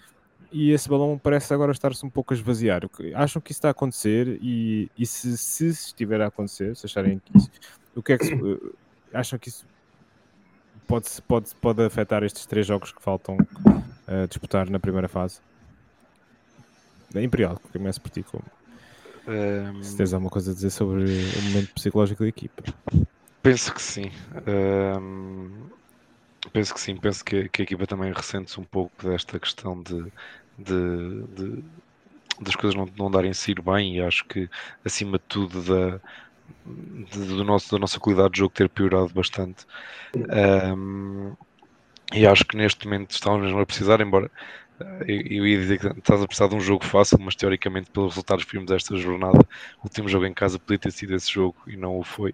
E 0.51 0.71
esse 0.71 0.87
balão 0.87 1.19
parece 1.21 1.53
agora 1.53 1.73
estar-se 1.73 2.05
um 2.05 2.09
pouco 2.09 2.33
a 2.33 2.37
esvaziar. 2.37 2.81
Acham 3.15 3.41
que 3.41 3.51
isso 3.51 3.57
está 3.57 3.67
a 3.67 3.71
acontecer? 3.71 4.39
E, 4.41 4.89
e 4.97 5.05
se, 5.05 5.37
se 5.37 5.67
estiver 5.67 6.21
a 6.21 6.27
acontecer, 6.27 6.77
se 6.77 6.85
acharem 6.85 7.19
que 7.19 7.37
isso. 7.37 7.49
O 7.93 8.01
que 8.01 8.13
é 8.13 8.17
que. 8.17 8.33
Uh, 8.33 8.73
acham 9.13 9.37
que 9.37 9.49
isso 9.49 9.65
pode, 10.87 11.09
pode, 11.27 11.53
pode 11.55 11.83
afetar 11.83 12.23
estes 12.23 12.45
três 12.45 12.65
jogos 12.65 12.93
que 12.93 13.01
faltam 13.01 13.35
uh, 13.35 14.27
disputar 14.29 14.69
na 14.69 14.79
primeira 14.79 15.09
fase? 15.09 15.41
Da 17.15 17.23
Imperial, 17.23 17.57
que 17.57 17.77
começo 17.77 17.99
por 18.01 18.09
ti 18.11 18.23
como. 18.23 18.43
Um... 19.27 19.81
Se 19.81 19.97
tens 19.97 20.13
alguma 20.13 20.29
coisa 20.29 20.51
a 20.51 20.53
dizer 20.53 20.69
sobre 20.69 21.03
o 21.03 21.41
momento 21.43 21.73
psicológico 21.73 22.23
da 22.23 22.29
equipa. 22.29 22.63
Penso 23.41 23.73
que 23.73 23.81
sim. 23.81 24.11
Um... 24.47 25.69
Penso 26.53 26.73
que 26.73 26.79
sim, 26.79 26.95
penso 26.95 27.25
que, 27.25 27.49
que 27.49 27.61
a 27.61 27.63
equipa 27.63 27.87
também 27.87 28.13
ressente-se 28.13 28.59
um 28.59 28.63
pouco 28.63 28.91
desta 29.07 29.39
questão 29.39 29.81
de, 29.81 30.05
de, 30.59 31.23
de 31.35 31.63
das 32.39 32.55
coisas 32.55 32.75
não, 32.75 32.87
não 32.97 33.09
darem 33.09 33.33
sair 33.33 33.59
bem 33.61 33.95
e 33.95 34.01
acho 34.01 34.25
que 34.25 34.49
acima 34.83 35.17
de 35.17 35.23
tudo 35.27 35.61
da, 35.63 35.99
de, 36.65 37.19
do 37.27 37.43
nosso, 37.43 37.71
da 37.71 37.79
nossa 37.79 37.99
qualidade 37.99 38.33
de 38.33 38.39
jogo 38.39 38.53
ter 38.53 38.69
piorado 38.69 39.09
bastante. 39.09 39.65
Um, 40.15 41.33
e 42.13 42.27
acho 42.27 42.45
que 42.45 42.55
neste 42.55 42.85
momento 42.85 43.11
estamos 43.11 43.41
mesmo 43.41 43.59
a 43.59 43.65
precisar, 43.65 44.01
embora 44.01 44.29
eu, 45.07 45.47
ia 45.47 45.57
dizer 45.57 45.79
que 45.79 45.87
estás 45.87 46.21
a 46.21 46.27
precisar 46.27 46.47
de 46.47 46.55
um 46.55 46.59
jogo 46.59 46.83
fácil, 46.83 47.17
mas 47.19 47.35
teoricamente, 47.35 47.89
pelos 47.91 48.09
resultados 48.09 48.43
que 48.43 48.51
vimos 48.51 48.67
desta 48.67 48.95
jornada, 48.97 49.39
o 49.79 49.83
último 49.83 50.09
jogo 50.09 50.25
em 50.25 50.33
casa 50.33 50.59
podia 50.59 50.79
ter 50.79 50.91
sido 50.91 51.15
esse 51.15 51.31
jogo 51.31 51.55
e 51.67 51.77
não 51.77 51.97
o 51.97 52.03
foi. 52.03 52.31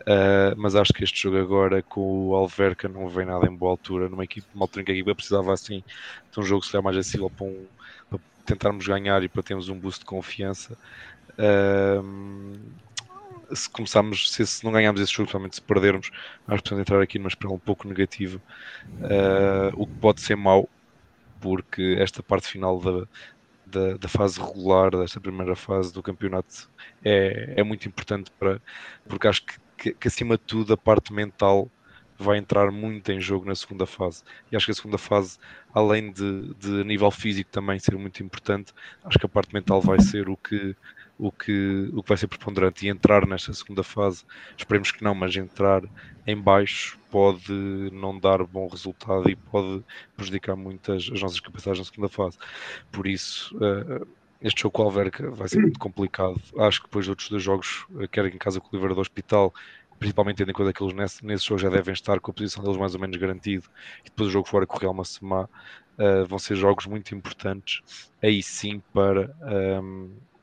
Uh, 0.00 0.56
mas 0.56 0.74
acho 0.74 0.92
que 0.92 1.04
este 1.04 1.22
jogo 1.22 1.38
agora 1.38 1.82
com 1.82 2.28
o 2.28 2.34
Alverca 2.34 2.88
não 2.88 3.08
vem 3.08 3.26
nada 3.26 3.46
em 3.46 3.54
boa 3.54 3.72
altura, 3.72 4.08
numa 4.08 4.24
equipe, 4.24 4.46
numa 4.54 4.64
altura 4.64 4.82
em 4.82 4.84
que 4.84 4.92
a 4.92 4.94
equipa 4.94 5.14
precisava 5.14 5.52
assim 5.52 5.82
de 6.32 6.40
um 6.40 6.42
jogo 6.42 6.64
se 6.64 6.78
mais 6.80 6.96
acessível 6.96 7.30
para, 7.30 7.46
um, 7.46 7.66
para, 8.10 8.18
tentarmos 8.44 8.86
ganhar 8.86 9.22
e 9.22 9.28
para 9.28 9.42
termos 9.42 9.68
um 9.68 9.78
boost 9.78 10.00
de 10.00 10.06
confiança. 10.06 10.76
Uh, 11.38 12.58
se 13.54 13.68
começarmos, 13.68 14.32
se, 14.32 14.46
se, 14.46 14.64
não 14.64 14.72
ganharmos 14.72 15.00
esse 15.00 15.12
jogo, 15.12 15.24
principalmente 15.24 15.56
se 15.56 15.62
perdermos, 15.62 16.10
acho 16.48 16.62
que 16.62 16.70
podemos 16.70 16.80
entrar 16.80 17.02
aqui 17.02 17.18
numa 17.18 17.28
espiral 17.28 17.54
um 17.54 17.58
pouco 17.58 17.86
negativa, 17.86 18.40
uh, 19.00 19.72
o 19.74 19.86
que 19.86 19.94
pode 19.94 20.20
ser 20.20 20.36
mau, 20.36 20.68
porque 21.44 21.96
esta 21.98 22.22
parte 22.22 22.48
final 22.48 22.80
da, 22.80 23.06
da, 23.66 23.98
da, 23.98 24.08
fase 24.08 24.40
regular, 24.40 24.90
desta 24.92 25.20
primeira 25.20 25.54
fase 25.54 25.92
do 25.92 26.02
campeonato, 26.02 26.70
é, 27.04 27.52
é 27.58 27.62
muito 27.62 27.86
importante 27.86 28.30
para, 28.38 28.62
porque 29.06 29.28
acho 29.28 29.44
que, 29.44 29.54
que, 29.76 29.92
que 29.92 30.08
acima 30.08 30.38
de 30.38 30.44
tudo 30.44 30.72
a 30.72 30.76
parte 30.78 31.12
mental 31.12 31.70
vai 32.18 32.38
entrar 32.38 32.72
muito 32.72 33.12
em 33.12 33.20
jogo 33.20 33.44
na 33.44 33.54
segunda 33.54 33.84
fase. 33.84 34.22
E 34.50 34.56
acho 34.56 34.64
que 34.64 34.72
a 34.72 34.74
segunda 34.74 34.96
fase, 34.96 35.38
além 35.74 36.10
de, 36.10 36.54
de 36.54 36.82
nível 36.82 37.10
físico 37.10 37.50
também 37.50 37.78
ser 37.78 37.94
muito 37.98 38.22
importante, 38.22 38.72
acho 39.04 39.18
que 39.18 39.26
a 39.26 39.28
parte 39.28 39.52
mental 39.52 39.82
vai 39.82 40.00
ser 40.00 40.30
o 40.30 40.38
que 40.38 40.74
o 41.18 41.30
que, 41.30 41.90
o 41.92 42.02
que 42.02 42.08
vai 42.08 42.18
ser 42.18 42.26
preponderante 42.26 42.86
e 42.86 42.88
entrar 42.88 43.26
nesta 43.26 43.52
segunda 43.52 43.82
fase, 43.82 44.24
esperemos 44.56 44.90
que 44.90 45.02
não, 45.04 45.14
mas 45.14 45.34
entrar 45.36 45.82
em 46.26 46.36
baixo 46.36 46.98
pode 47.10 47.52
não 47.92 48.18
dar 48.18 48.42
bom 48.44 48.66
resultado 48.66 49.28
e 49.30 49.36
pode 49.36 49.84
prejudicar 50.16 50.56
muito 50.56 50.92
as, 50.92 51.08
as 51.12 51.20
nossas 51.20 51.40
capacidades 51.40 51.78
na 51.80 51.84
segunda 51.84 52.08
fase. 52.08 52.36
Por 52.90 53.06
isso, 53.06 53.56
uh, 53.56 54.06
este 54.42 54.62
jogo 54.62 54.72
com 54.72 54.82
o 54.82 54.86
Alverca 54.86 55.30
vai 55.30 55.48
ser 55.48 55.60
muito 55.60 55.78
complicado. 55.78 56.40
Acho 56.58 56.80
que 56.80 56.88
depois 56.88 57.04
de 57.04 57.10
outros 57.10 57.28
dois 57.28 57.42
jogos, 57.42 57.86
uh, 57.90 58.08
quer 58.08 58.26
em 58.26 58.38
casa 58.38 58.60
com 58.60 58.66
o 58.66 58.70
Livreiro 58.72 58.96
do 58.96 59.00
Hospital, 59.00 59.54
principalmente 59.98 60.38
tendo 60.38 60.50
em 60.50 60.54
conta 60.54 60.72
que 60.72 60.82
eles 60.82 60.94
nesse, 60.94 61.24
nesse 61.24 61.46
jogo 61.46 61.60
já 61.60 61.68
devem 61.68 61.94
estar 61.94 62.18
com 62.18 62.32
a 62.32 62.34
posição 62.34 62.64
deles 62.64 62.76
mais 62.76 62.94
ou 62.94 63.00
menos 63.00 63.16
garantido, 63.16 63.66
e 64.00 64.10
depois 64.10 64.28
o 64.28 64.32
jogo 64.32 64.48
fora 64.48 64.66
com 64.66 64.76
o 64.76 64.80
Real 64.80 64.94
Massemá, 64.94 65.48
uh, 65.98 66.26
vão 66.26 66.40
ser 66.40 66.56
jogos 66.56 66.86
muito 66.86 67.14
importantes, 67.14 68.10
aí 68.20 68.42
sim 68.42 68.82
para... 68.92 69.32
Um, 69.42 70.10
ehm, 70.10 70.33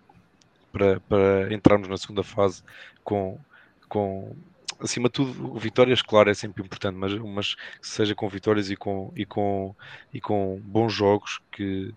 para, 0.71 0.99
para 1.01 1.53
entrarmos 1.53 1.87
na 1.87 1.97
segunda 1.97 2.23
fase 2.23 2.63
com, 3.03 3.39
com 3.87 4.35
acima 4.79 5.07
de 5.09 5.13
tudo, 5.13 5.53
vitórias, 5.59 6.01
claro, 6.01 6.29
é 6.29 6.33
sempre 6.33 6.63
importante, 6.63 6.95
mas, 6.95 7.13
mas 7.13 7.55
seja 7.81 8.15
com 8.15 8.27
vitórias 8.27 8.69
e 8.69 8.75
com, 8.75 9.11
e 9.15 9.25
com, 9.25 9.75
e 10.13 10.19
com 10.19 10.59
bons 10.63 10.93
jogos 10.93 11.39
que, 11.51 11.93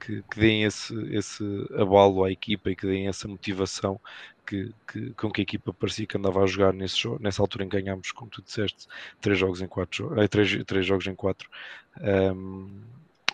que, 0.00 0.22
que 0.22 0.38
deem 0.38 0.64
esse, 0.64 0.94
esse 1.14 1.44
abalo 1.78 2.24
à 2.24 2.30
equipa 2.30 2.70
e 2.70 2.76
que 2.76 2.86
deem 2.86 3.08
essa 3.08 3.28
motivação 3.28 4.00
que, 4.46 4.72
que, 4.86 5.10
com 5.14 5.30
que 5.30 5.40
a 5.40 5.42
equipa 5.42 5.72
parecia 5.72 6.06
que 6.06 6.16
andava 6.16 6.42
a 6.42 6.46
jogar 6.46 6.72
nesse 6.72 6.98
jogo, 6.98 7.22
nessa 7.22 7.42
altura 7.42 7.64
em 7.64 7.68
que 7.68 7.80
ganhámos, 7.80 8.12
como 8.12 8.30
tu 8.30 8.42
disseste, 8.42 8.86
três 9.20 9.38
jogos 9.38 9.60
em 9.62 9.66
quatro, 9.66 10.20
eh, 10.20 10.28
três, 10.28 10.62
três 10.64 10.86
jogos 10.86 11.06
em 11.06 11.14
quatro. 11.14 11.48
Um, 12.00 12.82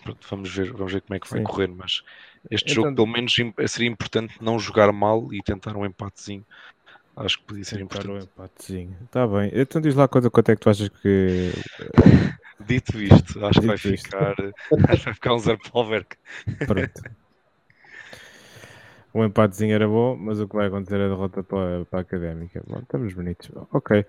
pronto, 0.02 0.26
vamos 0.28 0.54
ver, 0.54 0.72
vamos 0.72 0.92
ver 0.92 1.00
como 1.02 1.16
é 1.16 1.20
que 1.20 1.30
vai 1.30 1.38
Sim. 1.40 1.44
correr, 1.44 1.68
mas 1.68 2.02
este 2.50 2.72
então, 2.72 2.84
jogo 2.84 2.96
pelo 2.96 3.06
menos 3.06 3.34
seria 3.68 3.88
importante 3.88 4.34
não 4.40 4.58
jogar 4.58 4.92
mal 4.92 5.32
e 5.32 5.42
tentar 5.42 5.76
um 5.76 5.84
empatezinho. 5.84 6.44
Acho 7.16 7.38
que 7.38 7.44
podia 7.44 7.64
ser 7.64 7.80
importante. 7.80 8.12
um 8.12 8.18
empatezinho. 8.18 8.96
Está 9.04 9.26
bem. 9.26 9.50
Então 9.52 9.80
diz 9.80 9.94
lá 9.94 10.08
quanto, 10.08 10.30
quanto 10.30 10.50
é 10.50 10.56
que 10.56 10.62
tu 10.62 10.70
achas 10.70 10.88
que. 10.88 11.50
Dito 12.66 13.00
isto, 13.00 13.44
acho 13.46 13.60
Dito 13.60 13.60
que 13.60 13.66
vai 13.66 13.94
isto. 13.94 14.04
ficar. 14.04 14.34
acho 14.88 14.98
que 14.98 15.04
vai 15.04 15.14
ficar 15.14 15.34
um 15.34 15.38
zero 15.38 15.58
para 15.58 15.80
o. 15.80 16.04
Pronto. 16.66 17.02
Um 19.12 19.24
empatezinho 19.24 19.74
era 19.74 19.88
bom, 19.88 20.16
mas 20.16 20.38
o 20.38 20.46
que 20.46 20.54
vai 20.54 20.68
acontecer 20.68 21.00
é 21.00 21.06
a 21.06 21.08
derrota 21.08 21.42
para, 21.42 21.84
para 21.86 21.98
a 21.98 22.02
académica. 22.02 22.62
Bom, 22.66 22.78
estamos 22.78 23.12
bonitos. 23.12 23.50
Ok. 23.72 24.04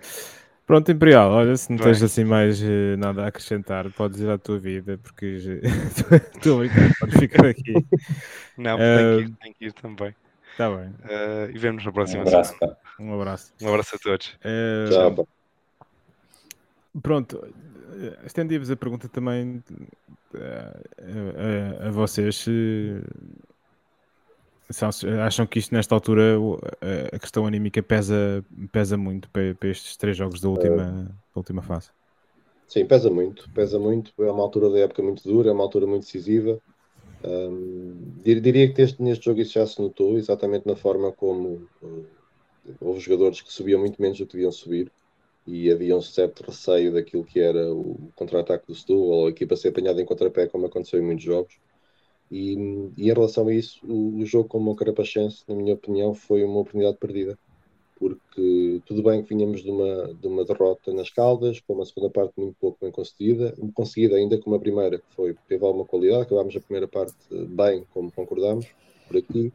Pronto, 0.65 0.91
Imperial, 0.91 1.31
olha, 1.31 1.55
se 1.57 1.69
não 1.69 1.77
Bem. 1.77 1.87
tens 1.87 2.01
assim 2.01 2.23
mais 2.23 2.61
uh, 2.61 2.95
nada 2.97 3.23
a 3.23 3.27
acrescentar, 3.27 3.91
podes 3.91 4.21
ir 4.21 4.29
à 4.29 4.37
tua 4.37 4.57
vida, 4.57 4.97
porque 4.97 5.25
estou 6.35 6.59
brincando, 6.59 6.93
podes 6.99 7.19
ficar 7.19 7.45
aqui. 7.47 7.73
Não, 8.57 8.75
uh, 8.75 8.79
tem, 8.79 9.25
que 9.25 9.49
ir, 9.49 9.53
que 9.53 9.65
ir 9.65 9.73
também. 9.73 10.15
Está 10.51 10.69
bem. 10.69 10.87
Uh, 10.87 11.51
e 11.53 11.57
vemos 11.57 11.83
na 11.83 11.91
próxima 11.91 12.23
um 12.23 12.27
abraço, 12.27 12.57
semana. 12.57 12.77
Um 12.99 13.13
abraço. 13.19 13.53
Um 13.61 13.67
abraço 13.69 13.95
a 13.95 13.99
todos. 13.99 14.37
Tchau. 14.89 15.27
Pronto, 17.01 17.53
estendi-vos 18.25 18.69
a 18.69 18.75
pergunta 18.75 19.09
também 19.09 19.63
a, 20.35 21.85
a, 21.85 21.87
a 21.87 21.91
vocês 21.91 22.45
acham 25.25 25.45
que 25.45 25.59
isto 25.59 25.73
nesta 25.73 25.95
altura 25.95 26.37
a 27.11 27.19
questão 27.19 27.45
anímica 27.45 27.81
pesa, 27.81 28.43
pesa 28.71 28.97
muito 28.97 29.29
para, 29.29 29.55
estes 29.69 29.97
três 29.97 30.15
jogos 30.17 30.39
da 30.39 30.49
última, 30.49 31.03
da 31.03 31.13
última 31.35 31.61
fase? 31.61 31.89
Sim, 32.67 32.85
pesa 32.85 33.09
muito, 33.09 33.49
pesa 33.51 33.77
muito. 33.77 34.13
É 34.23 34.31
uma 34.31 34.43
altura 34.43 34.69
da 34.69 34.79
época 34.79 35.03
muito 35.03 35.23
dura, 35.23 35.49
é 35.49 35.51
uma 35.51 35.63
altura 35.63 35.85
muito 35.85 36.03
decisiva. 36.03 36.59
Um, 37.23 38.19
diria 38.23 38.73
que 38.73 38.81
este, 38.81 39.01
neste 39.01 39.25
jogo 39.25 39.41
isso 39.41 39.53
já 39.53 39.65
se 39.67 39.79
notou, 39.79 40.17
exatamente 40.17 40.65
na 40.65 40.75
forma 40.75 41.11
como 41.11 41.69
uh, 41.83 42.05
houve 42.79 42.99
jogadores 42.99 43.41
que 43.41 43.51
subiam 43.51 43.79
muito 43.79 44.01
menos 44.01 44.17
do 44.17 44.25
que 44.25 44.33
deviam 44.33 44.51
subir 44.51 44.91
e 45.45 45.71
havia 45.71 45.95
um 45.95 46.01
certo 46.01 46.43
receio 46.43 46.93
daquilo 46.93 47.23
que 47.23 47.39
era 47.39 47.73
o 47.73 48.11
contra-ataque 48.15 48.67
do 48.67 48.75
Stu 48.75 48.95
ou 48.95 49.27
a 49.27 49.29
equipa 49.29 49.55
ser 49.55 49.69
apanhada 49.69 50.01
em 50.01 50.05
contrapé, 50.05 50.47
como 50.47 50.65
aconteceu 50.65 50.99
em 50.99 51.05
muitos 51.05 51.23
jogos. 51.23 51.59
E, 52.31 52.53
e, 52.97 53.09
em 53.09 53.13
relação 53.13 53.47
a 53.49 53.53
isso, 53.53 53.85
o, 53.85 54.19
o 54.19 54.25
jogo 54.25 54.47
com 54.47 54.63
o 54.63 54.75
Carapachense, 54.75 55.43
na 55.47 55.53
minha 55.53 55.73
opinião, 55.73 56.13
foi 56.15 56.43
uma 56.43 56.59
oportunidade 56.59 56.97
perdida. 56.97 57.37
Porque 57.99 58.81
tudo 58.85 59.03
bem 59.03 59.21
que 59.21 59.35
vinhamos 59.35 59.61
de 59.61 59.69
uma, 59.69 60.13
de 60.13 60.27
uma 60.27 60.45
derrota 60.45 60.91
nas 60.93 61.09
Caldas, 61.11 61.59
com 61.59 61.73
uma 61.73 61.85
segunda 61.85 62.09
parte 62.09 62.33
muito 62.37 62.55
pouco 62.59 62.77
bem 62.81 62.89
conseguida, 62.91 63.53
conseguida 63.75 64.15
ainda 64.15 64.39
como 64.39 64.55
a 64.55 64.59
primeira, 64.59 64.97
que 64.97 65.05
foi, 65.15 65.35
teve 65.47 65.63
alguma 65.63 65.85
qualidade, 65.85 66.23
acabámos 66.23 66.55
a 66.55 66.61
primeira 66.61 66.87
parte 66.87 67.13
bem, 67.29 67.85
como 67.93 68.11
concordámos, 68.11 68.65
por 69.07 69.17
aqui. 69.17 69.53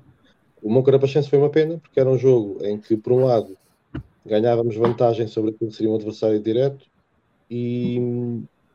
O 0.62 0.70
Moncarapachense 0.70 1.28
foi 1.28 1.38
uma 1.38 1.50
pena, 1.50 1.78
porque 1.78 1.98
era 1.98 2.08
um 2.08 2.18
jogo 2.18 2.64
em 2.64 2.78
que, 2.78 2.96
por 2.96 3.14
um 3.14 3.24
lado, 3.24 3.56
ganhávamos 4.24 4.76
vantagem 4.76 5.26
sobre 5.26 5.50
aquilo 5.50 5.70
que 5.70 5.76
seria 5.76 5.90
um 5.90 5.96
adversário 5.96 6.38
direto, 6.38 6.86
e, 7.50 7.98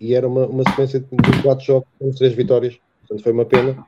e 0.01 0.13
era 0.13 0.27
uma, 0.27 0.47
uma 0.47 0.63
sequência 0.63 0.99
de 0.99 1.41
quatro 1.41 1.63
jogos 1.63 1.87
com 1.97 2.11
três 2.11 2.33
vitórias 2.33 2.77
Portanto, 3.11 3.23
foi 3.23 3.31
uma 3.33 3.45
pena. 3.45 3.87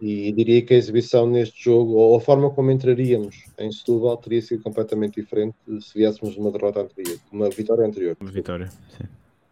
E 0.00 0.32
diria 0.32 0.62
que 0.62 0.72
a 0.72 0.76
exibição 0.76 1.26
neste 1.26 1.64
jogo, 1.64 1.92
ou 1.92 2.16
a 2.16 2.20
forma 2.20 2.50
como 2.50 2.70
entraríamos 2.70 3.44
em 3.58 3.70
Setúbal, 3.70 4.16
teria 4.16 4.40
sido 4.40 4.62
completamente 4.62 5.20
diferente 5.20 5.54
se 5.80 5.92
viéssemos 5.94 6.36
uma 6.36 6.50
derrota 6.50 6.80
anterior, 6.80 7.18
uma 7.30 7.50
vitória 7.50 7.86
anterior. 7.86 8.16
Uma 8.18 8.30
vitória, 8.30 8.70
sim. 8.96 9.04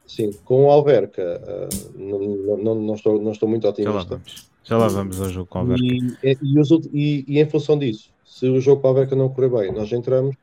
Sim, 0.06 0.30
com 0.46 0.64
o 0.64 0.70
Alverca, 0.70 1.22
uh, 1.22 1.98
não, 1.98 2.56
não, 2.56 2.74
não, 2.76 2.94
estou, 2.94 3.20
não 3.20 3.32
estou 3.32 3.46
muito 3.46 3.68
otimista. 3.68 3.92
Já 3.92 3.98
lá 3.98 4.04
vamos, 4.04 4.50
Já 4.64 4.78
lá 4.78 4.88
vamos 4.88 5.20
ao 5.20 5.28
jogo 5.28 5.46
com 5.46 5.58
o 5.58 5.60
Alverca. 5.60 5.84
E, 5.84 6.28
e, 6.32 6.38
e, 6.94 7.24
e, 7.28 7.38
em 7.38 7.46
função 7.46 7.78
disso, 7.78 8.10
se 8.24 8.48
o 8.48 8.58
jogo 8.58 8.80
com 8.80 8.88
o 8.88 8.90
Alverca 8.90 9.14
não 9.14 9.28
correr 9.28 9.50
bem, 9.50 9.72
nós 9.72 9.92
entramos 9.92 10.34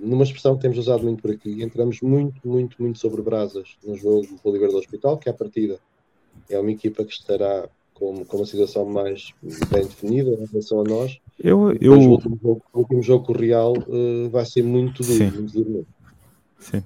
numa 0.00 0.22
expressão 0.22 0.54
que 0.54 0.62
temos 0.62 0.78
usado 0.78 1.02
muito 1.02 1.22
por 1.22 1.32
aqui, 1.32 1.60
entramos 1.60 2.00
muito, 2.00 2.46
muito, 2.46 2.80
muito 2.80 3.00
sobre 3.00 3.20
brasas 3.20 3.76
no 3.84 3.96
jogo 3.96 4.26
do 4.26 4.48
Oliveira 4.48 4.72
do 4.72 4.78
Hospital, 4.78 5.18
que 5.18 5.28
é 5.28 5.32
a 5.32 5.34
partida 5.34 5.80
é 6.48 6.58
uma 6.58 6.70
equipa 6.70 7.04
que 7.04 7.12
estará 7.12 7.68
com, 7.98 8.24
com 8.24 8.36
uma 8.36 8.46
situação 8.46 8.84
mais 8.84 9.32
bem 9.70 9.82
definida 9.82 10.30
em 10.30 10.46
relação 10.46 10.80
a 10.80 10.84
nós. 10.84 11.18
Eu, 11.42 11.72
eu... 11.80 11.92
O, 11.92 12.10
último 12.10 12.38
jogo, 12.42 12.62
o 12.72 12.78
último 12.78 13.02
jogo 13.02 13.32
Real 13.32 13.72
uh, 13.72 14.28
vai 14.30 14.44
ser 14.44 14.62
muito 14.62 15.02
duro, 15.02 15.18
Sim. 15.18 15.30
muito 15.30 15.52
duro 15.52 15.70
mesmo. 15.70 15.86
Sim. 16.58 16.82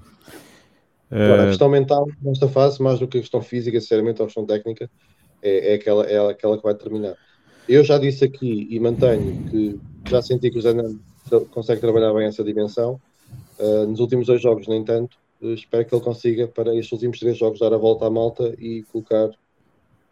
Agora, 1.11 1.42
a 1.42 1.44
eh, 1.46 1.49
questão 1.49 1.68
mental, 1.68 2.07
nesta 2.23 2.49
fase, 2.49 2.81
mais 2.81 3.01
do 3.01 3.09
que 3.09 3.18
a 3.18 3.20
questão 3.20 3.42
física, 3.42 3.81
sinceramente, 3.81 4.23
a 4.23 4.27
questão 4.27 4.46
técnica, 4.46 4.88
é, 5.42 5.73
é, 5.73 5.75
aquela, 5.75 6.06
é 6.06 6.31
aquela 6.31 6.56
que 6.56 6.63
vai 6.63 6.75
terminar. 6.75 7.17
Eu 7.69 7.83
já 7.83 7.98
disse 7.98 8.25
aqui 8.25 8.69
e 8.71 8.79
mantenho 8.79 9.44
que 9.50 9.81
já 10.08 10.23
senti 10.23 10.50
que 10.50 10.58
o 10.58 10.63
Zé 10.63 10.73
consegue 11.50 11.81
trabalhar 11.81 12.13
bem 12.13 12.27
essa 12.27 12.44
dimensão. 12.44 13.00
Uh, 13.58 13.87
nos 13.87 14.00
últimos 14.00 14.27
dois 14.27 14.40
jogos, 14.40 14.69
nem 14.69 14.85
tanto. 14.85 15.17
Uh, 15.40 15.54
espero 15.54 15.85
que 15.85 15.94
ele 15.94 16.02
consiga, 16.02 16.46
para 16.46 16.75
estes 16.75 16.92
últimos 16.92 17.19
três 17.19 17.37
jogos, 17.37 17.58
dar 17.58 17.73
a 17.73 17.79
volta 17.79 18.06
à 18.06 18.11
malta 18.11 18.54
e 18.58 18.85
colocar 18.85 19.31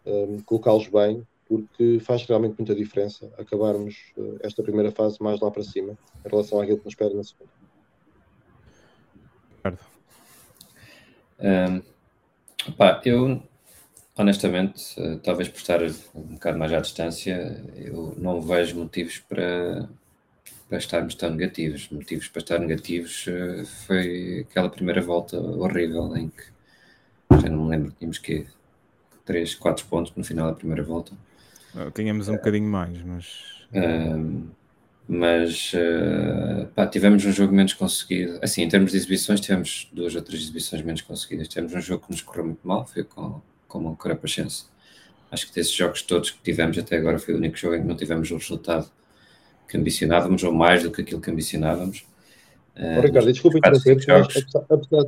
um, 0.09 0.39
colocá-los 0.41 0.87
bem, 0.87 1.25
porque 1.47 1.99
faz 2.01 2.25
realmente 2.25 2.55
muita 2.57 2.75
diferença 2.75 3.31
acabarmos 3.37 4.13
uh, 4.17 4.37
esta 4.41 4.61
primeira 4.61 4.91
fase 4.91 5.21
mais 5.21 5.39
lá 5.39 5.49
para 5.49 5.63
cima 5.63 5.97
em 6.25 6.29
relação 6.29 6.61
àquilo 6.61 6.77
que 6.77 6.85
nos 6.85 6.93
espera 6.93 7.13
na 7.13 7.23
segunda. 7.23 7.51
Um, 11.41 12.73
pá, 12.73 13.01
eu 13.05 13.41
honestamente, 14.17 14.99
uh, 14.99 15.17
talvez 15.19 15.47
por 15.47 15.57
estar 15.57 15.81
um 16.13 16.33
bocado 16.33 16.57
mais 16.57 16.73
à 16.73 16.79
distância, 16.79 17.63
eu 17.75 18.13
não 18.17 18.41
vejo 18.41 18.77
motivos 18.77 19.19
para, 19.19 19.89
para 20.67 20.77
estarmos 20.77 21.15
tão 21.15 21.31
negativos. 21.31 21.89
Motivos 21.89 22.27
para 22.27 22.41
estar 22.41 22.59
negativos 22.59 23.25
uh, 23.27 23.65
foi 23.87 24.45
aquela 24.49 24.69
primeira 24.69 25.01
volta 25.01 25.39
horrível 25.39 26.15
em 26.17 26.29
que 26.29 26.43
Já 27.31 27.49
não 27.49 27.65
me 27.65 27.69
lembro, 27.69 27.91
tínhamos 27.91 28.17
que 28.17 28.45
3, 29.29 29.53
4 29.53 29.85
pontos 29.85 30.11
no 30.15 30.23
final 30.23 30.47
da 30.47 30.55
primeira 30.55 30.81
volta. 30.81 31.11
Tínhamos 31.93 32.27
um 32.29 32.33
bocadinho 32.33 32.67
mais, 32.67 32.99
mas. 33.03 33.27
Um, 33.71 34.47
mas 35.07 35.71
uh, 35.73 36.65
pá, 36.73 36.87
tivemos 36.87 37.23
um 37.25 37.31
jogo 37.31 37.53
menos 37.53 37.73
conseguido. 37.73 38.39
Assim, 38.41 38.63
em 38.63 38.67
termos 38.67 38.89
de 38.89 38.97
exibições, 38.97 39.39
tivemos 39.39 39.87
duas 39.93 40.15
ou 40.15 40.21
três 40.23 40.41
exibições 40.41 40.81
menos 40.81 41.03
conseguidas. 41.03 41.47
Tivemos 41.47 41.75
um 41.75 41.79
jogo 41.79 42.07
que 42.07 42.11
nos 42.11 42.23
correu 42.23 42.45
muito 42.45 42.67
mal, 42.67 42.87
foi 42.87 43.03
com, 43.03 43.39
com 43.67 43.85
o 43.85 43.95
Carapachense. 43.95 44.65
Acho 45.31 45.47
que 45.47 45.53
desses 45.53 45.73
jogos 45.73 46.01
todos 46.01 46.31
que 46.31 46.41
tivemos 46.41 46.75
até 46.79 46.97
agora 46.97 47.19
foi 47.19 47.35
o 47.35 47.37
único 47.37 47.55
jogo 47.55 47.75
em 47.75 47.81
que 47.81 47.87
não 47.87 47.95
tivemos 47.95 48.31
o 48.31 48.37
resultado 48.37 48.89
que 49.67 49.77
ambicionávamos, 49.77 50.41
ou 50.43 50.51
mais 50.51 50.81
do 50.81 50.89
que 50.89 51.03
aquilo 51.03 51.21
que 51.21 51.29
ambicionávamos. 51.29 52.03
Uh, 52.75 53.01
Ricardo, 53.01 53.31
desculpa 53.31 53.59
interromper, 53.59 53.95
mas 54.07 54.37
apesar, 54.37 54.65
apesar, 54.71 55.05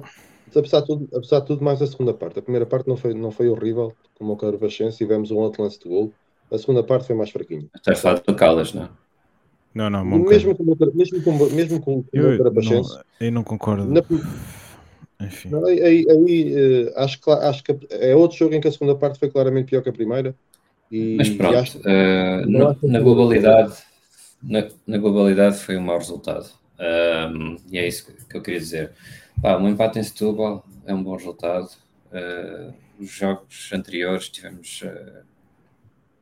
apesar, 0.60 0.82
de 0.82 0.88
tudo, 0.88 1.10
apesar 1.14 1.40
de 1.40 1.46
tudo, 1.48 1.64
mais 1.64 1.82
a 1.82 1.88
segunda 1.88 2.14
parte. 2.14 2.40
A 2.40 2.42
primeira 2.42 2.66
parte 2.66 2.88
não 2.88 2.98
foi, 2.98 3.14
não 3.14 3.32
foi 3.32 3.50
horrível, 3.50 3.94
como 4.18 4.34
o 4.34 4.38
Carapachense, 4.38 4.98
tivemos 4.98 5.32
um 5.32 5.38
outro 5.38 5.64
lance 5.64 5.80
de 5.80 5.88
gol. 5.88 6.14
A 6.52 6.58
segunda 6.58 6.84
parte 6.84 7.08
foi 7.08 7.16
mais 7.16 7.30
fraquinho. 7.30 7.70
Estás 7.76 8.00
a 8.00 8.02
falar 8.02 8.20
do 8.20 8.36
Caldas, 8.36 8.74
não 8.74 8.84
é? 8.84 8.90
Não, 9.74 9.90
não, 9.90 10.04
mesmo 10.04 10.54
com, 10.54 10.66
mesmo 10.94 11.24
com, 11.24 11.32
mesmo 11.50 11.82
com, 11.82 12.04
eu, 12.12 12.36
o 12.36 12.38
Carapachense. 12.38 12.94
Não, 12.94 13.04
eu 13.22 13.32
não 13.32 13.44
concordo. 13.44 13.86
Na, 13.86 14.02
enfim. 15.22 15.50
Não, 15.50 15.66
aí, 15.66 15.82
aí, 15.82 16.06
aí 16.10 16.86
uh, 16.86 16.94
acho, 16.98 17.22
que, 17.22 17.32
acho 17.32 17.64
que 17.64 17.78
é 17.90 18.16
outro 18.16 18.38
jogo 18.38 18.54
em 18.54 18.60
que 18.60 18.68
a 18.68 18.72
segunda 18.72 18.96
parte 18.96 19.20
foi 19.20 19.30
claramente 19.30 19.70
pior 19.70 19.82
que 19.82 19.90
a 19.90 19.94
primeira. 19.94 20.36
E, 20.92 21.16
Mas 21.16 21.30
pronto, 21.30 21.58
acho, 21.58 21.78
uh, 21.80 22.50
na, 22.50 22.76
na, 22.84 23.00
globalidade, 23.00 23.78
na, 24.44 24.68
na, 24.86 24.98
globalidade 24.98 25.58
foi 25.60 25.78
um 25.78 25.82
mau 25.82 25.98
resultado. 25.98 26.50
Um, 26.78 27.56
e 27.72 27.78
é 27.78 27.88
isso 27.88 28.12
que 28.28 28.36
eu 28.36 28.42
queria 28.42 28.60
dizer. 28.60 28.92
Pá, 29.42 29.58
um 29.58 29.68
empate 29.68 29.98
em 29.98 30.04
Setúbal 30.04 30.64
é 30.86 30.94
um 30.94 31.02
bom 31.02 31.16
resultado. 31.16 31.68
Uh, 32.12 32.74
os 33.00 33.10
jogos 33.10 33.72
anteriores 33.74 34.30
tivemos 34.30 34.84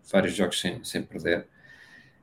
vários 0.09 0.33
jogos 0.33 0.61
sem, 0.61 0.81
sem 0.85 1.03
perder. 1.03 1.45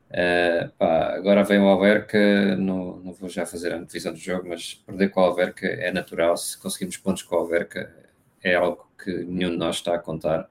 Uh, 0.08 0.70
pá, 0.78 1.14
agora 1.14 1.44
vem 1.44 1.58
o 1.58 1.66
Alverca, 1.66 2.56
não, 2.56 2.96
não 2.96 3.12
vou 3.12 3.28
já 3.28 3.44
fazer 3.44 3.74
a 3.74 3.78
divisão 3.78 4.12
do 4.12 4.18
jogo, 4.18 4.48
mas 4.48 4.74
perder 4.74 5.10
com 5.10 5.20
o 5.20 5.24
Alverca 5.24 5.66
é 5.66 5.92
natural. 5.92 6.34
Se 6.38 6.56
conseguimos 6.56 6.96
pontos 6.96 7.22
com 7.22 7.34
o 7.34 7.38
Alverca, 7.40 7.94
é 8.42 8.54
algo 8.54 8.88
que 9.02 9.12
nenhum 9.24 9.50
de 9.50 9.58
nós 9.58 9.76
está 9.76 9.94
a 9.94 9.98
contar. 9.98 10.48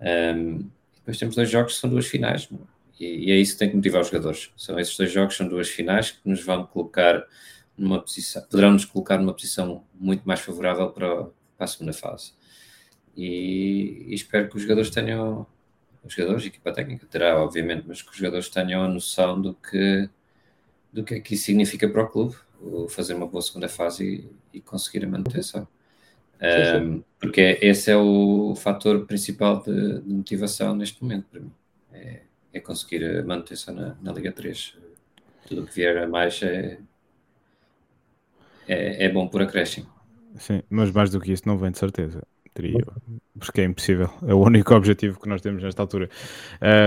Um, 0.00 0.70
depois 0.96 1.18
temos 1.18 1.34
dois 1.34 1.50
jogos 1.50 1.74
que 1.74 1.80
são 1.80 1.90
duas 1.90 2.06
finais, 2.06 2.48
e, 2.98 3.28
e, 3.28 3.32
é 3.32 3.36
isso 3.36 3.52
que 3.52 3.58
tem 3.58 3.70
que 3.70 3.76
motivar 3.76 4.00
os 4.00 4.08
jogadores. 4.08 4.50
São 4.56 4.78
esses 4.78 4.96
dois 4.96 5.12
jogos, 5.12 5.36
são 5.36 5.46
duas 5.46 5.68
finais 5.68 6.12
que 6.12 6.20
nos 6.28 6.42
vão 6.42 6.64
colocar 6.66 7.26
numa 7.78 8.00
posição, 8.00 8.42
poderão 8.42 8.72
nos 8.72 8.84
colocar 8.84 9.18
numa 9.18 9.32
posição 9.32 9.84
muito 9.94 10.26
mais 10.26 10.40
favorável 10.40 10.90
para, 10.90 11.28
a 11.58 11.66
segunda 11.66 11.92
fase. 11.92 12.32
E, 13.16 14.06
e 14.08 14.14
espero 14.14 14.48
que 14.48 14.56
os 14.56 14.62
jogadores 14.62 14.90
tenham 14.90 15.46
os 16.04 16.14
jogadores, 16.14 16.44
a 16.44 16.46
equipa 16.46 16.72
técnica 16.72 17.06
terá, 17.06 17.42
obviamente, 17.42 17.84
mas 17.86 18.02
que 18.02 18.10
os 18.10 18.16
jogadores 18.16 18.48
tenham 18.48 18.82
a 18.82 18.88
noção 18.88 19.40
do 19.40 19.54
que, 19.54 20.08
do 20.92 21.04
que 21.04 21.14
é 21.14 21.20
que 21.20 21.34
isso 21.34 21.44
significa 21.44 21.88
para 21.88 22.02
o 22.02 22.08
clube, 22.08 22.36
fazer 22.88 23.14
uma 23.14 23.26
boa 23.26 23.42
segunda 23.42 23.68
fase 23.68 24.30
e, 24.52 24.58
e 24.58 24.60
conseguir 24.60 25.04
a 25.04 25.08
manutenção. 25.08 25.66
Um, 26.40 27.02
porque 27.18 27.58
esse 27.60 27.90
é 27.90 27.96
o 27.96 28.54
fator 28.54 29.06
principal 29.06 29.60
de, 29.60 30.00
de, 30.00 30.08
motivação 30.08 30.74
neste 30.74 31.02
momento 31.02 31.26
para 31.30 31.40
mim. 31.40 31.52
É, 31.92 32.20
é 32.52 32.60
conseguir 32.60 33.04
a 33.04 33.24
manutenção 33.24 33.74
na, 33.74 33.96
na, 34.00 34.12
Liga 34.12 34.30
3. 34.30 34.76
Tudo 35.46 35.62
o 35.62 35.66
que 35.66 35.74
vier 35.74 35.98
a 35.98 36.06
mais 36.06 36.40
é, 36.42 36.78
é, 38.68 39.04
é 39.04 39.08
bom 39.08 39.26
por 39.26 39.42
acréscimo. 39.42 39.86
Sim, 40.36 40.62
mas 40.70 40.90
mais 40.92 41.10
do 41.10 41.20
que 41.20 41.32
isso 41.32 41.42
não 41.46 41.58
vem 41.58 41.70
de 41.70 41.78
certeza 41.78 42.22
teria 42.58 42.84
porque 43.38 43.60
é 43.60 43.64
impossível. 43.64 44.10
É 44.26 44.34
o 44.34 44.40
único 44.40 44.74
objetivo 44.74 45.20
que 45.20 45.28
nós 45.28 45.40
temos 45.40 45.62
nesta 45.62 45.80
altura. 45.80 46.10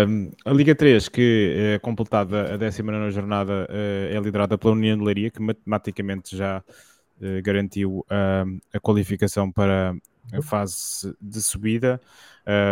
Um, 0.07 0.31
a 0.43 0.51
Liga 0.51 0.75
3, 0.75 1.07
que 1.07 1.53
é 1.55 1.79
completada 1.79 2.53
a 2.53 2.57
19 2.57 3.11
jornada, 3.11 3.67
uh, 3.69 4.15
é 4.15 4.19
liderada 4.19 4.57
pela 4.57 4.73
União 4.73 4.97
de 4.97 5.03
Leiria, 5.03 5.31
que 5.31 5.41
matematicamente 5.41 6.35
já 6.35 6.59
uh, 6.59 7.41
garantiu 7.41 8.05
a 8.09 8.79
qualificação 8.81 9.49
para 9.49 9.95
a 10.33 10.41
fase 10.41 11.15
de 11.21 11.41
subida. 11.41 12.01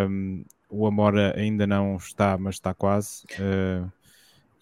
Um, 0.10 0.43
o 0.70 0.86
Amora 0.86 1.34
ainda 1.38 1.66
não 1.66 1.95
está, 1.95 2.38
mas 2.38 2.55
está 2.55 2.74
quase. 2.74 3.24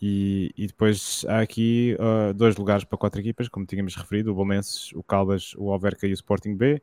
E, 0.02 0.52
e, 0.56 0.68
depois 0.68 1.26
há 1.28 1.40
aqui 1.40 1.98
uh, 2.00 2.34
dois 2.34 2.56
lugares 2.56 2.84
para 2.84 2.98
quatro 2.98 3.20
equipas, 3.20 3.50
como 3.50 3.66
tínhamos 3.66 3.96
referido: 3.96 4.32
o 4.32 4.36
Bolonenses, 4.36 4.92
o 4.94 5.02
Caldas, 5.02 5.54
o 5.58 5.72
Alverca 5.72 6.06
e 6.06 6.12
o 6.12 6.14
Sporting 6.14 6.56
B 6.56 6.82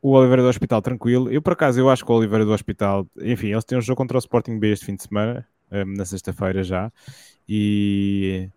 o 0.00 0.12
Oliveira 0.12 0.42
do 0.42 0.48
Hospital 0.48 0.80
tranquilo. 0.80 1.30
Eu, 1.30 1.42
por 1.42 1.52
acaso, 1.52 1.80
eu 1.80 1.90
acho 1.90 2.04
que 2.04 2.12
o 2.12 2.14
Oliveira 2.14 2.44
do 2.44 2.52
Hospital, 2.52 3.06
enfim, 3.20 3.48
eles 3.48 3.64
têm 3.64 3.78
um 3.78 3.80
jogo 3.80 3.96
contra 3.96 4.16
o 4.16 4.20
Sporting 4.20 4.58
B 4.58 4.72
este 4.72 4.86
fim 4.86 4.94
de 4.94 5.02
semana, 5.02 5.46
um, 5.70 5.96
na 5.96 6.04
sexta-feira 6.04 6.62
já, 6.62 6.92
e 7.48 8.48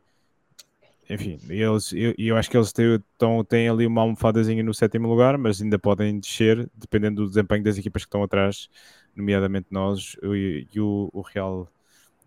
enfim, 1.09 1.39
eles, 1.49 1.91
eu, 1.91 2.13
eu 2.17 2.37
acho 2.37 2.49
que 2.49 2.55
eles 2.55 2.71
têm, 2.71 3.03
têm 3.49 3.67
ali 3.67 3.85
uma 3.85 4.01
almofadazinha 4.01 4.63
no 4.63 4.73
sétimo 4.73 5.09
lugar, 5.09 5.37
mas 5.37 5.61
ainda 5.61 5.77
podem 5.77 6.19
descer, 6.19 6.69
dependendo 6.73 7.23
do 7.23 7.27
desempenho 7.27 7.63
das 7.63 7.77
equipas 7.77 8.03
que 8.03 8.07
estão 8.07 8.23
atrás, 8.23 8.69
nomeadamente 9.15 9.67
nós 9.71 10.15
e, 10.23 10.67
e 10.73 10.79
o, 10.79 11.09
o, 11.11 11.21
Real 11.21 11.67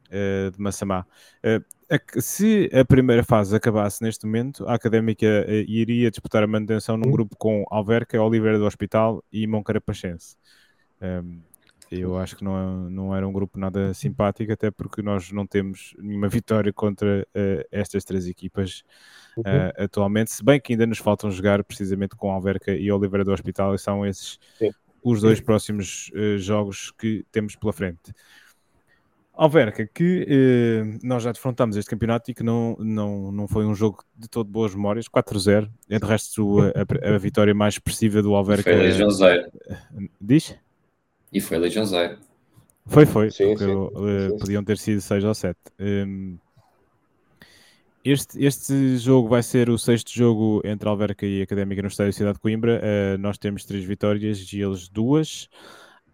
uh, 0.08 0.50
de 0.50 0.60
Massamá. 0.60 1.06
Uh, 1.44 1.64
se 2.20 2.70
a 2.72 2.84
primeira 2.84 3.22
fase 3.22 3.54
acabasse 3.54 4.02
neste 4.02 4.26
momento, 4.26 4.66
a 4.66 4.74
Académica 4.74 5.26
uh, 5.26 5.52
iria 5.52 6.10
disputar 6.10 6.42
a 6.42 6.46
manutenção 6.46 6.96
num 6.96 7.10
grupo 7.10 7.36
com 7.36 7.64
Alverca, 7.70 8.20
Oliveira 8.20 8.58
do 8.58 8.64
Hospital 8.64 9.22
e 9.32 9.46
Moncarapachense. 9.46 10.36
Um, 11.00 11.40
eu 11.90 12.18
acho 12.18 12.36
que 12.36 12.42
não, 12.42 12.90
não 12.90 13.14
era 13.14 13.28
um 13.28 13.32
grupo 13.32 13.58
nada 13.58 13.94
simpático, 13.94 14.50
até 14.50 14.70
porque 14.70 15.02
nós 15.02 15.30
não 15.30 15.46
temos 15.46 15.94
nenhuma 15.98 16.28
vitória 16.28 16.72
contra 16.72 17.26
uh, 17.30 17.64
estas 17.70 18.04
três 18.04 18.26
equipas 18.26 18.82
uh, 19.36 19.40
uhum. 19.40 19.84
atualmente, 19.84 20.32
se 20.32 20.44
bem 20.44 20.60
que 20.60 20.72
ainda 20.72 20.86
nos 20.86 20.98
faltam 20.98 21.30
jogar 21.30 21.62
precisamente 21.62 22.16
com 22.16 22.30
Alverca 22.30 22.72
e 22.72 22.90
Oliveira 22.90 23.24
do 23.24 23.32
Hospital, 23.32 23.74
e 23.74 23.78
são 23.78 24.04
esses 24.04 24.38
Sim. 24.58 24.70
os 25.02 25.20
dois 25.20 25.40
próximos 25.40 26.10
jogos 26.38 26.90
que 26.90 27.24
temos 27.30 27.54
pela 27.54 27.72
frente. 27.72 28.12
Alverca, 29.36 29.86
que 29.92 30.24
eh, 30.28 30.98
nós 31.02 31.22
já 31.22 31.32
defrontamos 31.32 31.76
este 31.76 31.90
campeonato 31.90 32.30
e 32.30 32.34
que 32.34 32.42
não, 32.44 32.76
não, 32.78 33.32
não 33.32 33.48
foi 33.48 33.66
um 33.66 33.74
jogo 33.74 34.04
de 34.16 34.28
todo 34.28 34.48
boas 34.48 34.74
memórias, 34.74 35.06
4-0, 35.08 35.68
é 35.90 35.98
de 35.98 36.06
resto 36.06 36.60
a, 36.60 37.14
a, 37.14 37.18
vitória 37.18 37.52
mais 37.52 37.74
expressiva 37.74 38.22
do 38.22 38.34
Alverca. 38.34 38.70
Foi 38.70 38.76
Legião 38.76 39.10
Zero. 39.10 39.50
Diz? 40.20 40.56
E 41.32 41.40
foi 41.40 41.58
Legião 41.58 41.84
Zero. 41.84 42.16
Foi, 42.86 43.06
foi, 43.06 43.30
sim, 43.30 43.56
sim, 43.56 43.64
uh, 43.64 44.30
sim, 44.30 44.38
podiam 44.38 44.62
ter 44.62 44.78
sido 44.78 45.00
6 45.00 45.24
ou 45.24 45.34
7. 45.34 45.58
Um, 45.80 46.38
este, 48.04 48.44
este 48.44 48.98
jogo 48.98 49.28
vai 49.28 49.42
ser 49.42 49.70
o 49.70 49.78
sexto 49.78 50.12
jogo 50.12 50.60
entre 50.64 50.88
Alverca 50.88 51.24
e 51.24 51.40
Académica 51.40 51.80
no 51.80 51.88
Estádio 51.88 52.12
Cidade 52.12 52.34
de 52.34 52.40
Coimbra. 52.40 52.80
Uh, 52.80 53.18
nós 53.18 53.38
temos 53.38 53.64
três 53.64 53.82
vitórias 53.82 54.52
e 54.52 54.60
eles 54.60 54.88
duas. 54.88 55.48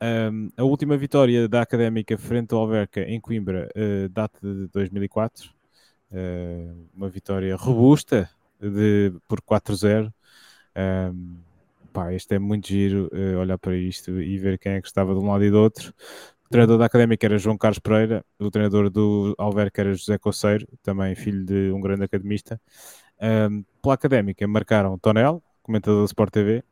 Um, 0.03 0.49
a 0.57 0.65
última 0.65 0.97
vitória 0.97 1.47
da 1.47 1.61
Académica 1.61 2.17
frente 2.17 2.55
ao 2.55 2.61
Alverca 2.61 3.03
em 3.03 3.21
Coimbra 3.21 3.69
uh, 3.77 4.09
data 4.09 4.39
de 4.43 4.67
2004, 4.69 5.47
uh, 5.47 5.51
eh, 6.13 6.73
uma 6.95 7.11
vitória 7.11 7.55
robusta 7.55 8.31
de, 8.59 9.13
por 9.29 9.43
4-0. 9.43 10.11
Um, 11.13 11.37
pá, 11.93 12.15
este 12.15 12.35
é 12.35 12.39
muito 12.39 12.69
giro 12.69 13.11
uh, 13.13 13.39
olhar 13.41 13.59
para 13.59 13.77
isto 13.77 14.23
e 14.23 14.39
ver 14.39 14.59
quem 14.59 14.73
é 14.73 14.81
que 14.81 14.87
estava 14.87 15.13
de 15.13 15.21
um 15.21 15.31
lado 15.31 15.45
e 15.45 15.51
do 15.51 15.59
outro. 15.59 15.93
O 16.47 16.49
treinador 16.49 16.79
da 16.79 16.87
Académica 16.87 17.27
era 17.27 17.37
João 17.37 17.59
Carlos 17.59 17.79
Pereira, 17.79 18.25
o 18.39 18.51
treinador 18.51 18.89
do 18.89 19.35
Alverca 19.37 19.83
era 19.83 19.93
José 19.93 20.17
Coceiro, 20.17 20.67
também 20.83 21.15
filho 21.15 21.45
de 21.45 21.71
um 21.73 21.81
grande 21.81 22.05
academista. 22.05 22.59
Um, 23.21 23.63
pela 23.83 23.95
Académica 23.95 24.49
marcaram 24.49 24.99
Tonel, 24.99 25.43
comentador 25.63 26.01
do 26.01 26.07
Sport 26.07 26.33
TV, 26.33 26.65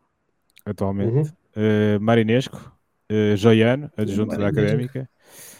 atualmente, 0.64 1.30
uhum. 1.54 2.00
Marinesco, 2.00 2.77
uh, 3.10 3.36
Joiano, 3.36 3.90
adjunto 3.96 4.36
da 4.36 4.48
Académica. 4.48 5.08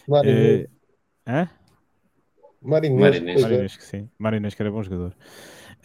Marinesco. 0.07 0.71
Uh, 0.71 1.31
hã? 1.31 1.51
Marinesco, 2.61 3.41
Marinesco, 3.41 3.83
sim. 3.83 4.09
Marinesco 4.19 4.63
era 4.63 4.71
bom 4.71 4.83
jogador. 4.83 5.15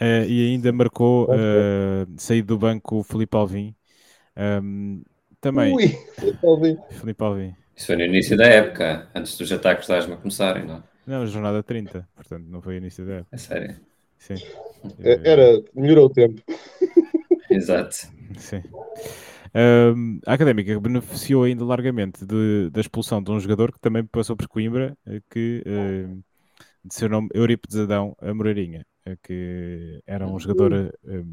Uh, 0.02 0.26
e 0.28 0.52
ainda 0.52 0.72
marcou 0.72 1.26
uh, 1.26 2.08
saído 2.18 2.48
do 2.48 2.58
banco 2.58 2.98
o 2.98 3.04
Felipe 3.04 3.38
Alvim. 3.38 3.76
Um, 4.36 5.04
também. 5.40 5.74
Ui, 5.74 5.88
Felipe 5.88 6.46
Alvim. 6.46 6.78
Felipe 6.90 7.24
Alvim. 7.24 7.56
Isso 7.76 7.88
foi 7.88 7.96
no 7.96 8.04
início 8.04 8.38
da 8.38 8.46
época, 8.46 9.08
antes 9.14 9.38
dos 9.38 9.52
ataques 9.52 9.88
da 9.88 9.98
Asma 9.98 10.18
começarem, 10.18 10.66
não? 10.66 10.84
Não, 11.06 11.28
jornada 11.28 11.62
30, 11.62 12.08
portanto 12.16 12.46
não 12.48 12.62
foi 12.62 12.78
início 12.78 13.06
da 13.06 13.14
época. 13.16 13.36
É 13.36 13.38
sério? 13.38 13.76
Sim. 14.18 14.36
É, 15.00 15.20
era, 15.30 15.64
melhorou 15.76 16.06
o 16.06 16.10
tempo. 16.10 16.42
Exato. 17.50 17.96
Sim. 18.38 18.64
Um, 19.56 20.20
a 20.26 20.34
Académica 20.34 20.80
beneficiou 20.80 21.44
ainda 21.44 21.64
largamente 21.64 22.26
de, 22.26 22.70
da 22.72 22.82
expulsão 22.82 23.22
de 23.22 23.32
um 23.32 23.40
jogador 23.40 23.72
que 23.72 23.80
também 23.80 24.04
passou 24.04 24.36
por 24.36 24.48
Coimbra, 24.48 24.98
eh, 25.06 25.22
que 25.30 25.64
uh, 25.68 26.24
de 26.84 26.94
seu 26.94 27.08
nome 27.08 27.30
Eurípides 27.34 27.78
Adão 27.78 28.16
a 28.20 28.34
Moreirinha, 28.34 28.86
eh, 29.06 29.16
que 29.22 30.02
era 30.08 30.28
um 30.28 30.40
jogador 30.40 30.74
uh, 31.04 31.26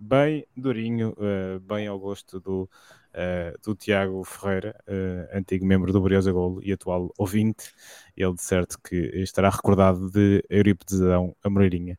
bem 0.00 0.46
durinho, 0.56 1.14
uh, 1.18 1.60
bem 1.60 1.86
ao 1.86 1.98
gosto 1.98 2.40
do 2.40 2.62
uh, 2.62 3.58
do 3.62 3.74
Tiago 3.74 4.24
Ferreira, 4.24 4.74
uh, 4.88 5.36
antigo 5.36 5.66
membro 5.66 5.92
do 5.92 6.00
Briosa 6.00 6.32
Gol 6.32 6.60
e 6.62 6.72
atual 6.72 7.12
ouvinte. 7.18 7.72
Ele 8.16 8.34
de 8.34 8.42
certo 8.42 8.78
que 8.82 8.96
estará 9.16 9.50
recordado 9.50 10.10
de 10.10 10.42
Eurípides 10.48 11.00
Adão 11.00 11.36
Amoreirinha. 11.42 11.98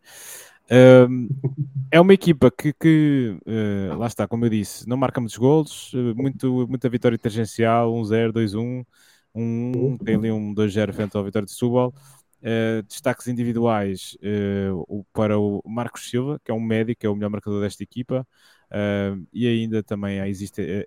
É 1.92 2.00
uma 2.00 2.14
equipa 2.14 2.52
que, 2.52 2.72
que 2.74 3.36
uh, 3.46 3.98
lá 3.98 4.06
está, 4.06 4.28
como 4.28 4.46
eu 4.46 4.50
disse, 4.50 4.88
não 4.88 4.96
marca 4.96 5.20
muitos 5.20 5.38
golos, 5.38 5.92
muito, 6.16 6.68
muita 6.68 6.88
vitória 6.88 7.18
tangencial, 7.18 7.92
1-0, 7.92 8.32
2-1, 8.32 8.86
1 9.34 9.98
tem 9.98 10.16
ali 10.16 10.32
um 10.32 10.54
2-0 10.54 10.94
frente 10.94 11.18
ao 11.18 11.24
Vitória 11.24 11.46
de 11.46 11.52
Setúbal. 11.52 11.94
Uh, 12.42 12.82
destaques 12.88 13.28
individuais 13.28 14.18
uh, 14.22 15.06
para 15.12 15.38
o 15.38 15.62
Marcos 15.66 16.10
Silva, 16.10 16.40
que 16.44 16.50
é 16.52 16.54
um 16.54 16.60
médico, 16.60 17.06
é 17.06 17.10
o 17.10 17.16
melhor 17.16 17.30
marcador 17.30 17.62
desta 17.62 17.84
equipa, 17.84 18.26
uh, 18.72 19.28
e 19.34 19.46
ainda 19.46 19.84
também 19.84 20.20
existe 20.20 20.86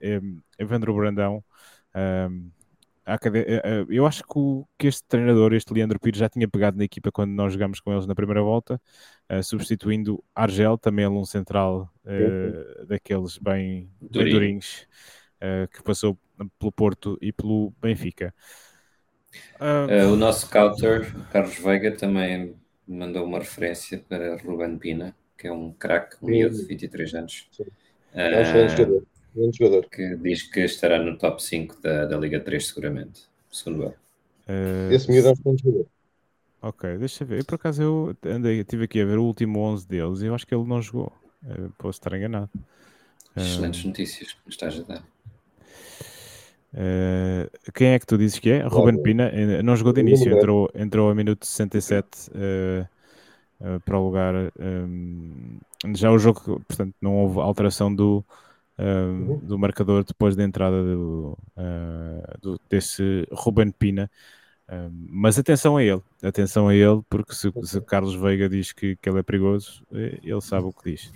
Evandro 0.58 0.94
Brandão. 0.94 1.44
Eu 3.88 4.06
acho 4.06 4.22
que, 4.22 4.38
o, 4.38 4.66
que, 4.78 4.86
este 4.86 5.04
treinador, 5.08 5.52
este 5.52 5.72
Leandro 5.72 5.98
Pires, 5.98 6.18
já 6.18 6.28
tinha 6.28 6.48
pegado 6.48 6.76
na 6.76 6.84
equipa 6.84 7.10
quando 7.10 7.32
nós 7.32 7.52
jogamos 7.52 7.80
com 7.80 7.92
eles 7.92 8.06
na 8.06 8.14
primeira 8.14 8.42
volta, 8.42 8.80
substituindo 9.42 10.22
Argel, 10.34 10.78
também 10.78 11.06
um 11.06 11.24
central 11.24 11.92
daqueles 12.86 13.38
bem, 13.38 13.90
bem 14.00 14.30
durinhos, 14.30 14.86
que 15.72 15.82
passou 15.82 16.18
pelo 16.58 16.72
Porto 16.72 17.18
e 17.20 17.32
pelo 17.32 17.72
Benfica. 17.80 18.34
Uh, 19.60 20.12
o 20.12 20.16
nosso 20.16 20.48
counter, 20.50 21.12
Carlos 21.30 21.56
Veiga, 21.58 21.96
também 21.96 22.54
mandou 22.86 23.24
uma 23.24 23.38
referência 23.38 23.98
para 24.08 24.36
Ruben 24.36 24.76
Pina, 24.78 25.16
que 25.38 25.46
é 25.46 25.52
um 25.52 25.72
craque, 25.72 26.16
um 26.22 26.26
miúdo 26.26 26.56
de 26.56 26.64
23 26.64 27.14
anos. 27.14 27.48
É 28.12 28.38
um 28.38 28.42
excelente 28.42 28.76
jogador. 28.76 29.06
Um 29.36 29.52
jogador. 29.52 29.88
Que 29.88 30.16
diz 30.16 30.42
que 30.42 30.60
estará 30.60 31.02
no 31.02 31.16
top 31.18 31.42
5 31.42 31.80
da, 31.80 32.06
da 32.06 32.16
Liga 32.16 32.40
3, 32.40 32.66
seguramente, 32.66 33.22
segundo 33.50 33.84
ele. 33.84 33.94
Uh, 34.48 34.92
Esse 34.92 35.10
miúdo 35.10 35.28
é 35.28 35.30
um 35.30 35.34
excelente 35.34 35.62
jogador. 35.62 35.86
Ok, 36.60 36.98
deixa 36.98 37.24
eu 37.24 37.28
ver. 37.28 37.40
Eu, 37.40 37.44
por 37.44 37.56
acaso, 37.56 37.82
eu 37.82 38.16
andei, 38.24 38.60
estive 38.60 38.84
aqui 38.84 39.00
a 39.00 39.04
ver 39.04 39.18
o 39.18 39.24
último 39.24 39.58
11 39.60 39.86
deles 39.86 40.22
e 40.22 40.26
eu 40.26 40.34
acho 40.34 40.46
que 40.46 40.54
ele 40.54 40.64
não 40.64 40.80
jogou. 40.80 41.12
Uh, 41.42 41.70
posso 41.78 41.98
estar 41.98 42.16
enganado. 42.16 42.50
Excelentes 43.36 43.84
notícias 43.84 44.32
que 44.32 44.38
me 44.46 44.50
estás 44.50 44.78
a 44.78 44.82
dar. 44.82 45.12
Uh, 46.74 47.50
quem 47.74 47.88
é 47.88 47.98
que 47.98 48.06
tu 48.06 48.16
dizes 48.16 48.38
que 48.38 48.50
é? 48.50 48.62
Ruben 48.62 49.02
Pina, 49.02 49.24
eh, 49.24 49.62
não 49.62 49.76
jogou 49.76 49.92
de 49.92 50.00
início, 50.00 50.32
entrou, 50.34 50.70
entrou 50.74 51.10
a 51.10 51.14
minuto 51.14 51.44
67 51.44 52.30
uh, 52.30 52.88
uh, 53.60 53.80
para 53.80 53.98
o 53.98 54.04
lugar. 54.04 54.34
Um, 54.58 55.58
já 55.94 56.10
o 56.10 56.18
jogo, 56.18 56.62
portanto, 56.66 56.94
não 57.00 57.16
houve 57.16 57.40
alteração 57.40 57.94
do, 57.94 58.24
uhum. 58.78 59.38
do 59.38 59.58
marcador 59.58 60.04
depois 60.04 60.36
da 60.36 60.44
entrada 60.44 60.82
do, 60.82 61.38
do 62.40 62.60
desse 62.68 63.26
Ruben 63.32 63.70
Pina. 63.70 64.10
mas 64.90 65.38
atenção 65.38 65.76
a 65.76 65.82
ele, 65.82 66.02
atenção 66.22 66.68
a 66.68 66.74
ele, 66.74 67.02
porque 67.08 67.34
se, 67.34 67.52
se 67.62 67.80
Carlos 67.82 68.14
Veiga 68.14 68.48
diz 68.48 68.72
que, 68.72 68.96
que 68.96 69.08
ele 69.08 69.18
é 69.18 69.22
perigoso, 69.22 69.84
ele 69.92 70.40
sabe 70.40 70.66
o 70.66 70.72
que 70.72 70.92
diz. 70.92 71.12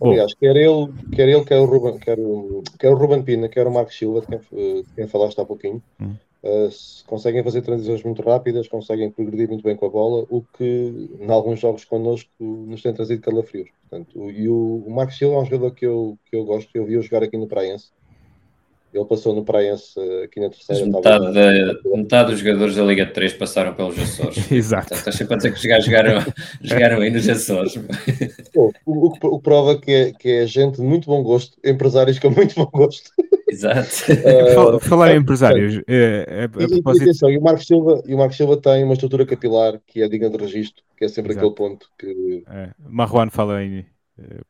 Aliás, 0.00 0.34
quer 0.34 0.56
ele, 0.56 0.92
quer 1.12 1.28
ele, 1.28 1.44
quer 1.44 1.58
o 1.58 1.64
Ruben, 1.64 1.98
quer 1.98 2.18
o, 2.18 2.62
quer 2.78 2.90
o 2.90 2.96
Ruben 2.96 3.22
Pina, 3.22 3.48
quer 3.48 3.66
o 3.66 3.72
Marcos 3.72 3.96
Silva, 3.96 4.20
de 4.20 4.26
quem, 4.26 4.82
de 4.82 4.92
quem 4.94 5.06
falaste 5.08 5.40
há 5.40 5.44
pouquinho, 5.44 5.82
hum. 6.00 6.14
Uh, 6.44 7.04
conseguem 7.06 7.42
fazer 7.42 7.62
transições 7.62 8.02
muito 8.02 8.22
rápidas, 8.22 8.68
conseguem 8.68 9.10
progredir 9.10 9.48
muito 9.48 9.64
bem 9.64 9.74
com 9.74 9.86
a 9.86 9.90
bola, 9.90 10.26
o 10.28 10.42
que 10.56 11.08
em 11.18 11.30
alguns 11.30 11.58
jogos 11.58 11.84
connosco 11.84 12.30
nos 12.38 12.82
tem 12.82 12.92
trazido 12.92 13.22
calafrios. 13.22 13.70
Portanto, 13.88 14.30
e 14.30 14.48
o, 14.48 14.84
o 14.86 14.90
Marcos 14.90 15.16
Silva 15.16 15.36
é 15.36 15.38
um 15.38 15.44
jogador 15.44 15.70
que 15.72 15.86
eu, 15.86 16.18
que 16.30 16.36
eu 16.36 16.44
gosto, 16.44 16.70
eu 16.74 16.84
vi-o 16.84 17.02
jogar 17.02 17.22
aqui 17.22 17.36
no 17.36 17.46
Praense. 17.46 17.88
Ele 18.92 19.04
passou 19.06 19.34
no 19.34 19.44
Praense 19.44 19.98
aqui 20.22 20.38
na 20.38 20.48
terceira. 20.48 20.86
Metade, 20.86 21.32
da, 21.32 21.96
metade 21.96 22.30
dos 22.30 22.38
jogadores 22.38 22.76
da 22.76 22.84
Liga 22.84 23.06
3 23.06 23.32
passaram 23.32 23.74
pelos 23.74 23.98
Açores. 23.98 24.46
Exato. 24.52 24.94
Estás 24.94 25.16
sempre 25.16 25.34
a 25.34 25.36
dizer 25.36 25.52
que 25.52 25.56
os 25.56 25.84
jogaram, 25.84 26.24
jogaram 26.62 27.00
aí 27.00 27.10
nos 27.10 27.28
Açores. 27.28 27.74
o, 28.54 28.70
o, 28.86 29.12
o, 29.34 29.40
prova 29.40 29.80
que 29.80 29.90
é, 29.90 30.12
que 30.12 30.28
é 30.30 30.46
gente 30.46 30.76
de 30.76 30.82
muito 30.82 31.06
bom 31.06 31.24
gosto, 31.24 31.58
empresários 31.64 32.20
com 32.20 32.30
muito 32.30 32.54
bom 32.54 32.70
gosto. 32.72 33.10
Exato. 33.54 34.76
Uh, 34.76 34.80
Falar 34.80 35.14
em 35.14 35.18
empresários, 35.18 35.76
é, 35.86 36.26
é, 36.28 36.40
é 36.42 36.44
e, 36.44 36.68
propósito... 36.68 37.02
atenção, 37.02 37.30
e, 37.30 37.38
o 37.38 37.42
Marcos 37.42 37.66
Silva, 37.66 38.02
e 38.06 38.14
o 38.14 38.18
Marcos 38.18 38.36
Silva 38.36 38.56
tem 38.56 38.84
uma 38.84 38.94
estrutura 38.94 39.26
capilar 39.26 39.80
que 39.86 40.02
é 40.02 40.08
digna 40.08 40.30
de 40.30 40.36
registro, 40.36 40.82
que 40.96 41.04
é 41.04 41.08
sempre 41.08 41.32
Exato. 41.32 41.46
aquele 41.46 41.56
ponto 41.56 41.88
que. 41.98 42.44
É. 42.48 42.70
Marruano 42.78 43.30
fala 43.30 43.56
aí 43.56 43.86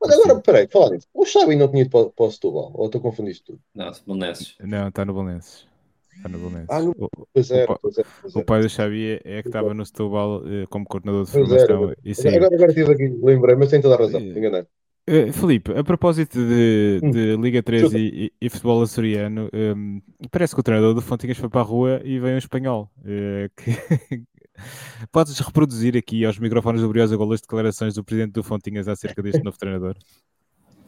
mas 0.00 0.12
agora, 0.12 0.40
peraí, 0.40 0.68
falar 0.68 0.90
nisso. 0.90 1.08
O 1.14 1.24
Xavi 1.24 1.56
não 1.56 1.68
tinha 1.68 1.82
ido 1.82 1.90
para, 1.90 2.10
para 2.10 2.26
o 2.26 2.30
Setúbal? 2.30 2.70
Ou 2.74 2.86
estou 2.86 3.00
confundindo 3.00 3.38
tudo? 3.44 3.60
Não, 3.74 3.90
Belenenses. 4.06 4.56
Não, 4.60 4.88
está 4.88 5.04
no 5.04 5.14
Belenenses. 5.14 5.66
Está 6.14 6.28
no 6.28 6.38
Belenenses. 6.38 6.68
Ah, 6.70 6.82
no... 6.82 6.94
Pois 7.32 7.50
é, 7.50 7.66
pois 7.66 7.98
é, 7.98 8.04
pois 8.20 8.36
é. 8.36 8.38
O 8.38 8.44
pai 8.44 8.60
do 8.60 8.68
Xavi 8.68 9.12
é, 9.12 9.38
é 9.38 9.42
que 9.42 9.48
estava 9.48 9.72
no 9.72 9.84
Setúbal 9.84 10.42
eh, 10.46 10.66
como 10.68 10.84
coordenador 10.84 11.24
de 11.24 11.30
formação. 11.30 11.56
Era, 11.56 12.36
agora, 12.36 12.54
agora 12.54 12.70
estive 12.70 12.92
aqui, 12.92 13.18
lembrei, 13.22 13.56
mas 13.56 13.70
tem 13.70 13.80
toda 13.80 13.94
a 13.94 13.98
razão, 13.98 14.20
uh, 14.20 14.38
enganei. 14.38 14.66
Uh, 15.06 15.30
Felipe, 15.32 15.70
a 15.72 15.84
propósito 15.84 16.38
de, 16.38 17.00
hum. 17.02 17.10
de 17.10 17.36
Liga 17.36 17.62
3 17.62 17.92
e, 17.92 18.32
e, 18.40 18.48
futebol 18.48 18.82
açoriano, 18.82 19.50
um, 19.52 20.00
parece 20.30 20.54
que 20.54 20.60
o 20.60 20.62
treinador 20.62 20.94
do 20.94 21.02
Fontinhas 21.02 21.36
foi 21.36 21.50
para 21.50 21.60
a 21.60 21.64
rua 21.64 22.00
e 22.02 22.18
veio 22.18 22.36
um 22.36 22.38
espanhol 22.38 22.90
uh, 23.00 23.50
que, 23.54 24.24
Podes 25.10 25.38
reproduzir 25.38 25.96
aqui 25.96 26.24
aos 26.24 26.38
microfones 26.38 26.80
do 26.80 26.88
Briosa 26.88 27.16
Gol 27.16 27.32
as 27.32 27.40
declarações 27.40 27.94
do 27.94 28.04
presidente 28.04 28.32
do 28.32 28.42
Fontinhas 28.42 28.88
acerca 28.88 29.22
deste 29.22 29.42
novo 29.42 29.58
treinador? 29.58 29.96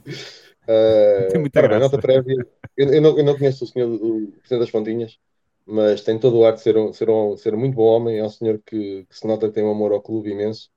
Uh, 0.06 1.28
tem 1.30 1.40
muita 1.40 1.60
graça. 1.62 1.80
Nota 1.80 1.98
prévia. 1.98 2.46
Eu, 2.76 2.92
eu, 2.92 3.02
não, 3.02 3.18
eu, 3.18 3.24
não, 3.24 3.36
conheço 3.36 3.64
o 3.64 3.66
senhor 3.66 3.88
do 3.88 4.32
presidente 4.38 4.60
das 4.60 4.70
Fontinhas, 4.70 5.18
mas 5.66 6.00
tem 6.02 6.18
todo 6.18 6.38
o 6.38 6.44
ar 6.44 6.54
de 6.54 6.60
ser 6.60 6.76
um, 6.76 6.92
ser 6.92 7.10
um, 7.10 7.36
ser 7.36 7.54
um 7.54 7.58
muito 7.58 7.74
bom 7.74 7.84
homem. 7.84 8.18
É 8.18 8.24
um 8.24 8.30
senhor 8.30 8.60
que, 8.64 9.04
que 9.08 9.16
se 9.16 9.26
nota 9.26 9.48
que 9.48 9.54
tem 9.54 9.64
um 9.64 9.70
amor 9.70 9.92
ao 9.92 10.00
clube 10.00 10.30
imenso 10.30 10.70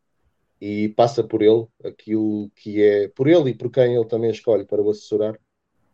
e 0.61 0.89
passa 0.89 1.23
por 1.23 1.41
ele 1.41 1.67
aquilo 1.83 2.49
que 2.55 2.81
é, 2.83 3.07
por 3.09 3.27
ele 3.27 3.51
e 3.51 3.53
por 3.53 3.71
quem 3.71 3.95
ele 3.95 4.05
também 4.05 4.31
escolhe 4.31 4.65
para 4.65 4.81
o 4.81 4.89
assessorar, 4.89 5.39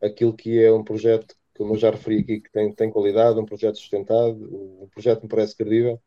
aquilo 0.02 0.34
que 0.34 0.62
é 0.64 0.72
um 0.72 0.84
projeto, 0.84 1.36
como 1.56 1.74
eu 1.74 1.78
já 1.78 1.92
referi 1.92 2.20
aqui, 2.20 2.42
que 2.42 2.52
tem, 2.52 2.72
tem 2.74 2.90
qualidade, 2.90 3.40
um 3.40 3.46
projeto 3.46 3.78
sustentado, 3.78 4.38
um 4.84 4.88
projeto 4.90 5.24
me 5.24 5.30
parece 5.30 5.56
credível 5.56 6.02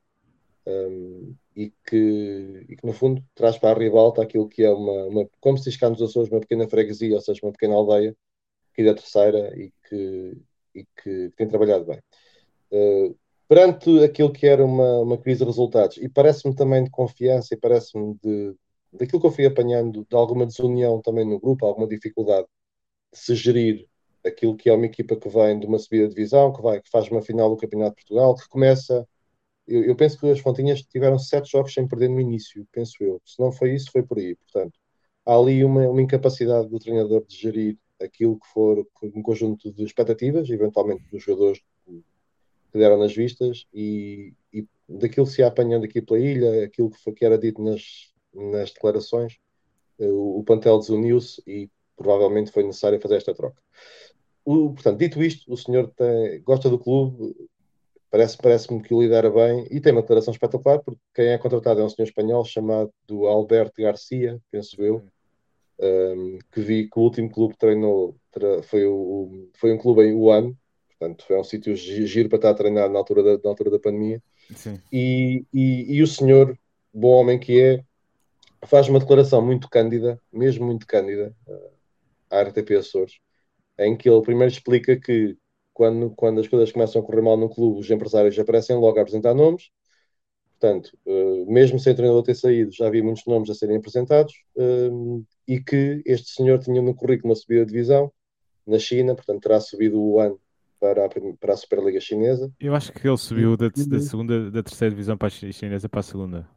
um, 0.67 1.35
e, 1.57 1.73
que, 1.87 2.67
e 2.69 2.77
que, 2.77 2.87
no 2.87 2.93
fundo, 2.93 3.25
traz 3.35 3.59
para 3.59 3.77
a 3.77 3.79
ribalta 3.79 4.23
aquilo 4.23 4.49
que 4.49 4.63
é 4.63 4.71
uma, 4.71 5.05
uma 5.07 5.31
como 5.41 5.57
se 5.59 5.65
diz 5.71 5.79
cá 5.79 5.89
nos 5.89 6.03
Açores, 6.03 6.31
uma 6.31 6.41
pequena 6.41 6.69
freguesia, 6.69 7.15
ou 7.15 7.21
seja, 7.21 7.41
uma 7.43 7.53
pequena 7.53 7.75
aldeia, 7.75 8.17
aqui 8.73 8.85
da 8.85 8.95
terceira, 8.95 9.57
e 9.59 9.73
que, 9.89 10.37
e 10.75 10.85
que 11.03 11.33
tem 11.37 11.49
trabalhado 11.49 11.85
bem. 11.87 12.01
Uh, 12.71 13.17
perante 13.49 14.05
aquilo 14.05 14.33
que 14.33 14.47
era 14.47 14.65
uma, 14.65 15.01
uma 15.01 15.19
crise 15.19 15.41
de 15.41 15.47
resultados, 15.47 15.97
e 15.99 16.09
parece-me 16.09 16.55
também 16.55 16.85
de 16.85 16.91
confiança, 16.91 17.55
e 17.55 17.57
parece-me 17.59 18.15
de, 18.23 18.55
daquilo 18.93 19.21
que 19.21 19.27
eu 19.27 19.33
fui 19.33 19.47
apanhando, 19.47 20.07
de 20.09 20.17
alguma 20.17 20.47
desunião 20.47 21.01
também 21.03 21.25
no 21.25 21.41
grupo, 21.41 21.67
alguma 21.67 21.89
dificuldade 21.89 22.47
de 23.13 23.19
se 23.19 23.35
gerir 23.35 23.89
aquilo 24.27 24.57
que 24.57 24.69
é 24.71 24.75
uma 24.75 24.87
equipa 24.87 25.17
que 25.17 25.29
vem 25.29 25.59
de 25.61 25.67
uma 25.67 25.79
subida 25.79 26.09
de 26.09 26.15
divisão, 26.15 26.53
que, 26.53 26.63
vai, 26.63 26.83
que 26.83 26.91
faz 26.91 27.09
uma 27.11 27.23
final 27.23 27.51
do 27.51 27.57
Campeonato 27.57 27.97
de 27.97 28.03
Portugal, 28.03 28.35
que 28.37 28.49
começa 28.49 29.07
eu, 29.69 29.85
eu, 29.85 29.95
penso 29.97 30.19
que 30.19 30.27
as 30.31 30.41
Fontinhas 30.41 30.83
tiveram 30.83 31.19
sete 31.19 31.51
jogos 31.51 31.75
sem 31.75 31.87
perder 31.87 32.09
no 32.09 32.21
início, 32.21 32.67
penso 32.73 32.97
eu. 33.05 33.21
Se 33.25 33.39
não 33.39 33.53
foi 33.53 33.75
isso, 33.75 33.91
foi 33.93 34.03
por 34.03 34.19
aí. 34.19 34.35
Portanto, 34.35 34.79
há 35.27 35.35
ali 35.37 35.63
uma, 35.63 35.87
uma 35.89 36.01
incapacidade 36.03 36.69
do 36.69 36.79
treinador 36.79 37.25
de 37.27 37.37
gerir 37.37 37.79
aquilo 38.01 38.39
que 38.41 38.47
for 38.49 38.87
um 39.03 39.23
conjunto 39.23 39.71
de 39.73 39.85
expectativas, 39.85 40.49
eventualmente 40.49 41.05
dos 41.11 41.23
jogadores 41.23 41.61
que 42.73 42.79
deram 42.79 42.99
nas 42.99 43.15
vistas, 43.15 43.67
e, 43.73 44.35
e 44.53 44.67
daquilo 44.89 45.27
que 45.27 45.33
se 45.33 45.41
ia 45.41 45.49
apanhando 45.49 45.85
aqui 45.85 46.01
pela 46.03 46.19
ilha, 46.19 46.65
aquilo 46.65 46.91
que, 46.91 46.99
foi, 46.99 47.13
que 47.13 47.25
era 47.25 47.39
dito 47.39 47.63
nas, 47.63 48.13
nas 48.35 48.71
declarações, 48.73 49.39
eh, 49.99 50.07
o, 50.09 50.39
o 50.39 50.45
Pantel 50.45 50.79
desuniu-se 50.79 51.43
e 51.47 51.71
provavelmente 51.97 52.53
foi 52.53 52.65
necessário 52.65 53.01
fazer 53.01 53.17
esta 53.17 53.35
troca. 53.35 53.61
O, 54.45 54.73
portanto, 54.73 54.99
dito 54.99 55.23
isto, 55.23 55.53
o 55.53 55.57
senhor 55.57 55.93
tem, 55.97 56.41
gosta 56.43 56.71
do 56.71 56.79
clube, 56.79 57.35
Parece-me 58.11 58.43
parece 58.43 58.69
que 58.69 58.95
o 58.95 59.03
lidera 59.03 59.31
bem 59.31 59.67
e 59.71 59.81
tem 59.81 59.93
uma 59.93 60.01
declaração 60.01 60.33
espetacular, 60.33 60.79
porque 60.83 61.01
quem 61.15 61.27
é 61.27 61.39
contratado 61.39 61.81
é 61.81 61.85
um 61.85 61.89
senhor 61.91 62.07
espanhol 62.07 62.45
chamado 62.45 62.91
Alberto 63.27 63.83
Garcia, 63.83 64.41
penso 64.51 64.83
eu, 64.83 65.05
um, 65.79 66.39
que 66.51 66.61
vi 66.61 66.89
que 66.89 66.99
o 66.99 67.03
último 67.03 67.31
clube 67.31 67.53
que 67.53 67.61
treinou 67.61 68.17
foi, 68.65 68.87
o, 68.87 69.51
foi 69.59 69.73
um 69.75 69.79
clube 69.79 70.05
em 70.05 70.15
Wuhan, 70.15 70.55
portanto 70.99 71.25
foi 71.25 71.39
um 71.39 71.45
sítio 71.45 71.75
giro 71.77 72.29
para 72.29 72.37
estar 72.37 72.51
a 72.51 72.55
treinar 72.55 72.91
na 72.91 72.99
altura 72.99 73.23
da, 73.23 73.43
na 73.43 73.51
altura 73.51 73.71
da 73.71 73.79
pandemia. 73.79 74.21
E, 74.93 75.45
e, 75.55 75.97
e, 75.97 76.03
o 76.03 76.07
senhor, 76.07 76.59
bom 76.93 77.21
homem 77.21 77.39
que 77.39 77.61
é, 77.61 77.85
faz 78.67 78.89
uma 78.89 78.99
declaração 78.99 79.41
muito 79.41 79.69
cândida, 79.69 80.21
mesmo 80.33 80.67
muito 80.67 80.87
cândida, 80.87 81.35
uh, 81.47 81.71
à 82.31 82.43
RTP 82.43 82.73
Açores, 82.77 83.21
em 83.79 83.97
que 83.97 84.09
ele 84.11 84.23
primeiro 84.23 84.53
explica 84.53 84.99
que 84.99 85.37
quando, 85.73 86.11
quando 86.11 86.41
as 86.41 86.49
coisas 86.49 86.73
começam 86.73 87.01
a 87.01 87.05
correr 87.05 87.23
mal 87.23 87.37
no 87.37 87.49
clube, 87.49 87.79
os 87.79 87.91
empresários 87.91 88.37
aparecem 88.37 88.77
logo 88.77 88.99
a 88.99 89.03
apresentar 89.03 89.35
nomes. 89.35 89.71
Portanto, 90.59 90.99
uh, 91.07 91.51
mesmo 91.51 91.79
sem 91.79 91.93
o 91.93 91.97
treinador 91.97 92.25
ter 92.25 92.35
saído, 92.35 92.73
já 92.73 92.89
havia 92.89 93.05
muitos 93.05 93.25
nomes 93.27 93.49
a 93.49 93.55
serem 93.55 93.77
apresentados 93.77 94.35
uh, 94.57 95.25
e 95.47 95.61
que 95.61 96.03
este 96.05 96.31
senhor 96.31 96.59
tinha 96.59 96.83
no 96.83 96.97
currículo 96.97 97.33
uma 97.33 97.37
subida 97.37 97.65
de 97.65 97.73
divisão, 97.73 98.13
na 98.67 98.79
China, 98.79 99.15
portanto 99.15 99.43
terá 99.43 99.61
subido 99.61 100.03
o 100.03 100.19
ano 100.19 100.39
para 100.79 101.07
a, 101.07 101.09
para 101.39 101.55
a 101.55 101.57
Superliga 101.57 102.01
Chinesa. 102.01 102.53
Eu 102.61 102.75
acho 102.75 102.93
que 102.93 103.07
ele 103.07 103.17
subiu 103.17 103.57
da, 103.57 103.69
da 103.69 104.01
segunda, 104.01 104.51
da 104.51 104.63
terceira 104.63 104.95
divisão 104.95 105.17
para 105.17 105.29
a 105.29 105.31
chinesa 105.31 105.89
para 105.89 106.01
a 106.01 106.03
segunda. 106.03 106.49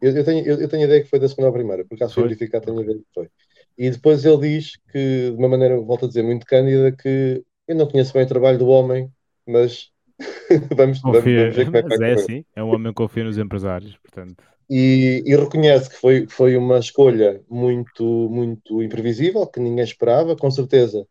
Eu, 0.00 0.16
eu, 0.16 0.24
tenho, 0.24 0.44
eu, 0.44 0.60
eu, 0.60 0.68
tenho 0.68 0.82
a 0.82 0.86
ideia 0.86 1.02
que 1.02 1.08
foi 1.08 1.20
da 1.20 1.28
segunda 1.28 1.48
à 1.48 1.52
primeira, 1.52 1.84
porque 1.84 2.02
acaso 2.02 2.14
foi 2.14 2.24
verificar, 2.24 2.60
tenho 2.60 2.78
a 2.78 2.82
ideia 2.82 2.98
que 2.98 3.04
foi. 3.14 3.28
E 3.78 3.90
depois 3.90 4.24
ele 4.24 4.38
diz 4.38 4.76
que, 4.90 5.30
de 5.30 5.36
uma 5.36 5.48
maneira, 5.48 5.80
volto 5.80 6.04
a 6.04 6.08
dizer, 6.08 6.22
muito 6.22 6.44
cândida, 6.44 6.92
que 6.92 7.42
eu 7.68 7.76
não 7.76 7.86
conheço 7.86 8.12
bem 8.12 8.24
o 8.24 8.28
trabalho 8.28 8.58
do 8.58 8.66
homem, 8.66 9.08
mas 9.46 9.90
vamos, 10.76 11.00
vamos, 11.00 11.22
vamos, 11.22 11.24
ver 11.24 11.64
como 11.64 11.76
é 11.76 11.82
que 11.82 11.96
vai 11.96 12.12
É 12.12 12.16
sim, 12.16 12.44
é 12.54 12.62
um 12.62 12.74
homem 12.74 12.92
que 12.92 12.96
confia 12.96 13.24
nos 13.24 13.38
empresários, 13.38 13.96
portanto. 13.98 14.42
E, 14.68 15.22
e, 15.26 15.36
reconhece 15.36 15.90
que 15.90 15.96
foi, 15.96 16.26
foi 16.26 16.56
uma 16.56 16.78
escolha 16.78 17.42
muito, 17.48 18.04
muito 18.30 18.82
imprevisível, 18.82 19.46
que 19.46 19.60
ninguém 19.60 19.84
esperava, 19.84 20.34
com 20.34 20.50
certeza. 20.50 21.06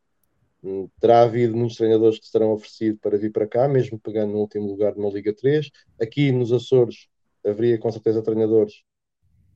Terá 0.99 1.24
havido 1.24 1.55
muitos 1.55 1.78
treinadores 1.78 2.20
que 2.20 2.26
se 2.26 2.32
terão 2.32 2.51
oferecido 2.51 2.99
para 2.99 3.18
vir 3.18 3.32
para 3.32 3.47
cá, 3.47 3.68
mesmo 3.68 3.99
pegando 3.99 4.34
no 4.34 4.39
último 4.39 4.68
lugar 4.68 4.95
numa 4.95 5.09
Liga 5.09 5.34
3. 5.34 5.70
Aqui 5.99 6.32
nos 6.32 6.51
Açores 6.51 7.07
haveria 7.43 7.80
com 7.80 7.91
certeza 7.91 8.22
treinadores 8.22 8.84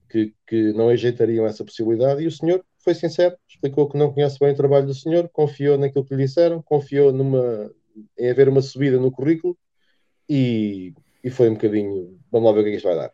que, 0.10 0.34
que 0.48 0.74
não 0.74 0.90
ajeitariam 0.90 1.46
essa 1.46 1.64
possibilidade 1.64 2.24
e 2.24 2.28
o 2.28 2.32
senhor 2.32 2.66
foi 2.80 2.94
sincero, 2.96 3.36
explicou 3.48 3.90
que 3.90 3.98
não 3.98 4.14
conhece 4.14 4.40
bem 4.40 4.54
o 4.54 4.56
trabalho 4.56 4.86
do 4.86 4.94
senhor, 4.94 5.28
confiou 5.30 5.78
naquilo 5.78 6.06
que 6.06 6.16
lhe 6.16 6.26
disseram, 6.26 6.62
confiou 6.62 7.12
numa, 7.12 7.72
em 8.18 8.30
haver 8.30 8.48
uma 8.48 8.62
subida 8.62 9.00
no 9.00 9.12
currículo 9.12 9.58
e, 10.30 10.94
e 11.24 11.30
foi 11.30 11.50
um 11.50 11.54
bocadinho. 11.54 12.20
Vamos 12.32 12.48
lá 12.48 12.54
ver 12.54 12.62
o 12.62 12.64
que 12.64 12.70
é 12.70 12.72
que 12.72 12.78
isto 12.78 12.88
vai 12.88 12.96
dar. 12.96 13.14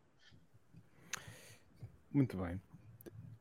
Muito 2.14 2.38
bem. 2.38 2.60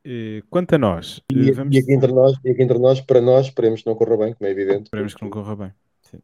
E, 0.05 0.43
quanto 0.49 0.75
a 0.75 0.79
nós, 0.79 1.21
e, 1.31 1.53
vamos... 1.53 1.75
e, 1.75 1.79
aqui 1.79 1.93
entre 1.93 2.13
nós, 2.13 2.35
e 2.45 2.51
aqui 2.51 2.63
entre 2.63 2.79
nós, 2.79 3.01
para 3.01 3.21
nós, 3.21 3.47
esperemos 3.47 3.83
que 3.83 3.87
não 3.87 3.95
corra 3.95 4.17
bem, 4.17 4.35
como 4.35 4.49
é 4.49 4.53
evidente. 4.53 4.85
Esperemos 4.85 5.15
que 5.15 5.23
não 5.23 5.31
corra 5.31 5.57
bem. 5.57 5.73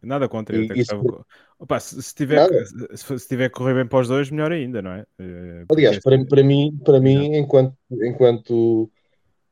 Nada 0.02 0.28
contra. 0.28 0.56
E, 0.56 0.66
isso... 0.74 1.24
Opa, 1.58 1.78
se, 1.78 2.02
se, 2.02 2.14
tiver, 2.14 2.48
se, 2.94 3.18
se, 3.18 3.28
tiver 3.28 3.48
que 3.48 3.54
correr 3.54 3.74
bem 3.74 3.86
para 3.86 4.00
os 4.00 4.08
dois, 4.08 4.30
melhor 4.30 4.52
ainda, 4.52 4.82
não 4.82 4.92
é? 4.92 5.06
Eh, 5.18 5.64
Aliás, 5.70 5.98
para, 6.00 6.22
para 6.24 6.42
mim, 6.42 6.78
para 6.84 7.00
mim 7.00 7.36
enquanto, 7.36 7.74
enquanto 7.90 8.90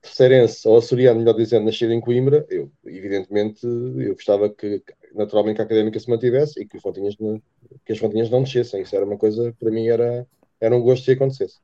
terceirense, 0.03 0.69
ou 0.69 0.77
açoriano, 0.77 1.21
melhor 1.21 1.35
dizendo, 1.35 1.65
nascido 1.65 1.93
em 1.93 2.01
Coimbra, 2.01 2.45
eu, 2.51 2.71
evidentemente, 2.85 3.67
eu 3.67 4.15
gostava 4.15 4.51
que, 4.51 4.83
naturalmente, 5.15 5.57
que 5.57 5.63
a 5.63 5.65
académica 5.65 5.99
se 5.99 6.11
mantivesse 6.11 6.61
e 6.61 6.67
que, 6.67 6.79
fontinhas 6.79 7.17
que 7.17 7.93
as 7.93 7.99
fontinhas 7.99 8.29
não 8.29 8.43
descessem. 8.43 8.83
Isso 8.83 8.95
era 8.95 9.05
uma 9.05 9.17
coisa, 9.17 9.55
para 9.59 9.71
mim, 9.71 9.87
era, 9.89 10.27
era 10.61 10.77
um 10.77 10.83
gosto 10.83 11.05
se 11.05 11.13
acontecesse. 11.13 11.59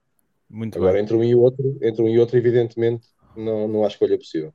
Muito 0.50 0.76
Agora, 0.78 0.94
bem. 0.94 1.02
entre 1.02 1.16
um 1.16 1.22
e 1.22 1.34
outro, 1.34 1.78
entre 1.80 2.02
um 2.02 2.08
e 2.08 2.18
outro, 2.18 2.36
evidentemente, 2.36 3.06
não, 3.36 3.68
não 3.68 3.84
há 3.84 3.88
escolha 3.88 4.18
possível. 4.18 4.52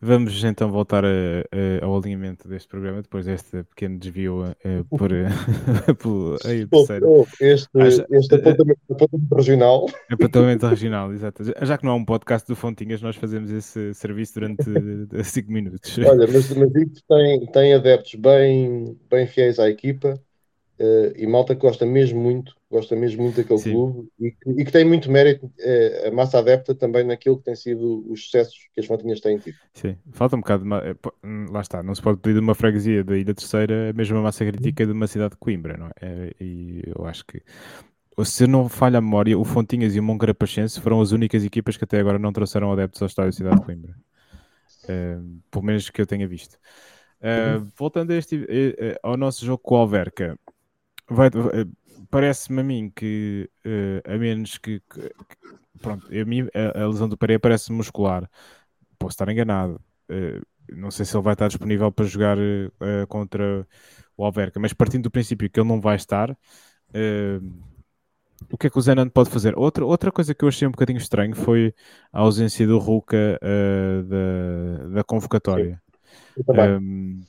Vamos 0.00 0.44
então 0.44 0.70
voltar 0.70 1.04
a, 1.06 1.08
a, 1.08 1.84
ao 1.84 1.96
alinhamento 1.96 2.46
deste 2.46 2.68
programa, 2.68 3.00
depois 3.00 3.24
deste 3.24 3.64
pequeno 3.64 3.98
desvio 3.98 4.44
a, 4.44 4.54
por, 4.90 5.10
por 5.98 6.38
aí, 6.44 6.66
oh, 6.70 7.26
este, 7.40 7.68
este 8.10 8.34
apontamento, 8.34 8.80
apontamento, 8.90 9.34
regional. 9.34 9.86
Apontamento 10.10 10.66
regional, 10.66 11.12
exato. 11.14 11.42
Já 11.62 11.78
que 11.78 11.84
não 11.84 11.92
há 11.92 11.94
um 11.94 12.04
podcast 12.04 12.46
do 12.46 12.54
Fontinhas, 12.54 13.00
nós 13.00 13.16
fazemos 13.16 13.50
esse 13.50 13.94
serviço 13.94 14.34
durante 14.34 14.64
5 15.24 15.50
minutos. 15.50 15.98
Olha, 15.98 16.26
mas, 16.30 16.50
mas 16.50 16.70
tem, 17.08 17.46
tem 17.46 17.74
adeptos 17.74 18.14
bem, 18.16 18.98
bem 19.10 19.26
fiéis 19.26 19.58
à 19.58 19.68
equipa 19.70 20.20
Uh, 20.78 21.10
e 21.16 21.26
malta 21.26 21.54
que 21.54 21.62
gosta 21.62 21.86
mesmo 21.86 22.20
muito, 22.20 22.54
gosta 22.70 22.94
mesmo 22.94 23.22
muito 23.22 23.36
daquele 23.36 23.58
Sim. 23.58 23.72
clube 23.72 24.08
e 24.20 24.30
que, 24.30 24.50
e 24.50 24.64
que, 24.66 24.70
tem 24.70 24.84
muito 24.84 25.10
mérito, 25.10 25.46
uh, 25.46 26.08
a 26.08 26.10
massa 26.10 26.38
adepta 26.38 26.74
também 26.74 27.02
naquilo 27.02 27.38
que 27.38 27.44
tem 27.44 27.56
sido 27.56 28.04
os 28.10 28.24
sucessos 28.24 28.68
que 28.74 28.80
as 28.80 28.86
Fontinhas 28.86 29.20
têm 29.20 29.38
tido. 29.38 29.56
Sim, 29.72 29.96
falta 30.12 30.36
um 30.36 30.40
bocado, 30.40 30.64
de, 30.64 30.74
eh, 30.74 30.94
hum, 31.24 31.46
lá 31.50 31.62
está, 31.62 31.82
não 31.82 31.94
se 31.94 32.02
pode 32.02 32.18
pedir 32.20 32.34
de 32.34 32.40
uma 32.40 32.54
freguesia 32.54 33.02
da 33.02 33.16
Ilha 33.16 33.32
Terceira 33.34 33.88
a 33.88 33.92
mesma 33.94 34.20
massa 34.20 34.44
crítica 34.44 34.84
de 34.84 34.92
uma 34.92 35.06
cidade 35.06 35.30
de 35.30 35.38
Coimbra, 35.38 35.78
não 35.78 35.86
é? 35.98 36.32
E 36.38 36.82
eu 36.94 37.06
acho 37.06 37.24
que, 37.24 37.40
se 38.22 38.46
não 38.46 38.68
falha 38.68 38.98
a 38.98 39.00
memória, 39.00 39.38
o 39.38 39.44
Fontinhas 39.44 39.96
e 39.96 40.00
o 40.00 40.02
Moncarapachense 40.02 40.78
foram 40.78 41.00
as 41.00 41.10
únicas 41.10 41.42
equipas 41.42 41.78
que 41.78 41.84
até 41.84 41.98
agora 41.98 42.18
não 42.18 42.34
trouxeram 42.34 42.70
adeptos 42.70 43.00
ao 43.00 43.06
estádio 43.06 43.32
Cidade 43.32 43.56
de 43.56 43.64
Coimbra. 43.64 43.96
Uh, 44.84 45.40
pelo 45.50 45.64
menos 45.64 45.88
que 45.88 46.02
eu 46.02 46.06
tenha 46.06 46.28
visto. 46.28 46.58
Uh, 47.18 47.66
voltando 47.74 48.12
este, 48.12 48.46
ao 49.02 49.16
nosso 49.16 49.44
jogo 49.44 49.62
com 49.62 49.74
o 49.74 49.78
Alverca, 49.78 50.38
vai, 51.08 51.28
eh, 51.28 51.66
parece-me 52.10 52.60
a 52.60 52.64
mim 52.64 52.92
que, 52.94 53.48
uh, 53.64 54.12
a 54.12 54.16
menos 54.16 54.58
que, 54.58 54.80
que, 54.80 55.12
pronto, 55.80 56.06
a, 56.06 56.24
mim, 56.24 56.48
a, 56.54 56.82
a 56.82 56.86
lesão 56.86 57.08
do 57.08 57.16
Pereira 57.16 57.40
parece 57.40 57.72
muscular. 57.72 58.28
Posso 58.98 59.14
estar 59.14 59.28
enganado. 59.28 59.80
Uh, 60.10 60.44
não 60.72 60.90
sei 60.90 61.04
se 61.04 61.16
ele 61.16 61.22
vai 61.22 61.34
estar 61.34 61.48
disponível 61.48 61.92
para 61.92 62.04
jogar 62.04 62.36
uh, 62.38 63.06
contra 63.08 63.66
o 64.16 64.24
Alverca, 64.24 64.58
mas 64.58 64.72
partindo 64.72 65.04
do 65.04 65.10
princípio 65.10 65.48
que 65.48 65.60
ele 65.60 65.68
não 65.68 65.80
vai 65.80 65.96
estar, 65.96 66.36
o 68.50 68.56
que 68.56 68.66
é 68.66 68.70
que 68.70 68.78
o 68.78 68.80
Zenan 68.80 69.08
pode 69.08 69.28
fazer? 69.28 69.56
Outra, 69.56 69.84
outra 69.84 70.10
coisa 70.10 70.34
que 70.34 70.42
eu 70.42 70.48
achei 70.48 70.66
um 70.66 70.70
bocadinho 70.70 70.96
estranho 70.96 71.36
foi 71.36 71.74
a 72.10 72.20
ausência 72.20 72.66
do 72.66 72.78
Ruka 72.78 73.38
da, 74.08 74.88
da 74.88 75.04
convocatória. 75.04 75.80
Sim, 76.34 77.26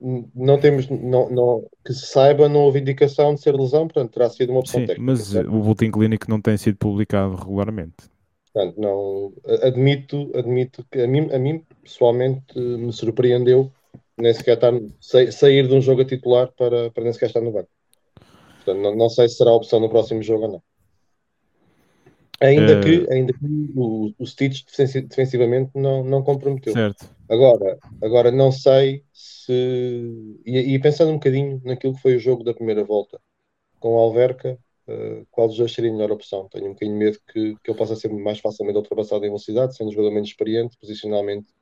não 0.00 0.58
temos, 0.58 0.88
não, 0.88 1.28
não, 1.28 1.66
que 1.84 1.92
se 1.92 2.06
saiba, 2.06 2.48
não 2.48 2.60
houve 2.60 2.80
indicação 2.80 3.34
de 3.34 3.40
ser 3.40 3.54
lesão, 3.54 3.88
portanto 3.88 4.12
terá 4.12 4.30
sido 4.30 4.50
uma 4.50 4.60
opção 4.60 4.80
Sim, 4.80 4.86
técnica. 4.86 5.12
Mas 5.12 5.20
certo? 5.20 5.48
o 5.48 5.60
boletim 5.60 5.90
clínico 5.90 6.26
não 6.28 6.40
tem 6.40 6.56
sido 6.56 6.76
publicado 6.76 7.34
regularmente. 7.34 7.96
Portanto, 8.52 8.80
não, 8.80 9.32
admito, 9.62 10.30
admito 10.34 10.84
que 10.90 11.00
a 11.00 11.06
mim, 11.06 11.28
a 11.32 11.38
mim 11.38 11.62
pessoalmente 11.82 12.58
me 12.58 12.92
surpreendeu 12.92 13.70
nem 14.16 14.34
sequer 14.34 14.54
estar, 14.54 14.72
sair 15.30 15.68
de 15.68 15.74
um 15.74 15.80
jogo 15.80 16.02
a 16.02 16.04
titular 16.04 16.50
para, 16.56 16.90
para 16.90 17.04
nem 17.04 17.12
sequer 17.12 17.26
estar 17.26 17.40
no 17.40 17.52
banco. 17.52 17.68
Portanto, 18.56 18.82
não, 18.82 18.96
não 18.96 19.08
sei 19.08 19.28
se 19.28 19.36
será 19.36 19.50
a 19.50 19.54
opção 19.54 19.80
no 19.80 19.88
próximo 19.88 20.22
jogo 20.22 20.44
ou 20.44 20.52
não. 20.52 20.62
Ainda, 22.40 22.78
uh... 22.78 22.80
que, 22.80 23.12
ainda 23.12 23.32
que 23.32 23.72
o, 23.74 24.12
o 24.18 24.26
Stitch 24.26 24.64
defensivamente 25.08 25.72
não, 25.74 26.04
não 26.04 26.22
comprometeu. 26.22 26.72
Certo. 26.72 27.08
Agora, 27.28 27.78
agora 28.00 28.30
não 28.30 28.52
sei 28.52 29.02
se. 29.12 30.40
E, 30.46 30.74
e, 30.74 30.78
pensando 30.78 31.10
um 31.10 31.14
bocadinho 31.14 31.60
naquilo 31.64 31.94
que 31.94 32.02
foi 32.02 32.16
o 32.16 32.20
jogo 32.20 32.44
da 32.44 32.54
primeira 32.54 32.84
volta 32.84 33.20
com 33.80 33.98
a 33.98 34.02
Alverca, 34.02 34.58
uh, 34.88 35.26
qual 35.30 35.48
dos 35.48 35.56
dois 35.56 35.72
seria 35.72 35.90
a 35.90 35.92
melhor 35.92 36.12
opção? 36.12 36.48
Tenho 36.48 36.66
um 36.66 36.72
bocadinho 36.72 36.98
de 36.98 37.04
medo 37.04 37.18
que, 37.32 37.56
que 37.62 37.70
ele 37.70 37.78
possa 37.78 37.96
ser 37.96 38.12
mais 38.12 38.38
facilmente 38.38 38.78
ultrapassado 38.78 39.24
em 39.24 39.28
velocidade, 39.28 39.76
sendo 39.76 39.88
um 39.88 39.92
jogador 39.92 40.12
menos 40.12 40.28
experiente, 40.28 40.76
posicionalmente 40.78 41.52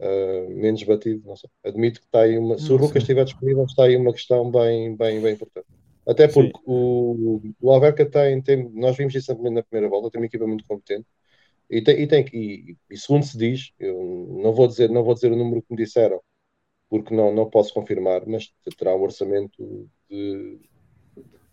uh, 0.00 0.50
menos 0.50 0.82
batido. 0.82 1.22
Não 1.26 1.36
sei. 1.36 1.50
Admito 1.64 2.00
que 2.00 2.06
está 2.06 2.22
aí 2.22 2.38
uma. 2.38 2.58
Se 2.58 2.72
o 2.72 2.76
Lucas 2.76 3.02
estiver 3.02 3.24
disponível, 3.24 3.64
está 3.64 3.84
aí 3.84 3.96
uma 3.96 4.12
questão 4.12 4.50
bem, 4.50 4.96
bem, 4.96 5.20
bem 5.20 5.34
importante. 5.34 5.66
Até 6.06 6.28
porque 6.28 6.52
o, 6.64 7.40
o 7.60 7.70
Alverca 7.72 8.08
tem, 8.08 8.40
tem, 8.40 8.70
nós 8.70 8.96
vimos 8.96 9.14
isso 9.14 9.34
na 9.50 9.62
primeira 9.62 9.88
volta, 9.88 10.10
tem 10.10 10.20
uma 10.20 10.26
equipa 10.26 10.46
muito 10.46 10.64
competente. 10.64 11.06
E 11.68 11.82
tem, 11.82 12.00
e, 12.00 12.06
tem, 12.06 12.24
e, 12.32 12.76
e 12.88 12.96
segundo 12.96 13.24
se 13.24 13.36
diz, 13.36 13.72
eu 13.78 14.38
não 14.42 14.52
vou 14.52 14.68
dizer, 14.68 14.88
não 14.88 15.02
vou 15.02 15.14
dizer 15.14 15.32
o 15.32 15.36
número 15.36 15.62
que 15.62 15.72
me 15.72 15.76
disseram, 15.76 16.20
porque 16.88 17.14
não, 17.14 17.34
não 17.34 17.50
posso 17.50 17.74
confirmar, 17.74 18.24
mas 18.26 18.52
terá 18.78 18.94
um 18.94 19.02
orçamento 19.02 19.90
de 20.08 20.60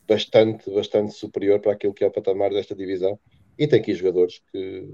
bastante, 0.07 0.69
bastante 0.69 1.13
superior 1.13 1.59
para 1.59 1.73
aquilo 1.73 1.93
que 1.93 2.03
é 2.03 2.07
o 2.07 2.11
patamar 2.11 2.51
desta 2.51 2.75
divisão. 2.75 3.19
E 3.57 3.67
tem 3.67 3.79
aqui 3.79 3.93
jogadores 3.93 4.39
que, 4.51 4.87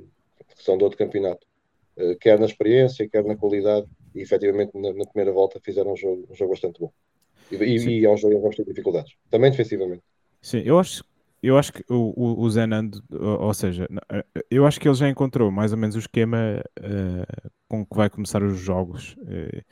que 0.56 0.64
são 0.64 0.78
de 0.78 0.84
outro 0.84 0.98
campeonato, 0.98 1.46
uh, 1.98 2.16
quer 2.20 2.40
na 2.40 2.46
experiência, 2.46 3.10
quer 3.10 3.24
na 3.26 3.36
qualidade, 3.36 3.88
e 4.16 4.22
efetivamente 4.22 4.72
na, 4.78 4.94
na 4.94 5.06
primeira 5.06 5.34
volta 5.34 5.60
fizeram 5.64 5.94
um 5.94 5.98
jogo, 5.98 6.28
um 6.30 6.36
jogo 6.36 6.52
bastante 6.52 6.80
bom. 6.80 6.92
E, 7.52 7.56
e, 7.56 7.76
em 7.78 8.02
que 8.02 8.08
vamos 8.40 8.56
ter 8.56 8.66
dificuldades, 8.66 9.14
também 9.30 9.52
defensivamente. 9.52 10.04
Sim, 10.42 10.62
eu 10.66 10.80
acho, 10.80 11.04
eu 11.42 11.58
acho 11.58 11.74
que 11.74 11.84
o, 11.90 12.14
o, 12.16 12.42
o 12.42 12.50
Zenando, 12.50 13.02
ou 13.12 13.54
seja, 13.54 13.88
eh, 14.12 14.26
eu 14.52 14.66
acho 14.66 14.80
que 14.80 14.88
ele 14.88 14.96
já 14.96 15.10
encontrou 15.10 15.52
mais 15.52 15.72
ou 15.72 15.78
menos 15.78 15.96
o 15.96 16.00
esquema 16.00 16.62
uh, 16.80 17.50
com 17.68 17.86
que 17.86 17.96
vai 17.96 18.10
começar 18.10 18.44
os 18.44 18.58
jogos. 18.58 19.16
Uh, 19.20 19.64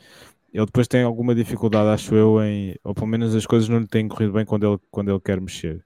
ele 0.53 0.65
depois 0.65 0.87
tem 0.87 1.03
alguma 1.03 1.35
dificuldade, 1.35 1.89
acho 1.89 2.15
eu, 2.15 2.41
em, 2.41 2.75
ou 2.83 2.93
pelo 2.95 3.07
menos 3.07 3.35
as 3.35 3.45
coisas 3.45 3.69
não 3.69 3.79
lhe 3.79 3.87
têm 3.87 4.07
corrido 4.07 4.33
bem 4.33 4.45
quando 4.45 4.65
ele, 4.67 4.79
quando 4.89 5.11
ele 5.11 5.19
quer 5.19 5.39
mexer. 5.39 5.85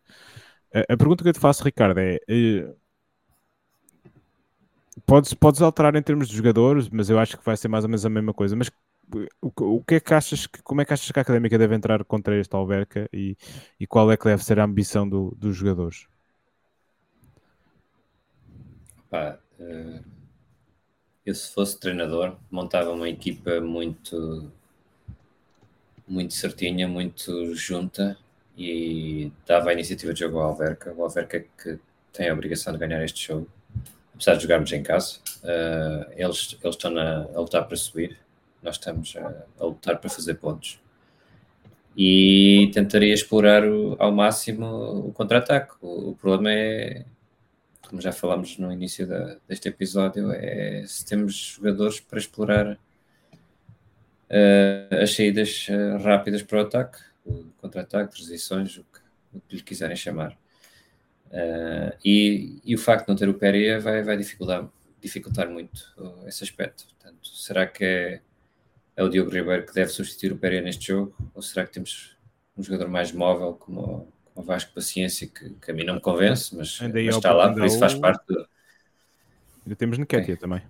A, 0.73 0.93
a 0.93 0.97
pergunta 0.97 1.23
que 1.23 1.29
eu 1.29 1.33
te 1.33 1.39
faço, 1.39 1.63
Ricardo, 1.63 1.99
é. 1.99 2.19
Uh, 2.29 2.75
podes, 5.05 5.33
podes 5.33 5.61
alterar 5.61 5.95
em 5.95 6.01
termos 6.01 6.27
de 6.27 6.35
jogadores, 6.35 6.89
mas 6.89 7.09
eu 7.09 7.19
acho 7.19 7.37
que 7.37 7.45
vai 7.45 7.57
ser 7.57 7.67
mais 7.67 7.83
ou 7.83 7.89
menos 7.89 8.05
a 8.05 8.09
mesma 8.09 8.33
coisa. 8.33 8.55
Mas 8.55 8.71
o, 9.41 9.77
o 9.77 9.83
que 9.83 9.95
é 9.95 9.99
que 9.99 10.13
achas 10.13 10.47
que, 10.47 10.61
como 10.61 10.81
é 10.81 10.85
que 10.85 10.93
achas 10.93 11.11
que 11.11 11.19
a 11.19 11.21
académica 11.21 11.57
deve 11.57 11.75
entrar 11.75 12.03
contra 12.05 12.39
este 12.39 12.55
Alverca 12.55 13.09
e, 13.11 13.35
e 13.79 13.87
qual 13.87 14.11
é 14.11 14.17
que 14.17 14.25
deve 14.25 14.43
ser 14.43 14.59
a 14.59 14.63
ambição 14.63 15.07
do, 15.07 15.35
dos 15.37 15.55
jogadores? 15.55 16.07
Pá, 19.09 19.37
uh, 19.59 20.03
eu 21.25 21.35
se 21.35 21.53
fosse 21.53 21.79
treinador 21.79 22.37
montava 22.49 22.91
uma 22.91 23.09
equipa 23.09 23.59
muito 23.59 24.51
muito 26.07 26.33
certinha, 26.33 26.87
muito 26.87 27.53
junta 27.55 28.17
e 28.57 29.31
dava 29.45 29.69
a 29.69 29.73
iniciativa 29.73 30.13
de 30.13 30.19
jogo 30.19 30.39
ao 30.39 30.49
Alverca. 30.49 30.93
O 30.93 31.03
Alverca 31.03 31.39
que 31.39 31.79
tem 32.11 32.29
a 32.29 32.33
obrigação 32.33 32.73
de 32.73 32.79
ganhar 32.79 33.03
este 33.03 33.27
jogo 33.27 33.47
apesar 34.21 34.35
de 34.35 34.43
jogarmos 34.43 34.71
em 34.71 34.83
casa. 34.83 35.17
Uh, 35.43 36.11
eles, 36.15 36.57
eles 36.63 36.75
estão 36.75 36.91
na, 36.91 37.23
a 37.23 37.39
lutar 37.39 37.67
para 37.67 37.75
subir, 37.75 38.17
nós 38.61 38.75
estamos 38.75 39.15
a, 39.17 39.45
a 39.59 39.65
lutar 39.65 39.97
para 39.97 40.09
fazer 40.09 40.35
pontos. 40.35 40.79
E 41.95 42.71
tentaria 42.73 43.13
explorar 43.13 43.65
o, 43.65 43.95
ao 43.99 44.11
máximo 44.11 45.07
o 45.07 45.11
contra-ataque. 45.11 45.73
O, 45.81 46.11
o, 46.11 46.15
problema 46.15 46.51
é, 46.51 47.05
como 47.81 48.01
já 48.01 48.11
falámos 48.11 48.57
no 48.57 48.71
início 48.71 49.05
da, 49.05 49.37
deste 49.47 49.67
episódio, 49.67 50.31
é 50.31 50.85
se 50.87 51.05
temos 51.05 51.35
jogadores 51.35 51.99
para 51.99 52.19
explorar 52.19 52.79
uh, 54.31 54.95
as 55.01 55.13
saídas 55.13 55.67
uh, 55.69 56.01
rápidas 56.01 56.41
para 56.43 56.59
o 56.59 56.61
ataque, 56.61 56.99
o 57.25 57.43
contra-ataque, 57.57 58.15
transições, 58.15 58.77
o 58.77 58.83
que, 58.83 58.99
o 59.37 59.41
que 59.41 59.55
lhe 59.57 59.63
quiserem 59.63 59.95
chamar. 59.95 60.37
Uh, 61.27 61.95
e, 62.03 62.61
e, 62.63 62.75
o 62.75 62.77
facto 62.77 63.05
de 63.05 63.11
não 63.11 63.17
ter 63.17 63.29
o 63.29 63.33
Pereira 63.33 63.79
vai, 63.79 64.03
vai 64.03 64.17
dificultar, 64.17 64.67
dificultar 65.01 65.49
muito 65.49 65.81
esse 66.25 66.43
aspecto. 66.43 66.85
Portanto, 66.87 67.27
será 67.27 67.65
que 67.65 67.83
é, 67.83 68.21
é 69.01 69.03
o 69.03 69.09
Diogo 69.09 69.31
Ribeiro 69.31 69.65
que 69.65 69.73
deve 69.73 69.91
substituir 69.91 70.31
o 70.31 70.37
Pereira 70.37 70.63
neste 70.65 70.87
jogo? 70.87 71.15
Ou 71.33 71.41
será 71.41 71.65
que 71.65 71.73
temos 71.73 72.15
um 72.55 72.63
jogador 72.63 72.87
mais 72.87 73.11
móvel 73.11 73.53
como, 73.53 74.07
como 74.25 74.35
o 74.35 74.41
Vasco 74.43 74.73
Paciência, 74.73 75.27
que, 75.27 75.49
que 75.49 75.71
a 75.71 75.73
mim 75.73 75.83
não 75.83 75.95
me 75.95 76.01
convence, 76.01 76.55
mas, 76.55 76.79
mas 76.79 77.15
está 77.15 77.33
lá, 77.33 77.51
por 77.51 77.65
isso 77.65 77.79
faz 77.79 77.95
parte. 77.95 78.25
Do... 78.27 78.47
Ainda 79.65 79.75
temos 79.75 79.97
Nketiah 79.97 80.37
também. 80.37 80.61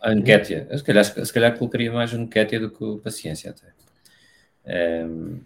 A 0.00 0.14
Nketiah, 0.14 0.76
se 0.76 0.84
calhar, 0.84 1.04
se 1.04 1.32
calhar 1.32 1.58
colocaria 1.58 1.90
mais 1.90 2.12
o 2.12 2.18
Nketiah 2.18 2.60
do 2.60 2.70
que 2.70 2.84
o 2.84 2.98
Paciência 2.98 3.50
até. 3.50 3.66
Um, 4.64 4.70
ehm, 4.70 5.40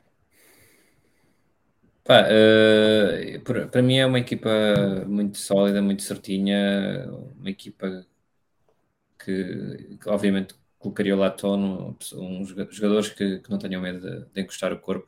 Pá, 2.04 2.26
uh, 2.26 3.68
para 3.70 3.80
mim 3.80 3.98
é 3.98 4.04
uma 4.04 4.18
equipa 4.18 4.50
muito 5.06 5.38
sólida, 5.38 5.80
muito 5.80 6.02
certinha, 6.02 7.06
uma 7.38 7.48
equipa 7.48 8.04
que, 9.24 9.96
que 10.00 10.08
obviamente 10.08 10.54
colocaria 10.82 11.14
o 11.14 11.18
Latono, 11.18 11.96
uns 12.14 12.48
jogadores 12.48 13.08
que, 13.08 13.38
que 13.38 13.48
não 13.48 13.56
tenham 13.56 13.80
medo 13.80 14.00
de, 14.00 14.26
de, 14.34 14.40
encostar 14.40 14.72
o 14.72 14.78
corpo, 14.80 15.06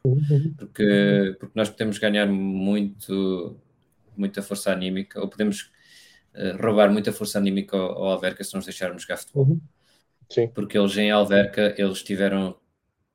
porque, 0.56 1.36
porque 1.40 1.52
nós 1.58 1.68
podemos 1.68 1.98
ganhar 1.98 2.26
muito, 2.26 3.56
muita 4.16 4.40
força 4.40 4.70
anímica, 4.70 5.20
ou 5.20 5.28
podemos 5.28 5.72
uh, 6.32 6.62
roubar 6.62 6.92
muita 6.92 7.12
força 7.12 7.38
anímica 7.38 7.76
ao, 7.76 7.90
ao 7.90 8.04
Alverca 8.12 8.44
se 8.44 8.54
nos 8.54 8.64
deixarmos 8.64 9.02
jogar 9.02 9.16
futebol. 9.16 9.46
Uhum. 9.46 9.60
Sim. 10.30 10.48
Porque 10.48 10.78
eles 10.78 10.96
em 10.96 11.10
Alverca, 11.10 11.74
eles 11.76 12.02
tiveram 12.04 12.56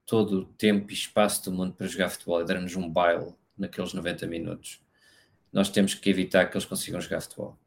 todo 0.05 0.39
o 0.39 0.45
tempo 0.45 0.91
e 0.91 0.93
espaço 0.93 1.49
do 1.49 1.55
mundo 1.55 1.73
para 1.73 1.87
jogar 1.87 2.09
futebol 2.09 2.41
e 2.41 2.45
dar-nos 2.45 2.75
um 2.75 2.89
baile 2.89 3.33
naqueles 3.57 3.93
90 3.93 4.27
minutos. 4.27 4.81
Nós 5.51 5.69
temos 5.69 5.93
que 5.93 6.09
evitar 6.09 6.45
que 6.49 6.57
eles 6.57 6.65
consigam 6.65 6.99
jogar 6.99 7.21
futebol. 7.21 7.57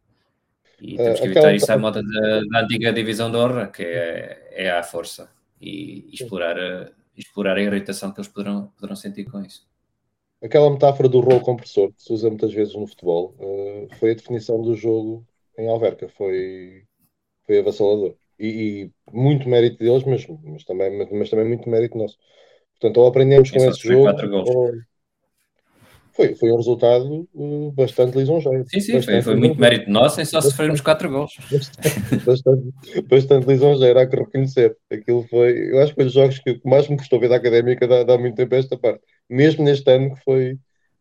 E 0.82 0.96
temos 0.96 1.20
que 1.20 1.26
evitar 1.26 1.54
isso 1.54 1.70
à 1.70 1.78
moda 1.78 2.02
da, 2.02 2.40
da, 2.50 2.64
antiga 2.64 2.92
divisão 2.92 3.30
de 3.30 3.36
honra, 3.36 3.68
que 3.68 3.84
é, 3.84 4.48
é 4.50 4.70
à 4.70 4.82
força, 4.82 5.30
e, 5.60 6.08
e 6.10 6.14
explorar, 6.14 6.58
a, 6.58 6.90
explorar 7.16 7.56
a 7.56 7.62
irritação 7.62 8.10
que 8.10 8.18
eles 8.18 8.28
poderão, 8.28 8.66
poderão 8.76 8.96
sentir 8.96 9.24
com 9.24 9.40
isso. 9.40 9.64
Aquela 10.42 10.68
metáfora 10.68 11.08
do 11.08 11.20
rolo 11.20 11.40
compressor 11.40 11.92
que 11.92 12.02
se 12.02 12.12
usa 12.12 12.28
muitas 12.28 12.52
vezes 12.52 12.74
no 12.74 12.88
futebol 12.88 13.32
uh, 13.38 13.94
foi 14.00 14.10
a 14.10 14.14
definição 14.14 14.60
do 14.60 14.74
jogo 14.74 15.24
em 15.56 15.68
Alverca, 15.68 16.08
foi, 16.08 16.82
foi 17.46 17.60
avassalador. 17.60 18.16
E, 18.36 18.48
e 18.48 18.90
muito 19.12 19.48
mérito 19.48 19.78
deles, 19.78 20.02
mas, 20.02 20.26
mas, 20.42 20.64
também, 20.64 21.08
mas 21.12 21.30
também 21.30 21.46
muito 21.46 21.70
mérito 21.70 21.96
nosso. 21.96 22.18
Portanto, 22.72 22.96
ou 22.96 23.06
aprendemos 23.06 23.52
com 23.52 23.58
esse 23.58 23.86
jogo, 23.86 24.08
ou, 24.08 24.72
foi, 26.14 26.34
foi 26.34 26.52
um 26.52 26.56
resultado 26.56 27.28
uh, 27.34 27.72
bastante 27.72 28.16
lisonjeiro. 28.16 28.64
Sim, 28.68 28.80
sim, 28.80 29.02
foi, 29.02 29.22
foi 29.22 29.36
muito 29.36 29.58
mérito 29.58 29.90
nosso 29.90 30.20
em 30.20 30.24
só 30.24 30.40
sofrermos 30.40 30.80
4 30.80 31.10
gols. 31.10 31.36
Bastante, 32.24 33.02
bastante, 33.08 33.46
lisonjeiro, 33.46 33.98
há 33.98 34.06
que 34.06 34.16
reconhecer. 34.16 34.76
Aquilo 34.90 35.26
foi, 35.28 35.72
eu 35.72 35.80
acho 35.80 35.92
que 35.92 35.96
foi 35.96 36.06
os 36.06 36.12
jogos 36.12 36.38
que 36.38 36.60
mais 36.64 36.88
me 36.88 36.96
custou 36.96 37.18
ver 37.18 37.28
da 37.28 37.36
académica 37.36 37.86
dá, 37.88 38.02
dá 38.02 38.18
muito 38.18 38.36
tempo 38.36 38.54
a 38.54 38.58
esta 38.58 38.76
parte. 38.76 39.00
Mesmo 39.28 39.64
neste 39.64 39.90
ano 39.90 40.14
que 40.14 40.22
foi 40.22 40.58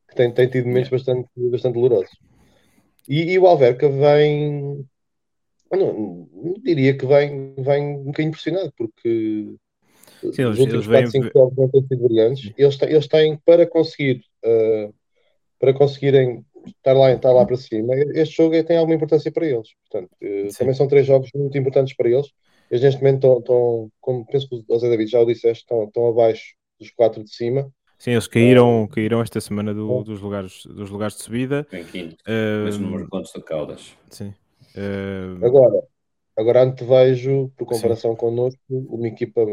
que 0.09 0.15
tem, 0.15 0.31
tem 0.31 0.47
tido 0.47 0.67
momentos 0.67 0.89
bastante, 0.89 1.29
bastante 1.49 1.73
dolorosos. 1.75 2.17
E, 3.07 3.31
e 3.31 3.39
o 3.39 3.47
Alverca 3.47 3.89
vem. 3.89 4.85
Não, 5.71 6.27
não, 6.33 6.53
diria 6.61 6.97
que 6.97 7.05
vem, 7.05 7.55
vem 7.57 7.95
um 7.95 8.03
bocadinho 8.05 8.29
impressionado, 8.29 8.73
porque 8.77 9.55
Sim, 10.33 10.45
os 10.45 10.59
últimos 10.59 10.85
4, 10.85 11.11
5 11.11 11.29
jogos 11.33 11.57
não 11.57 11.69
têm 11.69 11.81
sido 11.87 12.03
brilhantes. 12.03 12.53
Eles, 12.57 12.81
eles 12.81 13.07
têm, 13.07 13.37
para 13.45 13.65
conseguir 13.65 14.21
uh, 14.45 14.93
para 15.61 15.75
conseguirem 15.75 16.43
estar 16.65 16.93
lá, 16.93 17.11
estar 17.13 17.31
lá 17.31 17.45
para 17.45 17.55
cima, 17.55 17.93
este 18.15 18.37
jogo 18.37 18.61
tem 18.63 18.77
alguma 18.77 18.95
importância 18.95 19.31
para 19.31 19.45
eles. 19.45 19.69
Portanto, 19.87 20.09
eh, 20.19 20.47
também 20.57 20.73
são 20.73 20.87
três 20.87 21.05
jogos 21.05 21.29
muito 21.35 21.55
importantes 21.55 21.95
para 21.95 22.09
eles. 22.09 22.27
Eles 22.69 22.83
neste 22.83 22.99
momento 22.99 23.27
estão, 23.27 23.37
estão 23.37 23.91
como 24.01 24.25
penso 24.25 24.49
que 24.49 24.63
o 24.67 24.79
Zé 24.79 24.89
David 24.89 25.11
já 25.11 25.19
o 25.19 25.25
disseste, 25.25 25.61
estão, 25.61 25.83
estão 25.83 26.07
abaixo 26.07 26.55
dos 26.79 26.89
quatro 26.89 27.23
de 27.23 27.31
cima. 27.31 27.71
Sim, 27.99 28.11
eles 28.11 28.25
caíram, 28.25 28.85
uh, 28.85 28.87
caíram 28.87 29.21
esta 29.21 29.39
semana 29.39 29.71
do, 29.71 30.03
dos, 30.03 30.19
lugares, 30.19 30.65
dos 30.65 30.89
lugares 30.89 31.15
de 31.15 31.21
subida. 31.21 31.67
Em 31.71 31.83
quinto, 31.83 32.15
uh, 32.27 32.65
mesmo 32.65 32.85
número 32.85 33.03
de 33.03 33.09
pontos 33.11 33.31
do 33.31 33.43
Caldas. 33.43 33.95
Sim. 34.09 34.33
Uh... 34.75 35.45
Agora, 35.45 35.83
agora 36.35 36.63
antevejo, 36.63 37.51
por 37.55 37.67
comparação 37.67 38.11
sim. 38.13 38.17
connosco, 38.17 38.59
uma 38.67 39.07
equipa 39.07 39.45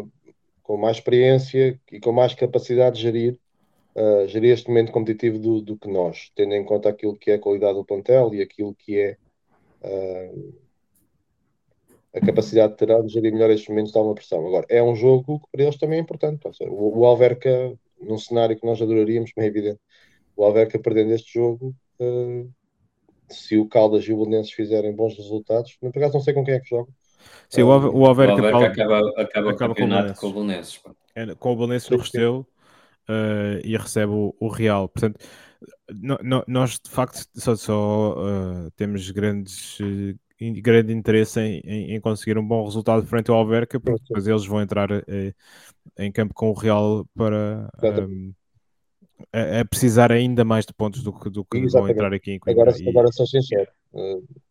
com 0.63 0.79
mais 0.79 0.97
experiência 0.97 1.79
e 1.93 2.01
com 2.01 2.13
mais 2.13 2.33
capacidade 2.33 2.97
de 2.97 3.03
gerir 3.03 3.39
uh, 3.99 4.29
gerir 4.29 4.53
este 4.53 4.69
momento 4.69 4.93
competitivo 4.93 5.39
do, 5.39 5.61
do, 5.61 5.77
que 5.77 5.89
nós, 5.89 6.31
tendo 6.35 6.55
em 6.55 6.65
conta 6.65 6.89
aquilo 6.89 7.17
que 7.17 7.31
é 7.31 7.35
a 7.35 7.39
qualidade 7.39 7.75
do 7.75 7.85
plantel 7.85 8.33
e 8.33 8.41
aquilo 8.41 8.75
que 8.75 8.99
é 8.99 9.17
uh, 9.83 10.55
a 12.15 12.21
capacidade 12.25 12.73
de 12.73 12.79
terá 12.79 13.01
de 13.01 13.09
gerir 13.09 13.33
melhor 13.33 13.51
estes 13.51 13.69
momentos 13.69 13.93
de 13.93 13.99
alguma 13.99 14.15
pressão. 14.15 14.47
Agora, 14.47 14.67
é 14.69 14.83
um 14.83 14.95
jogo 14.95 15.41
que 15.41 15.47
para 15.53 15.63
eles 15.63 15.77
também 15.77 15.99
é 15.99 16.03
importante. 16.03 16.49
O, 16.63 17.01
o, 17.01 17.05
Alverca, 17.05 17.77
num 18.01 18.19
cenário 18.19 18.59
que 18.59 18.67
nós 18.67 18.81
adoraríamos, 18.81 19.33
como 19.35 19.45
é 19.45 19.49
evidente, 19.49 19.81
o 20.37 20.45
Alverca 20.45 20.79
perdendo 20.79 21.13
este 21.13 21.35
jogo, 21.35 21.75
uh, 22.01 22.51
se 23.29 23.59
o 23.59 23.69
Caldas 23.69 24.05
e 24.05 24.13
o 24.13 24.17
Belenenses 24.17 24.53
fizerem 24.53 24.95
bons 24.95 25.17
resultados, 25.17 25.77
por 25.77 25.89
acaso 25.89 26.15
não 26.15 26.21
sei 26.21 26.33
com 26.33 26.45
quem 26.45 26.55
é 26.55 26.61
que 26.61 26.69
joga. 26.71 26.91
Sim, 27.51 27.63
o, 27.63 27.71
Alverca, 27.73 27.97
o 27.97 28.07
Alverca, 28.07 28.35
acaba, 28.69 28.99
acaba, 28.99 29.23
acaba 29.23 29.51
o 29.51 29.57
campeonato 29.57 30.19
com 30.19 30.29
o 30.29 30.33
Belenenses. 30.33 30.81
É, 31.15 31.35
com 31.35 31.53
o 31.53 31.57
Belenenses 31.57 31.91
no 31.91 31.99
Restelo 31.99 32.47
uh, 33.09 33.61
e 33.65 33.77
recebe 33.77 34.13
o, 34.13 34.35
o 34.39 34.49
Real. 34.49 34.89
Portanto, 34.89 35.19
no, 35.91 36.19
no, 36.23 36.45
nós 36.47 36.79
de 36.79 36.91
facto 36.91 37.27
só, 37.35 37.57
só 37.57 38.15
uh, 38.19 38.71
temos 38.77 39.11
grandes, 39.11 39.81
uh, 39.81 40.15
grande 40.61 40.93
interesse 40.93 41.41
em, 41.41 41.61
em, 41.65 41.95
em, 41.95 42.01
conseguir 42.01 42.39
um 42.39 42.47
bom 42.47 42.65
resultado 42.65 43.05
frente 43.07 43.31
ao 43.31 43.39
Alverca, 43.39 43.81
porque 43.81 44.03
depois 44.09 44.27
eles 44.27 44.47
vão 44.47 44.61
entrar 44.61 44.89
em 45.99 46.13
campo 46.13 46.35
com 46.35 46.51
o 46.51 46.55
Real 46.55 47.05
para 47.17 47.69
um, 48.07 48.33
a, 49.33 49.61
a, 49.61 49.65
precisar 49.65 50.13
ainda 50.13 50.45
mais 50.45 50.65
de 50.65 50.73
pontos 50.73 51.03
do 51.03 51.13
que, 51.13 51.31
do 51.31 51.45
que 51.45 51.67
vão 51.67 51.89
entrar 51.89 52.13
aqui 52.13 52.33
em 52.33 52.39
Coimbra. 52.39 52.63
Agora, 52.63 52.77
e... 52.81 52.89
agora 52.89 53.13
sou 53.13 53.27
sincero, 53.27 53.69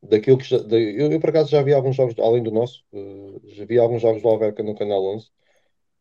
daquilo 0.04 0.38
que 0.38 0.46
já, 0.46 0.58
eu, 0.58 1.12
eu, 1.12 1.20
por 1.22 1.30
acaso 1.30 1.50
já 1.50 1.62
vi 1.62 1.74
alguns 1.74 1.96
jogos, 1.96 2.16
além 2.20 2.44
do 2.44 2.52
nosso, 2.52 2.84
já 3.46 3.64
vi 3.64 3.78
alguns 3.78 4.02
jogos 4.02 4.22
do 4.22 4.28
Alverca 4.28 4.62
no 4.62 4.76
Canal 4.76 5.02
11 5.16 5.30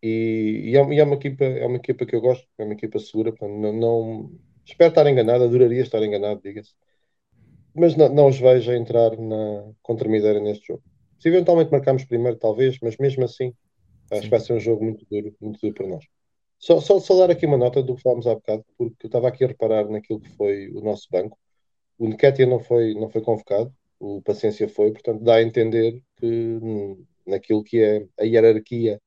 e, 0.02 0.70
e, 0.70 0.76
é, 0.76 0.94
e, 0.94 1.00
é, 1.00 1.04
uma 1.04 1.14
equipa, 1.14 1.44
é 1.44 1.66
uma 1.66 1.76
equipa 1.76 2.06
que 2.06 2.14
eu 2.14 2.20
gosto, 2.20 2.46
é 2.58 2.64
uma 2.64 2.74
equipa 2.74 2.98
segura. 2.98 3.34
Não, 3.40 3.72
não, 3.72 4.30
espero 4.64 4.90
estar 4.90 5.06
enganado, 5.06 5.44
adoraria 5.44 5.82
estar 5.82 6.02
enganado, 6.02 6.40
diga-se. 6.42 6.74
Mas 7.74 7.96
não, 7.96 8.08
não 8.08 8.28
os 8.28 8.38
vejo 8.38 8.70
a 8.70 8.76
entrar 8.76 9.16
na, 9.18 9.72
contra 9.82 10.08
Mideira 10.08 10.40
neste 10.40 10.68
jogo. 10.68 10.82
Se 11.18 11.28
eventualmente 11.28 11.70
marcarmos 11.70 12.04
primeiro, 12.04 12.38
talvez, 12.38 12.78
mas 12.82 12.96
mesmo 12.98 13.24
assim, 13.24 13.54
acho 14.10 14.22
que 14.22 14.30
vai 14.30 14.40
ser 14.40 14.54
um 14.54 14.60
jogo 14.60 14.84
muito 14.84 15.04
duro, 15.10 15.34
muito 15.40 15.60
duro 15.60 15.74
para 15.74 15.86
nós. 15.86 16.04
Só, 16.58 16.80
só, 16.80 16.98
só 17.00 17.18
dar 17.18 17.30
aqui 17.30 17.46
uma 17.46 17.58
nota 17.58 17.82
do 17.82 17.96
que 17.96 18.02
falámos 18.02 18.26
há 18.26 18.34
bocado, 18.34 18.64
porque 18.78 19.06
eu 19.06 19.08
estava 19.08 19.28
aqui 19.28 19.44
a 19.44 19.48
reparar 19.48 19.88
naquilo 19.88 20.20
que 20.20 20.30
foi 20.30 20.70
o 20.70 20.80
nosso 20.80 21.06
banco. 21.10 21.38
O 21.98 22.08
Nketiah 22.08 22.48
não 22.48 22.60
foi, 22.60 22.94
não 22.94 23.08
foi 23.10 23.22
convocado, 23.22 23.72
o 23.98 24.22
Paciência 24.22 24.68
foi, 24.68 24.92
portanto 24.92 25.22
dá 25.22 25.36
a 25.36 25.42
entender 25.42 26.02
que 26.16 26.26
hum, 26.26 27.04
naquilo 27.26 27.62
que 27.62 27.80
é 27.80 28.06
a 28.18 28.24
hierarquia 28.24 29.00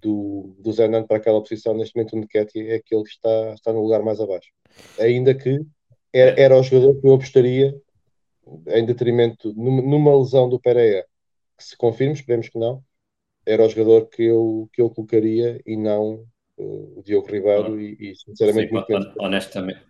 do, 0.00 0.54
do 0.58 0.72
Zernando 0.72 1.06
para 1.06 1.18
aquela 1.18 1.40
posição, 1.40 1.74
neste 1.74 1.94
momento 1.96 2.16
o 2.16 2.18
Nketiah 2.18 2.72
é 2.72 2.74
aquele 2.76 3.02
que 3.02 3.10
está, 3.10 3.54
está 3.54 3.72
no 3.72 3.82
lugar 3.82 4.02
mais 4.02 4.20
abaixo. 4.20 4.50
Ainda 4.98 5.34
que 5.34 5.60
era, 6.12 6.40
era 6.40 6.58
o 6.58 6.62
jogador 6.62 7.00
que 7.00 7.06
eu 7.06 7.14
apostaria 7.14 7.74
em 8.68 8.84
detrimento, 8.84 9.52
numa, 9.54 10.16
lesão 10.16 10.48
do 10.48 10.58
Pereira, 10.58 11.04
que 11.56 11.64
se 11.64 11.76
confirme, 11.76 12.14
esperemos 12.14 12.48
que 12.48 12.58
não, 12.58 12.82
era 13.46 13.64
o 13.64 13.68
jogador 13.68 14.06
que 14.06 14.24
eu, 14.24 14.68
que 14.72 14.82
eu 14.82 14.90
colocaria 14.90 15.60
e 15.64 15.76
não 15.76 16.26
uh, 16.58 16.98
o 16.98 17.02
Diogo 17.04 17.30
Ribeiro 17.30 17.80
e, 17.80 17.96
e 18.00 18.16
sinceramente 18.16 18.70
Sim, 18.70 19.12
honestamente, 19.18 19.82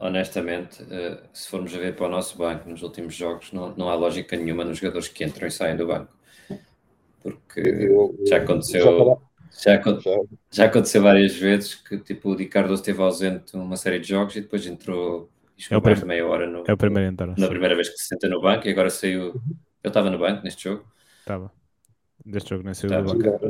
honestamente 0.00 0.82
uh, 0.82 1.28
se 1.32 1.48
formos 1.48 1.74
a 1.74 1.78
ver 1.78 1.94
para 1.94 2.06
o 2.06 2.10
nosso 2.10 2.36
banco 2.36 2.68
nos 2.68 2.82
últimos 2.82 3.14
jogos, 3.14 3.52
não, 3.52 3.74
não 3.76 3.88
há 3.88 3.94
lógica 3.94 4.36
nenhuma 4.36 4.64
nos 4.64 4.78
jogadores 4.78 5.08
que 5.08 5.24
entram 5.24 5.46
e 5.46 5.50
saem 5.50 5.76
do 5.76 5.86
banco 5.86 6.17
porque 7.22 7.60
eu, 7.60 8.14
eu, 8.18 8.24
já 8.26 8.38
aconteceu. 8.38 9.20
Já, 9.50 9.80
já, 9.82 10.00
já, 10.50 10.64
aconteceu 10.66 11.02
várias 11.02 11.34
vezes 11.34 11.74
que 11.74 11.98
tipo, 11.98 12.30
o 12.30 12.36
Di 12.36 12.46
Carlos 12.46 12.80
esteve 12.80 13.02
ausente 13.02 13.56
uma 13.56 13.76
série 13.76 13.98
de 13.98 14.08
jogos 14.08 14.36
e 14.36 14.40
depois 14.40 14.66
entrou, 14.66 15.30
é 15.70 15.76
o 15.76 15.82
primeiro, 15.82 16.06
meia 16.06 16.26
hora 16.26 16.46
no, 16.46 16.64
é 16.66 16.72
o 16.72 16.76
primeiro 16.76 17.10
entrar, 17.10 17.26
na 17.26 17.34
sim. 17.36 17.48
primeira 17.48 17.74
vez 17.74 17.88
que 17.88 17.98
se 17.98 18.06
senta 18.06 18.28
no 18.28 18.40
banco 18.40 18.66
e 18.66 18.70
agora 18.70 18.90
saiu. 18.90 19.40
Eu 19.82 19.88
estava 19.88 20.10
no 20.10 20.18
banco 20.18 20.44
neste 20.44 20.64
jogo. 20.64 20.84
Estava. 21.20 21.50
Deste 22.24 22.50
jogo 22.50 22.64
nem 22.64 22.74
saiu 22.74 23.02
do 23.02 23.14
banco. 23.14 23.40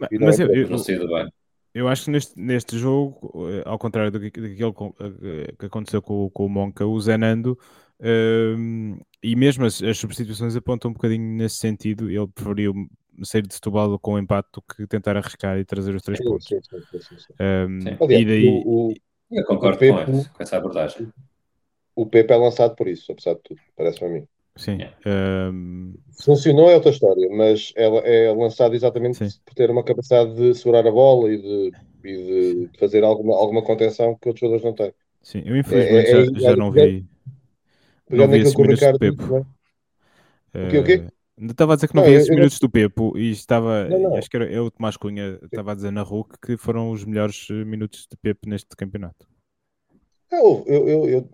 Mas, 0.00 0.08
mas 0.20 0.40
eu, 0.40 0.54
eu, 0.54 0.68
não 0.68 0.78
saiu 0.78 1.00
do 1.00 1.08
banco. 1.08 1.32
Eu 1.72 1.88
acho 1.88 2.06
que 2.06 2.10
neste, 2.10 2.40
neste 2.40 2.78
jogo, 2.78 3.50
eh, 3.50 3.62
ao 3.66 3.78
contrário 3.78 4.10
do 4.10 4.18
que, 4.18 4.40
daquilo 4.40 4.94
eh, 4.98 5.52
que 5.58 5.66
aconteceu 5.66 6.00
com, 6.00 6.30
com 6.30 6.46
o 6.46 6.48
Monca, 6.48 6.86
o 6.86 6.98
Zenando, 6.98 7.58
um, 8.00 8.98
e 9.22 9.36
mesmo 9.36 9.64
as, 9.64 9.82
as, 9.82 9.98
substituições 9.98 10.56
apontam 10.56 10.90
um 10.90 10.94
bocadinho 10.94 11.36
nesse 11.36 11.56
sentido, 11.56 12.10
ele 12.10 12.26
preferiu 12.28 12.72
sair 13.22 13.42
de 13.42 13.54
Setúbal 13.54 13.98
com 13.98 14.14
o 14.14 14.18
empate 14.18 14.48
do 14.52 14.62
que 14.62 14.86
tentar 14.86 15.16
arriscar 15.16 15.58
e 15.58 15.64
trazer 15.64 15.94
os 15.94 16.02
três 16.02 16.22
pontos. 16.22 16.46
Sim, 16.46 16.60
sim, 16.62 17.18
sim, 17.18 17.32
um, 17.40 18.10
e 18.10 18.24
daí... 18.24 18.48
O, 18.48 18.88
o, 18.88 18.94
eu 19.30 19.44
concordo 19.44 19.76
o 19.76 19.80
Pepe, 19.80 20.04
com, 20.04 20.24
com, 20.24 20.42
essa 20.42 20.56
abordagem. 20.56 21.08
O 21.94 22.06
Pepe 22.06 22.32
é 22.32 22.36
lançado 22.36 22.74
por 22.76 22.88
isso, 22.88 23.10
apesar 23.10 23.34
de 23.34 23.40
tudo, 23.42 23.60
parece-me 23.76 24.10
a 24.10 24.12
mim. 24.14 24.28
Sim. 24.56 24.78
Yeah. 24.78 24.96
Um... 25.52 25.94
Funcionou 26.24 26.70
é 26.70 26.74
outra 26.74 26.90
história, 26.90 27.28
mas 27.30 27.72
ela 27.76 27.98
é 28.00 28.32
lançada 28.32 28.74
exatamente 28.74 29.18
Sim. 29.18 29.38
por 29.44 29.54
ter 29.54 29.70
uma 29.70 29.84
capacidade 29.84 30.34
de 30.34 30.54
segurar 30.54 30.86
a 30.86 30.90
bola 30.90 31.30
e 31.30 31.36
de, 31.36 31.72
e 32.04 32.66
de 32.66 32.78
fazer 32.78 33.04
alguma, 33.04 33.36
alguma 33.36 33.62
contenção 33.62 34.16
que 34.16 34.28
outros 34.28 34.40
jogadores 34.40 34.64
não 34.64 34.72
têm. 34.72 34.94
Sim, 35.22 35.42
eu 35.44 35.56
infelizmente 35.56 36.08
é, 36.08 36.10
é, 36.10 36.24
já, 36.24 36.50
já, 36.50 36.56
não 36.56 36.70
vi. 36.70 37.04
Pegando 38.08 38.28
não 38.28 38.32
vi 38.32 38.40
esses 38.40 38.54
minutos 38.54 38.80
Ricardo, 38.80 38.98
do 38.98 39.16
Pepo. 39.16 39.46
O 40.54 40.68
quê, 40.70 40.78
o 40.78 40.84
quê? 40.84 41.06
Estava 41.38 41.74
a 41.74 41.76
dizer 41.76 41.88
que 41.88 41.94
não, 41.94 42.02
não 42.02 42.08
vi 42.08 42.16
esses 42.16 42.30
minutos 42.30 42.58
não... 42.60 42.66
do 42.66 42.72
Pepo 42.72 43.18
e 43.18 43.30
estava, 43.30 43.84
não, 43.88 43.98
não. 43.98 44.16
acho 44.16 44.30
que 44.30 44.36
era 44.36 44.50
eu, 44.50 44.64
o 44.64 44.70
Tomás 44.70 44.96
Cunha, 44.96 45.38
estava 45.42 45.72
a 45.72 45.74
dizer 45.74 45.90
na 45.90 46.02
RUC 46.02 46.34
que 46.40 46.56
foram 46.56 46.90
os 46.90 47.04
melhores 47.04 47.48
minutos 47.50 48.06
de 48.10 48.16
Pepo 48.16 48.48
neste 48.48 48.74
campeonato. 48.74 49.26
Eu, 50.32 50.64
eu, 50.66 50.88
eu, 50.88 51.08
eu, 51.08 51.28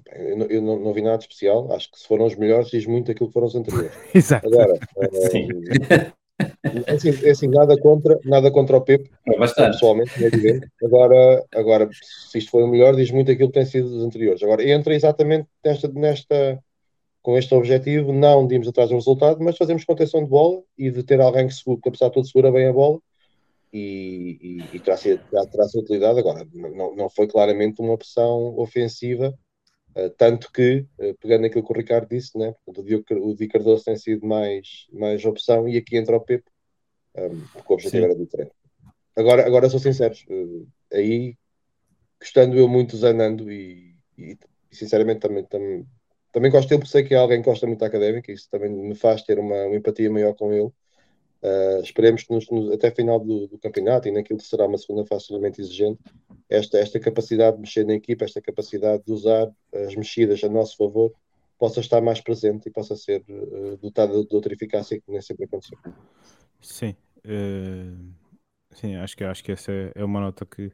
eu 0.49 0.63
não, 0.63 0.79
não, 0.79 0.93
vi 0.93 1.03
nada 1.03 1.21
especial. 1.21 1.73
Acho 1.73 1.91
que 1.91 1.99
se 1.99 2.07
foram 2.07 2.27
os 2.27 2.35
melhores, 2.35 2.69
diz 2.71 2.85
muito 2.87 3.11
aquilo 3.11 3.29
que 3.29 3.33
foram 3.33 3.47
os 3.47 3.55
anteriores. 3.55 3.93
Exato. 4.15 4.47
Agora, 4.47 4.79
é, 6.63 6.93
assim, 6.93 7.09
é 7.25 7.31
assim, 7.31 7.49
nada 7.49 7.79
contra, 7.81 8.19
nada 8.25 8.51
contra 8.51 8.77
o 8.77 8.81
Pepe, 8.81 9.11
pessoalmente, 9.57 10.23
é 10.23 10.27
evidente. 10.27 10.69
Agora, 10.83 11.45
agora, 11.55 11.89
se 11.93 12.39
isto 12.39 12.51
foi 12.51 12.63
o 12.65 12.69
melhor, 12.69 12.95
diz 12.95 13.11
muito 13.11 13.31
aquilo 13.31 13.49
que 13.49 13.59
tem 13.59 13.67
sido 13.67 13.89
dos 13.89 14.05
anteriores. 14.05 14.43
Agora, 14.43 14.69
entra 14.69 14.95
exatamente 14.95 15.49
nesta, 15.65 15.89
nesta, 15.89 16.63
com 17.23 17.39
este 17.39 17.55
objetivo, 17.55 18.13
não 18.13 18.47
de 18.47 18.55
irmos 18.55 18.69
atrás 18.69 18.91
do 18.91 18.97
resultado, 18.97 19.43
mas 19.43 19.57
fazemos 19.57 19.85
contenção 19.85 20.25
de 20.25 20.29
bola 20.29 20.63
e 20.77 20.91
de 20.91 21.03
ter 21.05 21.21
alguém 21.21 21.47
que, 21.47 21.55
segura, 21.55 21.81
que 21.81 21.89
apesar 21.89 22.09
de 22.09 22.15
tudo, 22.15 22.27
segura 22.27 22.51
bem 22.51 22.67
a 22.67 22.73
bola 22.73 23.01
e, 23.73 24.39
e, 24.73 24.77
e 24.77 24.81
terá, 24.81 24.97
terá, 25.47 25.69
sua 25.69 25.81
utilidade. 25.81 26.19
Agora, 26.19 26.47
não, 26.53 26.95
não 26.95 27.09
foi 27.09 27.27
claramente 27.27 27.81
uma 27.81 27.95
opção 27.95 28.59
ofensiva, 28.59 29.33
uh, 29.97 30.11
tanto 30.11 30.53
que, 30.53 30.87
uh, 30.99 31.15
pegando 31.21 31.47
aquilo 31.47 31.65
que 31.65 31.73
o 31.73 31.77
Ricardo 31.77 32.09
disse, 32.09 32.37
né, 32.37 32.55
o, 32.67 32.73
Di, 32.83 32.97
o 32.97 33.35
Di 33.35 33.49
Cardoso 33.49 33.85
tem 33.85 33.97
sido 33.97 34.27
mais, 34.27 34.87
mais 34.93 35.25
opção 35.25 35.69
e 35.69 35.79
aqui 35.79 35.97
entra 35.97 36.17
o 36.17 36.21
Pepe, 36.21 36.51
um, 37.17 37.21
ehm, 37.21 37.45
porque 37.53 37.73
o 37.73 37.75
objetivo 37.75 38.03
Sim. 38.03 38.11
era 38.11 38.19
diferente. 38.19 38.53
Agora, 39.15 39.47
agora 39.47 39.71
sou 39.71 39.81
sincero, 39.81 40.15
uh, 40.29 40.67
aí, 40.93 41.37
gostando 42.21 42.57
eu 42.57 42.69
muito 42.69 42.97
Zanando 42.97 43.51
e, 43.51 43.95
e, 44.19 44.37
e 44.71 44.77
sinceramente 44.77 45.21
também, 45.21 45.45
também, 45.45 45.87
também 46.33 46.51
gosto 46.51 46.69
dele 46.69 46.81
porque 46.81 46.91
sei 46.91 47.05
que 47.05 47.15
é 47.15 47.19
alguém 47.19 47.41
que 47.41 47.49
gosta 47.49 47.67
muito 47.67 47.81
da 47.81 47.87
académica, 47.87 48.33
isso 48.33 48.49
também 48.51 48.71
me 48.71 48.95
faz 48.95 49.23
ter 49.23 49.39
uma, 49.39 49.67
uma 49.67 49.77
empatia 49.77 50.11
maior 50.11 50.35
com 50.35 50.53
ele. 50.53 50.73
Uh, 51.43 51.83
esperemos 51.83 52.23
que 52.23 52.33
nos, 52.33 52.49
nos, 52.51 52.73
até 52.73 52.91
final 52.91 53.19
do, 53.19 53.49
do, 53.49 53.59
campeonato 53.59 54.07
e 54.07 54.13
naquilo 54.13 54.39
que 54.39 54.47
será 54.47 54.65
uma 54.65 54.79
segunda 54.79 55.05
fase 55.05 55.23
extremamente 55.23 55.61
exigente, 55.61 55.99
esta, 56.49 56.79
esta 56.79 57.01
capacidade 57.01 57.57
de 57.57 57.63
mexer 57.63 57.85
na 57.85 57.95
equipa, 57.95 58.25
esta 58.25 58.41
capacidade 58.41 59.03
de 59.05 59.13
usar 59.13 59.51
as 59.75 59.95
mexidas 59.97 60.43
a 60.45 60.49
nosso 60.49 60.77
favor, 60.77 61.13
possa 61.59 61.81
estar 61.81 62.01
mais 62.01 62.21
presente 62.21 62.69
e 62.69 62.71
possa 62.71 62.95
ser 62.97 63.25
uh, 63.29 63.77
dotada 63.77 64.25
de 64.25 64.35
outra 64.35 64.55
eficácia 64.55 65.01
que 65.01 65.11
nem 65.11 65.21
sempre 65.21 65.45
aconteceu. 65.45 65.77
Sim, 66.61 66.95
uh, 67.27 68.15
sim 68.71 68.95
acho, 68.95 69.17
que, 69.17 69.25
acho 69.25 69.43
que 69.43 69.51
essa 69.51 69.73
é, 69.73 70.05
uma 70.05 70.21
nota 70.21 70.47
que, 70.47 70.71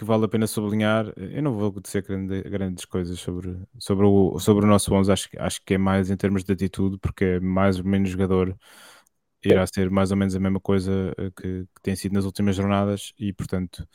que 0.00 0.04
vale 0.04 0.24
a 0.24 0.28
pena 0.28 0.46
sublinhar. 0.46 1.12
Eu 1.16 1.42
não 1.42 1.52
vou 1.54 1.78
dizer 1.78 2.02
grande, 2.02 2.40
grandes 2.44 2.86
coisas 2.86 3.20
sobre, 3.20 3.54
sobre, 3.78 4.06
o, 4.06 4.38
sobre 4.38 4.64
o 4.64 4.68
nosso 4.68 4.94
11, 4.94 5.12
acho, 5.12 5.28
acho 5.38 5.62
que 5.62 5.74
é 5.74 5.78
mais 5.78 6.10
em 6.10 6.16
termos 6.16 6.42
de 6.42 6.52
atitude, 6.54 6.96
porque 6.98 7.24
é 7.24 7.40
mais 7.40 7.78
ou 7.78 7.84
menos 7.84 8.08
jogador 8.08 8.56
irá 9.44 9.66
ser 9.66 9.90
mais 9.90 10.10
ou 10.10 10.16
menos 10.16 10.34
a 10.34 10.40
mesma 10.40 10.60
coisa 10.60 11.14
eh, 11.18 11.30
que, 11.36 11.66
que, 11.74 11.82
tem 11.82 11.94
sido 11.96 12.14
nas 12.14 12.24
últimas 12.24 12.56
jornadas 12.56 13.12
e, 13.18 13.32
portanto, 13.32 13.86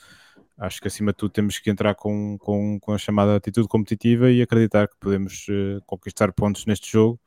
acho 0.57 0.79
que 0.81 0.87
acima 0.87 1.11
de 1.11 1.17
tudo 1.17 1.31
temos 1.31 1.59
que 1.59 1.69
entrar 1.71 1.95
com, 1.95 2.37
com, 2.39 2.79
com 2.79 2.93
a 2.93 2.97
chamada 2.99 3.35
atitude 3.35 3.67
competitiva 3.67 4.31
e 4.31 4.41
acreditar 4.43 4.87
que 4.87 4.95
podemos 4.99 5.47
uh, 5.49 5.81
conquistar 5.87 6.31
pontos 6.33 6.65
neste 6.67 6.91
jogo 6.91 7.19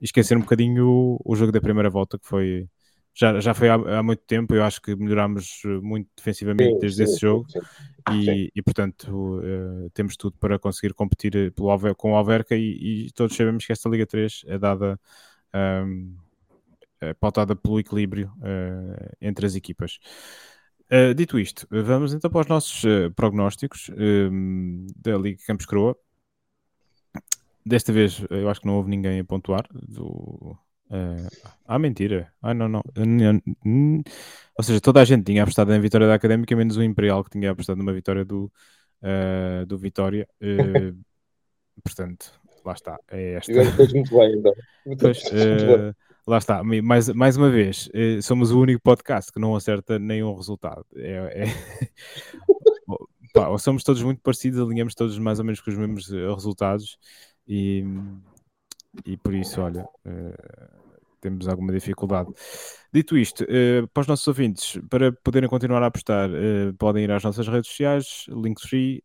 e 0.00 0.04
esquecer 0.04 0.36
um 0.36 0.40
bocadinho 0.40 0.86
o, 0.88 1.20
o 1.24 1.36
jogo 1.36 1.52
da 1.52 1.60
primeira 1.60 1.90
volta 1.90 2.18
que 2.18 2.26
foi 2.26 2.68
já, 3.16 3.40
já 3.40 3.54
foi 3.54 3.70
há, 3.70 3.74
há, 3.74 4.02
muito 4.02 4.22
tempo, 4.26 4.54
eu 4.54 4.62
acho 4.62 4.80
que 4.82 4.94
melhorámos 4.94 5.62
eh, 5.64 5.68
muito 5.80 6.10
defensivamente 6.14 6.74
sim, 6.74 6.78
desde 6.78 6.96
sim, 6.98 7.02
esse 7.04 7.20
jogo 7.20 7.46
sim, 7.48 7.60
e, 8.12 8.52
e, 8.54 8.62
portanto 8.62 9.38
uh, 9.38 9.88
temos 9.94 10.18
tudo 10.18 10.36
para 10.38 10.58
conseguir 10.58 10.92
competir 10.92 11.50
pelo, 11.52 11.94
com 11.94 12.12
o 12.12 12.14
Alverca 12.14 12.54
e, 12.54 13.06
e, 13.06 13.10
todos 13.12 13.34
sabemos 13.34 13.64
que 13.64 13.72
esta 13.72 13.88
Liga 13.88 14.06
3 14.06 14.44
é 14.48 14.58
dada 14.58 15.00
um, 15.54 16.14
eh, 17.00 17.14
pautada 17.14 17.56
pelo 17.56 17.80
equilíbrio 17.80 18.30
uh, 18.36 19.16
entre 19.18 19.46
as 19.46 19.54
equipas. 19.54 19.98
Uh, 20.90 21.14
dito 21.14 21.38
isto, 21.38 21.66
vamos 21.70 22.12
então 22.12 22.30
para 22.30 22.40
os 22.40 22.46
nossos 22.46 22.82
prognósticos 23.16 23.90
da 24.94 25.16
Liga 25.16 25.40
Campos 25.46 25.64
Croa. 25.64 25.96
Desta 27.64 27.92
vez 27.92 28.22
eu 28.28 28.48
acho 28.50 28.60
que 28.60 28.66
não 28.66 28.76
houve 28.76 28.90
ninguém 28.90 29.18
a 29.18 29.24
pontuar. 29.24 29.66
Do, 29.72 30.56
ah, 31.64 31.78
mentira. 31.78 32.32
Ah, 32.40 32.54
não, 32.54 32.68
não. 32.68 32.82
Ou 34.58 34.64
seja, 34.64 34.80
toda 34.80 35.00
a 35.00 35.04
gente 35.04 35.24
tinha 35.24 35.42
apostado 35.42 35.70
na 35.70 35.78
vitória 35.78 36.06
da 36.06 36.14
Académica, 36.14 36.54
menos 36.56 36.76
o 36.76 36.82
Imperial 36.82 37.22
que 37.24 37.30
tinha 37.30 37.50
apostado 37.50 37.78
numa 37.78 37.92
vitória 37.92 38.24
do, 38.24 38.50
do 39.66 39.78
Vitória. 39.78 40.28
portanto, 41.82 42.32
lá 42.64 42.72
está. 42.72 42.98
É 43.10 43.34
esta. 43.34 43.52
muito 43.52 44.16
bem, 44.16 44.34
então. 44.36 44.52
Pois, 45.00 45.22
lá 46.26 46.38
está, 46.38 46.62
mais, 46.64 47.08
mais 47.10 47.36
uma 47.36 47.48
vez, 47.48 47.88
eh, 47.94 48.20
somos 48.20 48.50
o 48.50 48.60
único 48.60 48.82
podcast 48.82 49.32
que 49.32 49.38
não 49.38 49.54
acerta 49.54 49.98
nenhum 49.98 50.34
resultado. 50.34 50.84
É, 50.96 51.44
é... 51.44 51.46
Pá, 53.32 53.56
somos 53.58 53.84
todos 53.84 54.02
muito 54.02 54.20
parecidos, 54.22 54.60
alinhamos 54.60 54.94
todos 54.94 55.18
mais 55.18 55.38
ou 55.38 55.44
menos 55.44 55.60
com 55.60 55.70
os 55.70 55.76
mesmos 55.76 56.10
eh, 56.12 56.34
resultados 56.34 56.98
e, 57.46 57.84
e 59.04 59.16
por 59.16 59.34
isso, 59.34 59.60
olha, 59.60 59.82
uh, 59.82 60.86
temos 61.20 61.48
alguma 61.48 61.72
dificuldade. 61.72 62.30
Dito 62.92 63.16
isto, 63.16 63.44
uh, 63.44 63.86
para 63.88 64.02
os 64.02 64.06
nossos 64.06 64.26
ouvintes, 64.26 64.80
para 64.88 65.12
poderem 65.12 65.48
continuar 65.48 65.82
a 65.82 65.86
apostar, 65.86 66.30
uh, 66.30 66.74
podem 66.78 67.04
ir 67.04 67.10
às 67.10 67.22
nossas 67.24 67.46
redes 67.48 67.70
sociais, 67.70 68.26
Linktree, 68.28 69.02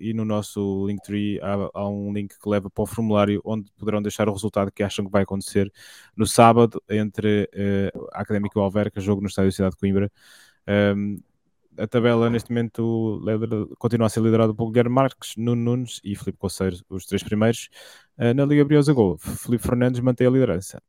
e 0.00 0.12
no 0.14 0.24
nosso 0.24 0.86
Linktree 0.86 1.40
há, 1.40 1.70
há 1.74 1.88
um 1.88 2.12
link 2.12 2.38
que 2.38 2.48
leva 2.48 2.70
para 2.70 2.82
o 2.82 2.86
formulário 2.86 3.40
onde 3.44 3.70
poderão 3.72 4.02
deixar 4.02 4.28
o 4.28 4.32
resultado 4.32 4.70
que 4.70 4.82
acham 4.82 5.04
que 5.04 5.10
vai 5.10 5.22
acontecer 5.22 5.72
no 6.16 6.26
sábado 6.26 6.82
entre 6.88 7.48
a 8.12 8.20
Académica 8.20 8.58
e 8.58 8.60
o 8.60 8.64
Alverca, 8.64 9.00
jogo 9.00 9.20
no 9.20 9.28
Estádio 9.28 9.52
Cidade 9.52 9.74
de 9.74 9.80
Coimbra. 9.80 10.10
Um, 10.68 10.72
ehm, 10.72 11.16
a 11.78 11.86
tabela 11.86 12.30
neste 12.30 12.50
momento 12.50 13.20
continua 13.78 14.06
a 14.06 14.10
ser 14.10 14.20
liderada 14.20 14.54
por 14.54 14.70
Guilherme 14.70 14.94
Marques, 14.94 15.34
Nuno 15.36 15.62
Nunes 15.62 16.00
e 16.04 16.14
Filipe 16.14 16.38
Coceiro, 16.38 16.76
os 16.88 17.06
três 17.06 17.22
primeiros. 17.22 17.68
na 18.16 18.44
Liga 18.44 18.64
Briosa 18.64 18.92
Gol, 18.92 19.18
Filipe 19.18 19.66
Fernandes 19.66 20.00
mantém 20.00 20.26
a 20.26 20.30
liderança 20.30 20.82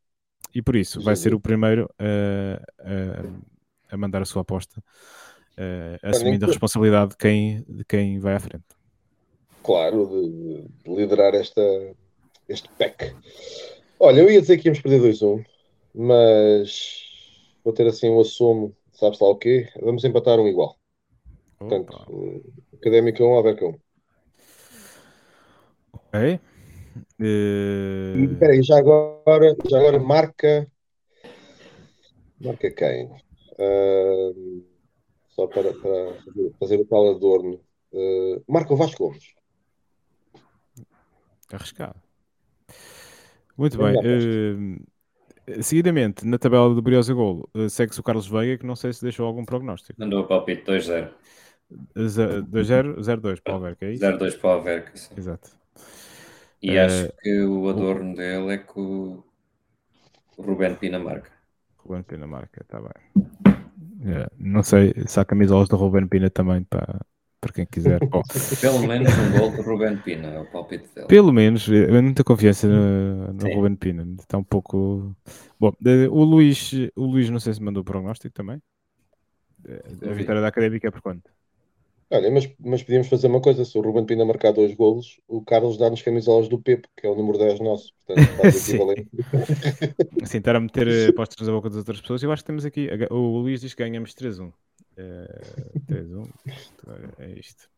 e 0.53 0.61
por 0.61 0.75
isso 0.75 1.01
vai 1.01 1.15
ser 1.15 1.33
o 1.33 1.39
primeiro 1.39 1.89
a, 1.99 3.93
a 3.93 3.97
mandar 3.97 4.21
a 4.21 4.25
sua 4.25 4.41
aposta, 4.41 4.81
assumindo 6.03 6.45
a 6.45 6.47
responsabilidade 6.47 7.11
de 7.11 7.17
quem, 7.17 7.63
de 7.67 7.85
quem 7.85 8.19
vai 8.19 8.35
à 8.35 8.39
frente. 8.39 8.65
Claro, 9.63 10.07
de, 10.07 10.63
de 10.83 10.95
liderar 10.95 11.35
esta, 11.35 11.61
este 12.47 12.69
pack. 12.77 13.13
Olha, 13.99 14.21
eu 14.21 14.31
ia 14.31 14.39
dizer 14.39 14.57
que 14.57 14.67
íamos 14.67 14.81
perder 14.81 15.01
2-1, 15.01 15.43
mas 15.93 17.03
vou 17.63 17.73
ter 17.73 17.85
assim 17.87 18.09
um 18.09 18.21
assumo, 18.21 18.75
sabes 18.93 19.19
lá 19.19 19.27
o 19.27 19.35
quê? 19.35 19.67
Vamos 19.81 20.03
empatar 20.03 20.39
um 20.39 20.47
igual. 20.47 20.76
Opa. 21.59 21.69
Portanto, 21.69 22.43
Académica 22.73 23.23
1, 23.23 23.27
Alverca 23.27 23.65
1. 23.65 23.79
Ok. 25.93 26.39
Uh... 27.19 28.31
Espera 28.31 28.53
aí, 28.53 28.63
já 28.63 28.77
agora, 28.77 29.55
já 29.69 29.79
agora 29.79 29.99
marca. 29.99 30.67
Marca 32.39 32.71
quem? 32.71 33.05
Uh, 33.59 34.63
só 35.29 35.47
para, 35.47 35.73
para, 35.73 36.13
fazer 36.59 36.79
o 36.79 36.85
tal 36.85 37.15
adorno. 37.15 37.59
Uh, 37.91 38.43
marca 38.47 38.73
o 38.73 38.77
Vasco 38.77 39.05
Gomes. 39.05 39.33
Arriscado. 41.51 41.95
Muito 43.57 43.77
bem. 43.77 43.95
Uh, 43.95 45.63
seguidamente, 45.63 46.25
na 46.25 46.37
tabela 46.37 46.73
do 46.73 46.81
Briosa 46.81 47.13
Golo, 47.13 47.49
segue-se 47.69 47.99
o 47.99 48.03
Carlos 48.03 48.27
Veiga, 48.27 48.59
que 48.59 48.65
não 48.65 48.75
sei 48.75 48.93
se 48.93 49.01
deixou 49.01 49.25
algum 49.25 49.45
prognóstico. 49.45 49.99
Mandou 49.99 50.21
o 50.21 50.27
palpite 50.27 50.63
2-0. 50.63 51.11
2-0, 51.69 53.01
0-2 53.03 53.39
para 53.41 53.53
o 53.53 53.55
Alverca, 53.55 53.85
é 53.85 53.93
isso? 53.93 54.01
0-2 54.01 54.35
para 54.35 54.49
o 54.49 54.53
Alverca, 54.53 54.97
sim. 54.97 55.15
Exato. 55.15 55.49
E 56.61 56.77
acho 56.77 57.07
que 57.21 57.41
o 57.43 57.69
adorno 57.69 58.15
dele 58.15 58.53
é 58.55 58.57
que 58.57 58.79
o, 58.79 59.23
o 60.37 60.41
Ruben 60.41 60.75
Pina 60.75 60.99
marca. 60.99 61.31
Ruben 61.83 62.03
Pina 62.03 62.27
marca, 62.27 62.61
está 62.61 62.79
bem. 62.79 62.91
É, 64.05 64.27
não 64.37 64.63
sei 64.63 64.93
se 65.07 65.19
há 65.19 65.25
camisolas 65.25 65.67
do 65.67 65.75
Ruben 65.75 66.07
Pina 66.07 66.29
também 66.29 66.63
para, 66.63 66.99
para 67.41 67.53
quem 67.53 67.65
quiser. 67.65 67.99
Pelo 68.61 68.79
menos 68.87 69.11
um 69.17 69.39
gol 69.39 69.51
do 69.51 69.61
Ruben 69.61 69.97
Pina, 69.97 70.27
é 70.27 70.39
o 70.39 70.45
palpite 70.45 70.87
dele. 70.93 71.07
pelo 71.07 71.31
menos, 71.33 71.67
eu 71.67 71.87
tenho 71.87 72.03
muita 72.03 72.23
confiança 72.23 72.67
no, 72.67 73.33
no 73.33 73.41
Sim. 73.41 73.55
Ruben 73.55 73.75
Pina. 73.75 74.03
Está 74.19 74.37
um 74.37 74.43
pouco. 74.43 75.15
Bom, 75.59 75.71
o 76.11 76.23
Luís, 76.23 76.71
o 76.95 77.05
Luís 77.05 77.29
não 77.29 77.39
sei 77.39 77.53
se 77.53 77.61
mandou 77.61 77.81
o 77.81 77.85
prognóstico 77.85 78.33
também. 78.33 78.61
Eh, 79.65 80.09
A 80.09 80.13
vi. 80.13 80.19
vitória 80.19 80.41
da 80.41 80.47
Académica 80.49 80.87
é 80.87 80.91
por 80.91 81.01
quanto? 81.01 81.29
Olha, 82.09 82.31
mas, 82.31 82.49
mas 82.59 82.81
podíamos 82.81 83.07
fazer 83.07 83.27
uma 83.27 83.41
coisa: 83.41 83.65
se 83.65 83.77
o 83.77 83.81
Ruben 83.81 84.05
Pina 84.05 84.23
marcar 84.23 84.53
dois 84.53 84.73
golos, 84.73 85.19
o 85.27 85.41
Carlos 85.41 85.77
dá-nos 85.77 86.01
camisolas 86.01 86.47
do 86.47 86.57
Pepe, 86.57 86.87
que 86.95 87.05
é 87.05 87.09
o 87.09 87.15
número 87.15 87.37
10 87.37 87.59
nosso. 87.59 87.93
Portanto, 88.05 88.27
faz 88.41 88.69
equivalente. 88.69 89.09
Assim, 90.23 90.37
estar 90.37 90.55
a 90.55 90.59
meter 90.59 90.87
eh, 90.87 91.07
apostas 91.07 91.45
na 91.45 91.53
boca 91.53 91.69
das 91.69 91.79
outras 91.79 91.99
pessoas, 91.99 92.23
eu 92.23 92.31
acho 92.31 92.43
que 92.43 92.47
temos 92.47 92.65
aqui. 92.65 92.89
O 93.11 93.39
Luís 93.39 93.61
diz 93.61 93.73
que 93.73 93.83
ganhamos 93.83 94.13
3-1. 94.13 94.53
Eh, 94.97 95.41
3-1. 95.89 96.27
Isto 96.45 96.91
É 97.19 97.29
isto. 97.31 97.69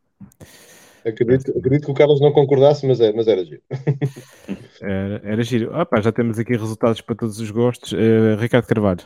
Acredito, 1.05 1.57
acredito 1.57 1.86
que 1.86 1.91
o 1.91 1.95
Carlos 1.95 2.21
não 2.21 2.32
concordasse, 2.32 2.86
mas, 2.86 2.99
é, 2.99 3.11
mas 3.13 3.27
era 3.27 3.43
giro. 3.43 3.61
Era, 4.82 5.21
era 5.25 5.43
giro. 5.43 5.71
Ah, 5.73 5.86
pá, 5.86 5.99
já 5.99 6.11
temos 6.11 6.39
aqui 6.39 6.53
resultados 6.53 7.01
para 7.01 7.15
todos 7.15 7.39
os 7.39 7.51
gostos. 7.51 7.93
Eh, 7.93 8.36
Ricardo 8.36 8.65
Carvalho. 8.65 9.01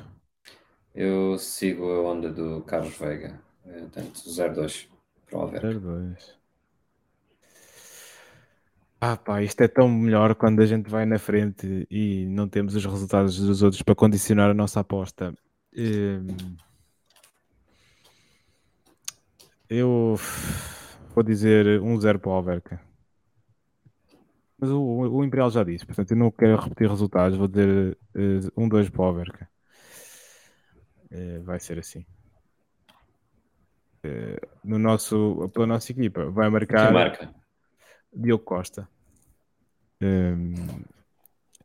Eu 0.93 1.37
sigo 1.39 1.89
a 1.89 2.11
onda 2.11 2.29
do 2.31 2.61
Carlos 2.61 2.95
Veiga. 2.97 3.39
Eh, 3.65 3.79
Portanto, 3.79 4.19
0-2 4.27 4.87
para 5.33 5.39
o 5.39 5.41
Alverca. 5.43 5.67
0-2. 5.67 6.37
Ah, 9.01 9.17
pá, 9.17 9.41
isto 9.43 9.61
é 9.61 9.67
tão 9.67 9.89
melhor 9.89 10.33
quando 10.35 10.61
a 10.61 10.65
gente 10.65 10.89
vai 10.89 11.05
na 11.05 11.19
frente 11.19 11.85
e 11.91 12.25
não 12.27 12.47
temos 12.47 12.73
os 12.73 12.85
resultados 12.85 13.37
dos 13.37 13.61
outros 13.61 13.81
para 13.81 13.95
condicionar 13.95 14.49
a 14.49 14.53
nossa 14.53 14.79
aposta. 14.79 15.33
Hum, 15.75 16.55
Eu 19.69 20.15
vou 21.13 21.23
dizer 21.23 21.81
1-0 21.81 22.19
para 22.19 22.29
o 22.29 22.33
Alverca. 22.33 22.79
Mas 24.57 24.69
o, 24.69 24.79
o 24.81 25.23
Imperial 25.23 25.49
já 25.51 25.63
disse, 25.63 25.85
portanto 25.85 26.11
eu 26.11 26.17
não 26.17 26.31
quero 26.31 26.55
repetir 26.57 26.89
resultados, 26.89 27.37
vou 27.37 27.47
dizer 27.47 27.97
eh, 28.15 28.39
1-2 28.55 28.89
para 28.89 29.01
o 29.01 29.05
Alverca. 29.05 29.49
Eh, 31.11 31.39
vai 31.43 31.59
ser 31.59 31.79
assim. 31.79 32.05
Eh, 34.03 34.39
no 34.63 34.77
nosso, 34.77 35.49
pela 35.53 35.65
nossa 35.67 35.91
equipa, 35.91 36.25
vai 36.29 36.49
marcar 36.49 36.85
Quem 36.87 36.93
marca? 36.93 37.33
Diogo 38.13 38.43
Costa. 38.43 38.87
Hum, 40.01 40.53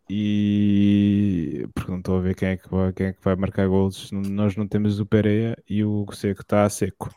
e 0.08 1.66
porque 1.74 1.90
não 1.90 1.98
estou 1.98 2.16
a 2.18 2.20
ver 2.20 2.34
quem 2.34 2.48
é 2.50 2.56
que 2.56 2.68
vai, 2.68 2.92
quem 2.92 3.06
é 3.08 3.12
que 3.12 3.22
vai 3.24 3.36
marcar 3.36 3.68
golos. 3.68 4.10
N- 4.12 4.28
Nós 4.30 4.56
não 4.56 4.66
temos 4.66 5.00
o 5.00 5.06
Pereira 5.06 5.56
e 5.68 5.84
o 5.84 6.06
Seco 6.12 6.42
está 6.42 6.64
a 6.64 6.70
seco 6.70 7.10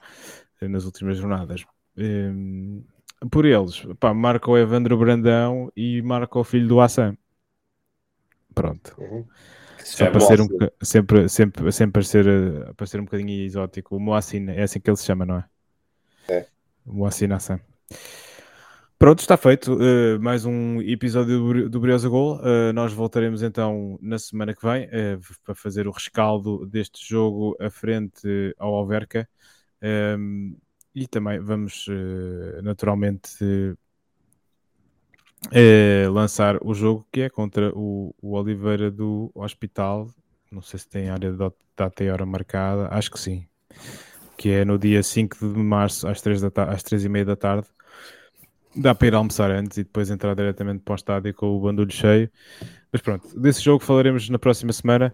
eh, 0.59 0.67
nas 0.67 0.85
últimas 0.85 1.17
jornadas. 1.17 1.63
Hum, 1.97 2.83
por 3.29 3.45
eles, 3.45 3.85
pá, 3.99 4.13
marca 4.13 4.49
o 4.49 4.57
Evandro 4.57 4.97
Brandão 4.97 5.71
e 5.75 6.01
marca 6.01 6.39
o 6.39 6.43
filho 6.43 6.67
do 6.67 6.81
Assam. 6.81 7.15
Pronto. 8.53 8.95
Uhum. 8.97 9.25
Só 9.91 9.97
chama 10.05 10.11
para 10.11 10.21
ser 10.21 10.41
um, 10.41 10.47
sempre, 10.81 11.29
sempre, 11.29 11.71
sempre 11.71 11.91
para 11.93 12.03
ser, 12.03 12.27
eh, 12.27 12.73
para 12.75 12.85
ser 12.85 12.99
um 12.99 13.05
bocadinho 13.05 13.43
exótico. 13.43 13.95
O 13.95 13.99
Moacine, 13.99 14.51
é 14.51 14.63
assim 14.63 14.79
que 14.79 14.89
ele 14.89 14.97
se 14.97 15.05
chama, 15.05 15.25
não 15.25 15.37
é? 15.37 15.45
É. 16.29 16.45
O 16.85 16.93
Moacine 16.93 17.33
Hassan. 17.33 17.59
Pronto, 18.97 19.19
está 19.19 19.35
feito. 19.35 19.77
eh, 19.81 20.17
mais 20.19 20.45
um 20.45 20.81
episódio 20.81 21.39
do, 21.39 21.47
Bri- 21.49 21.69
do 21.69 21.79
Briosa 21.79 22.07
Gol. 22.07 22.39
Eh, 22.43 22.71
nós 22.71 22.93
voltaremos 22.93 23.41
então 23.41 23.97
na 24.01 24.17
semana 24.19 24.53
que 24.53 24.65
vem 24.65 24.87
eh, 24.91 25.17
para 25.43 25.55
fazer 25.55 25.87
o 25.87 25.91
rescaldo 25.91 26.65
deste 26.67 27.07
jogo 27.07 27.57
à 27.59 27.69
frente 27.69 28.21
ao 28.57 28.73
Alverca. 28.75 29.27
Ehm, 29.81 30.53
e 30.93 31.07
também 31.07 31.39
vamos 31.39 31.85
naturalmente 32.61 33.37
eh, 35.51 36.07
lançar 36.09 36.57
o 36.61 36.73
jogo 36.73 37.07
que 37.11 37.21
é 37.21 37.29
contra 37.29 37.71
o, 37.75 38.13
o 38.21 38.33
Oliveira 38.33 38.91
do 38.91 39.31
Hospital. 39.33 40.09
Não 40.51 40.61
sei 40.61 40.79
se 40.79 40.87
tem 40.87 41.09
área 41.09 41.31
de 41.31 41.37
data 41.75 42.03
e 42.03 42.09
hora 42.09 42.25
marcada, 42.25 42.87
acho 42.91 43.09
que 43.09 43.19
sim. 43.19 43.47
Que 44.37 44.49
é 44.51 44.65
no 44.65 44.77
dia 44.77 45.03
5 45.03 45.37
de 45.37 45.59
março 45.59 46.07
às 46.07 46.21
3, 46.21 46.41
da 46.41 46.51
às 46.65 46.83
3 46.83 47.05
e 47.05 47.09
meia 47.09 47.25
da 47.25 47.35
tarde. 47.35 47.67
Dá 48.75 48.95
para 48.95 49.07
ir 49.07 49.15
almoçar 49.15 49.51
antes 49.51 49.77
e 49.77 49.83
depois 49.83 50.09
entrar 50.09 50.33
diretamente 50.33 50.81
para 50.83 50.93
o 50.93 50.95
estádio 50.95 51.33
com 51.33 51.47
o 51.57 51.59
bandulho 51.59 51.91
cheio. 51.91 52.29
Mas 52.91 53.01
pronto, 53.01 53.39
desse 53.39 53.61
jogo 53.61 53.83
falaremos 53.83 54.29
na 54.29 54.39
próxima 54.39 54.73
semana. 54.73 55.13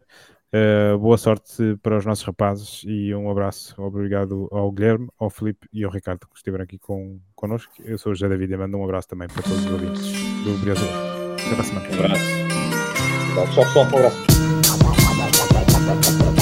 Uh, 0.54 0.98
boa 0.98 1.18
sorte 1.18 1.78
para 1.84 1.98
os 1.98 2.06
nossos 2.06 2.24
rapazes 2.24 2.84
e 2.86 3.14
um 3.14 3.30
abraço. 3.30 3.76
Obrigado 3.82 4.48
ao 4.52 4.72
Guilherme, 4.72 5.10
ao 5.20 5.30
Felipe 5.30 5.68
e 5.74 5.84
ao 5.84 5.92
Ricardo 5.92 6.26
que 6.28 6.38
estiveram 6.38 6.64
aqui 6.64 6.78
com, 6.78 7.20
connosco. 7.36 7.74
Eu 7.84 7.98
sou 7.98 8.14
o 8.14 8.16
José 8.16 8.30
David 8.30 8.54
e 8.54 8.58
mando 8.58 8.78
um 8.78 8.84
abraço 8.84 9.10
também 9.10 9.28
para 9.28 9.44
todos 9.44 9.66
os 9.66 9.72
ouvintes 9.72 10.04
do 10.44 10.58
Brioso. 10.62 10.86
Até 10.86 11.52
para 11.52 11.62
a 11.62 11.64
semana. 11.64 11.90
Um 11.90 11.94
abraço. 12.06 12.24
Tchau, 13.54 13.66
pessoal. 13.66 13.86
Um 13.86 13.98
abraço. 15.98 16.37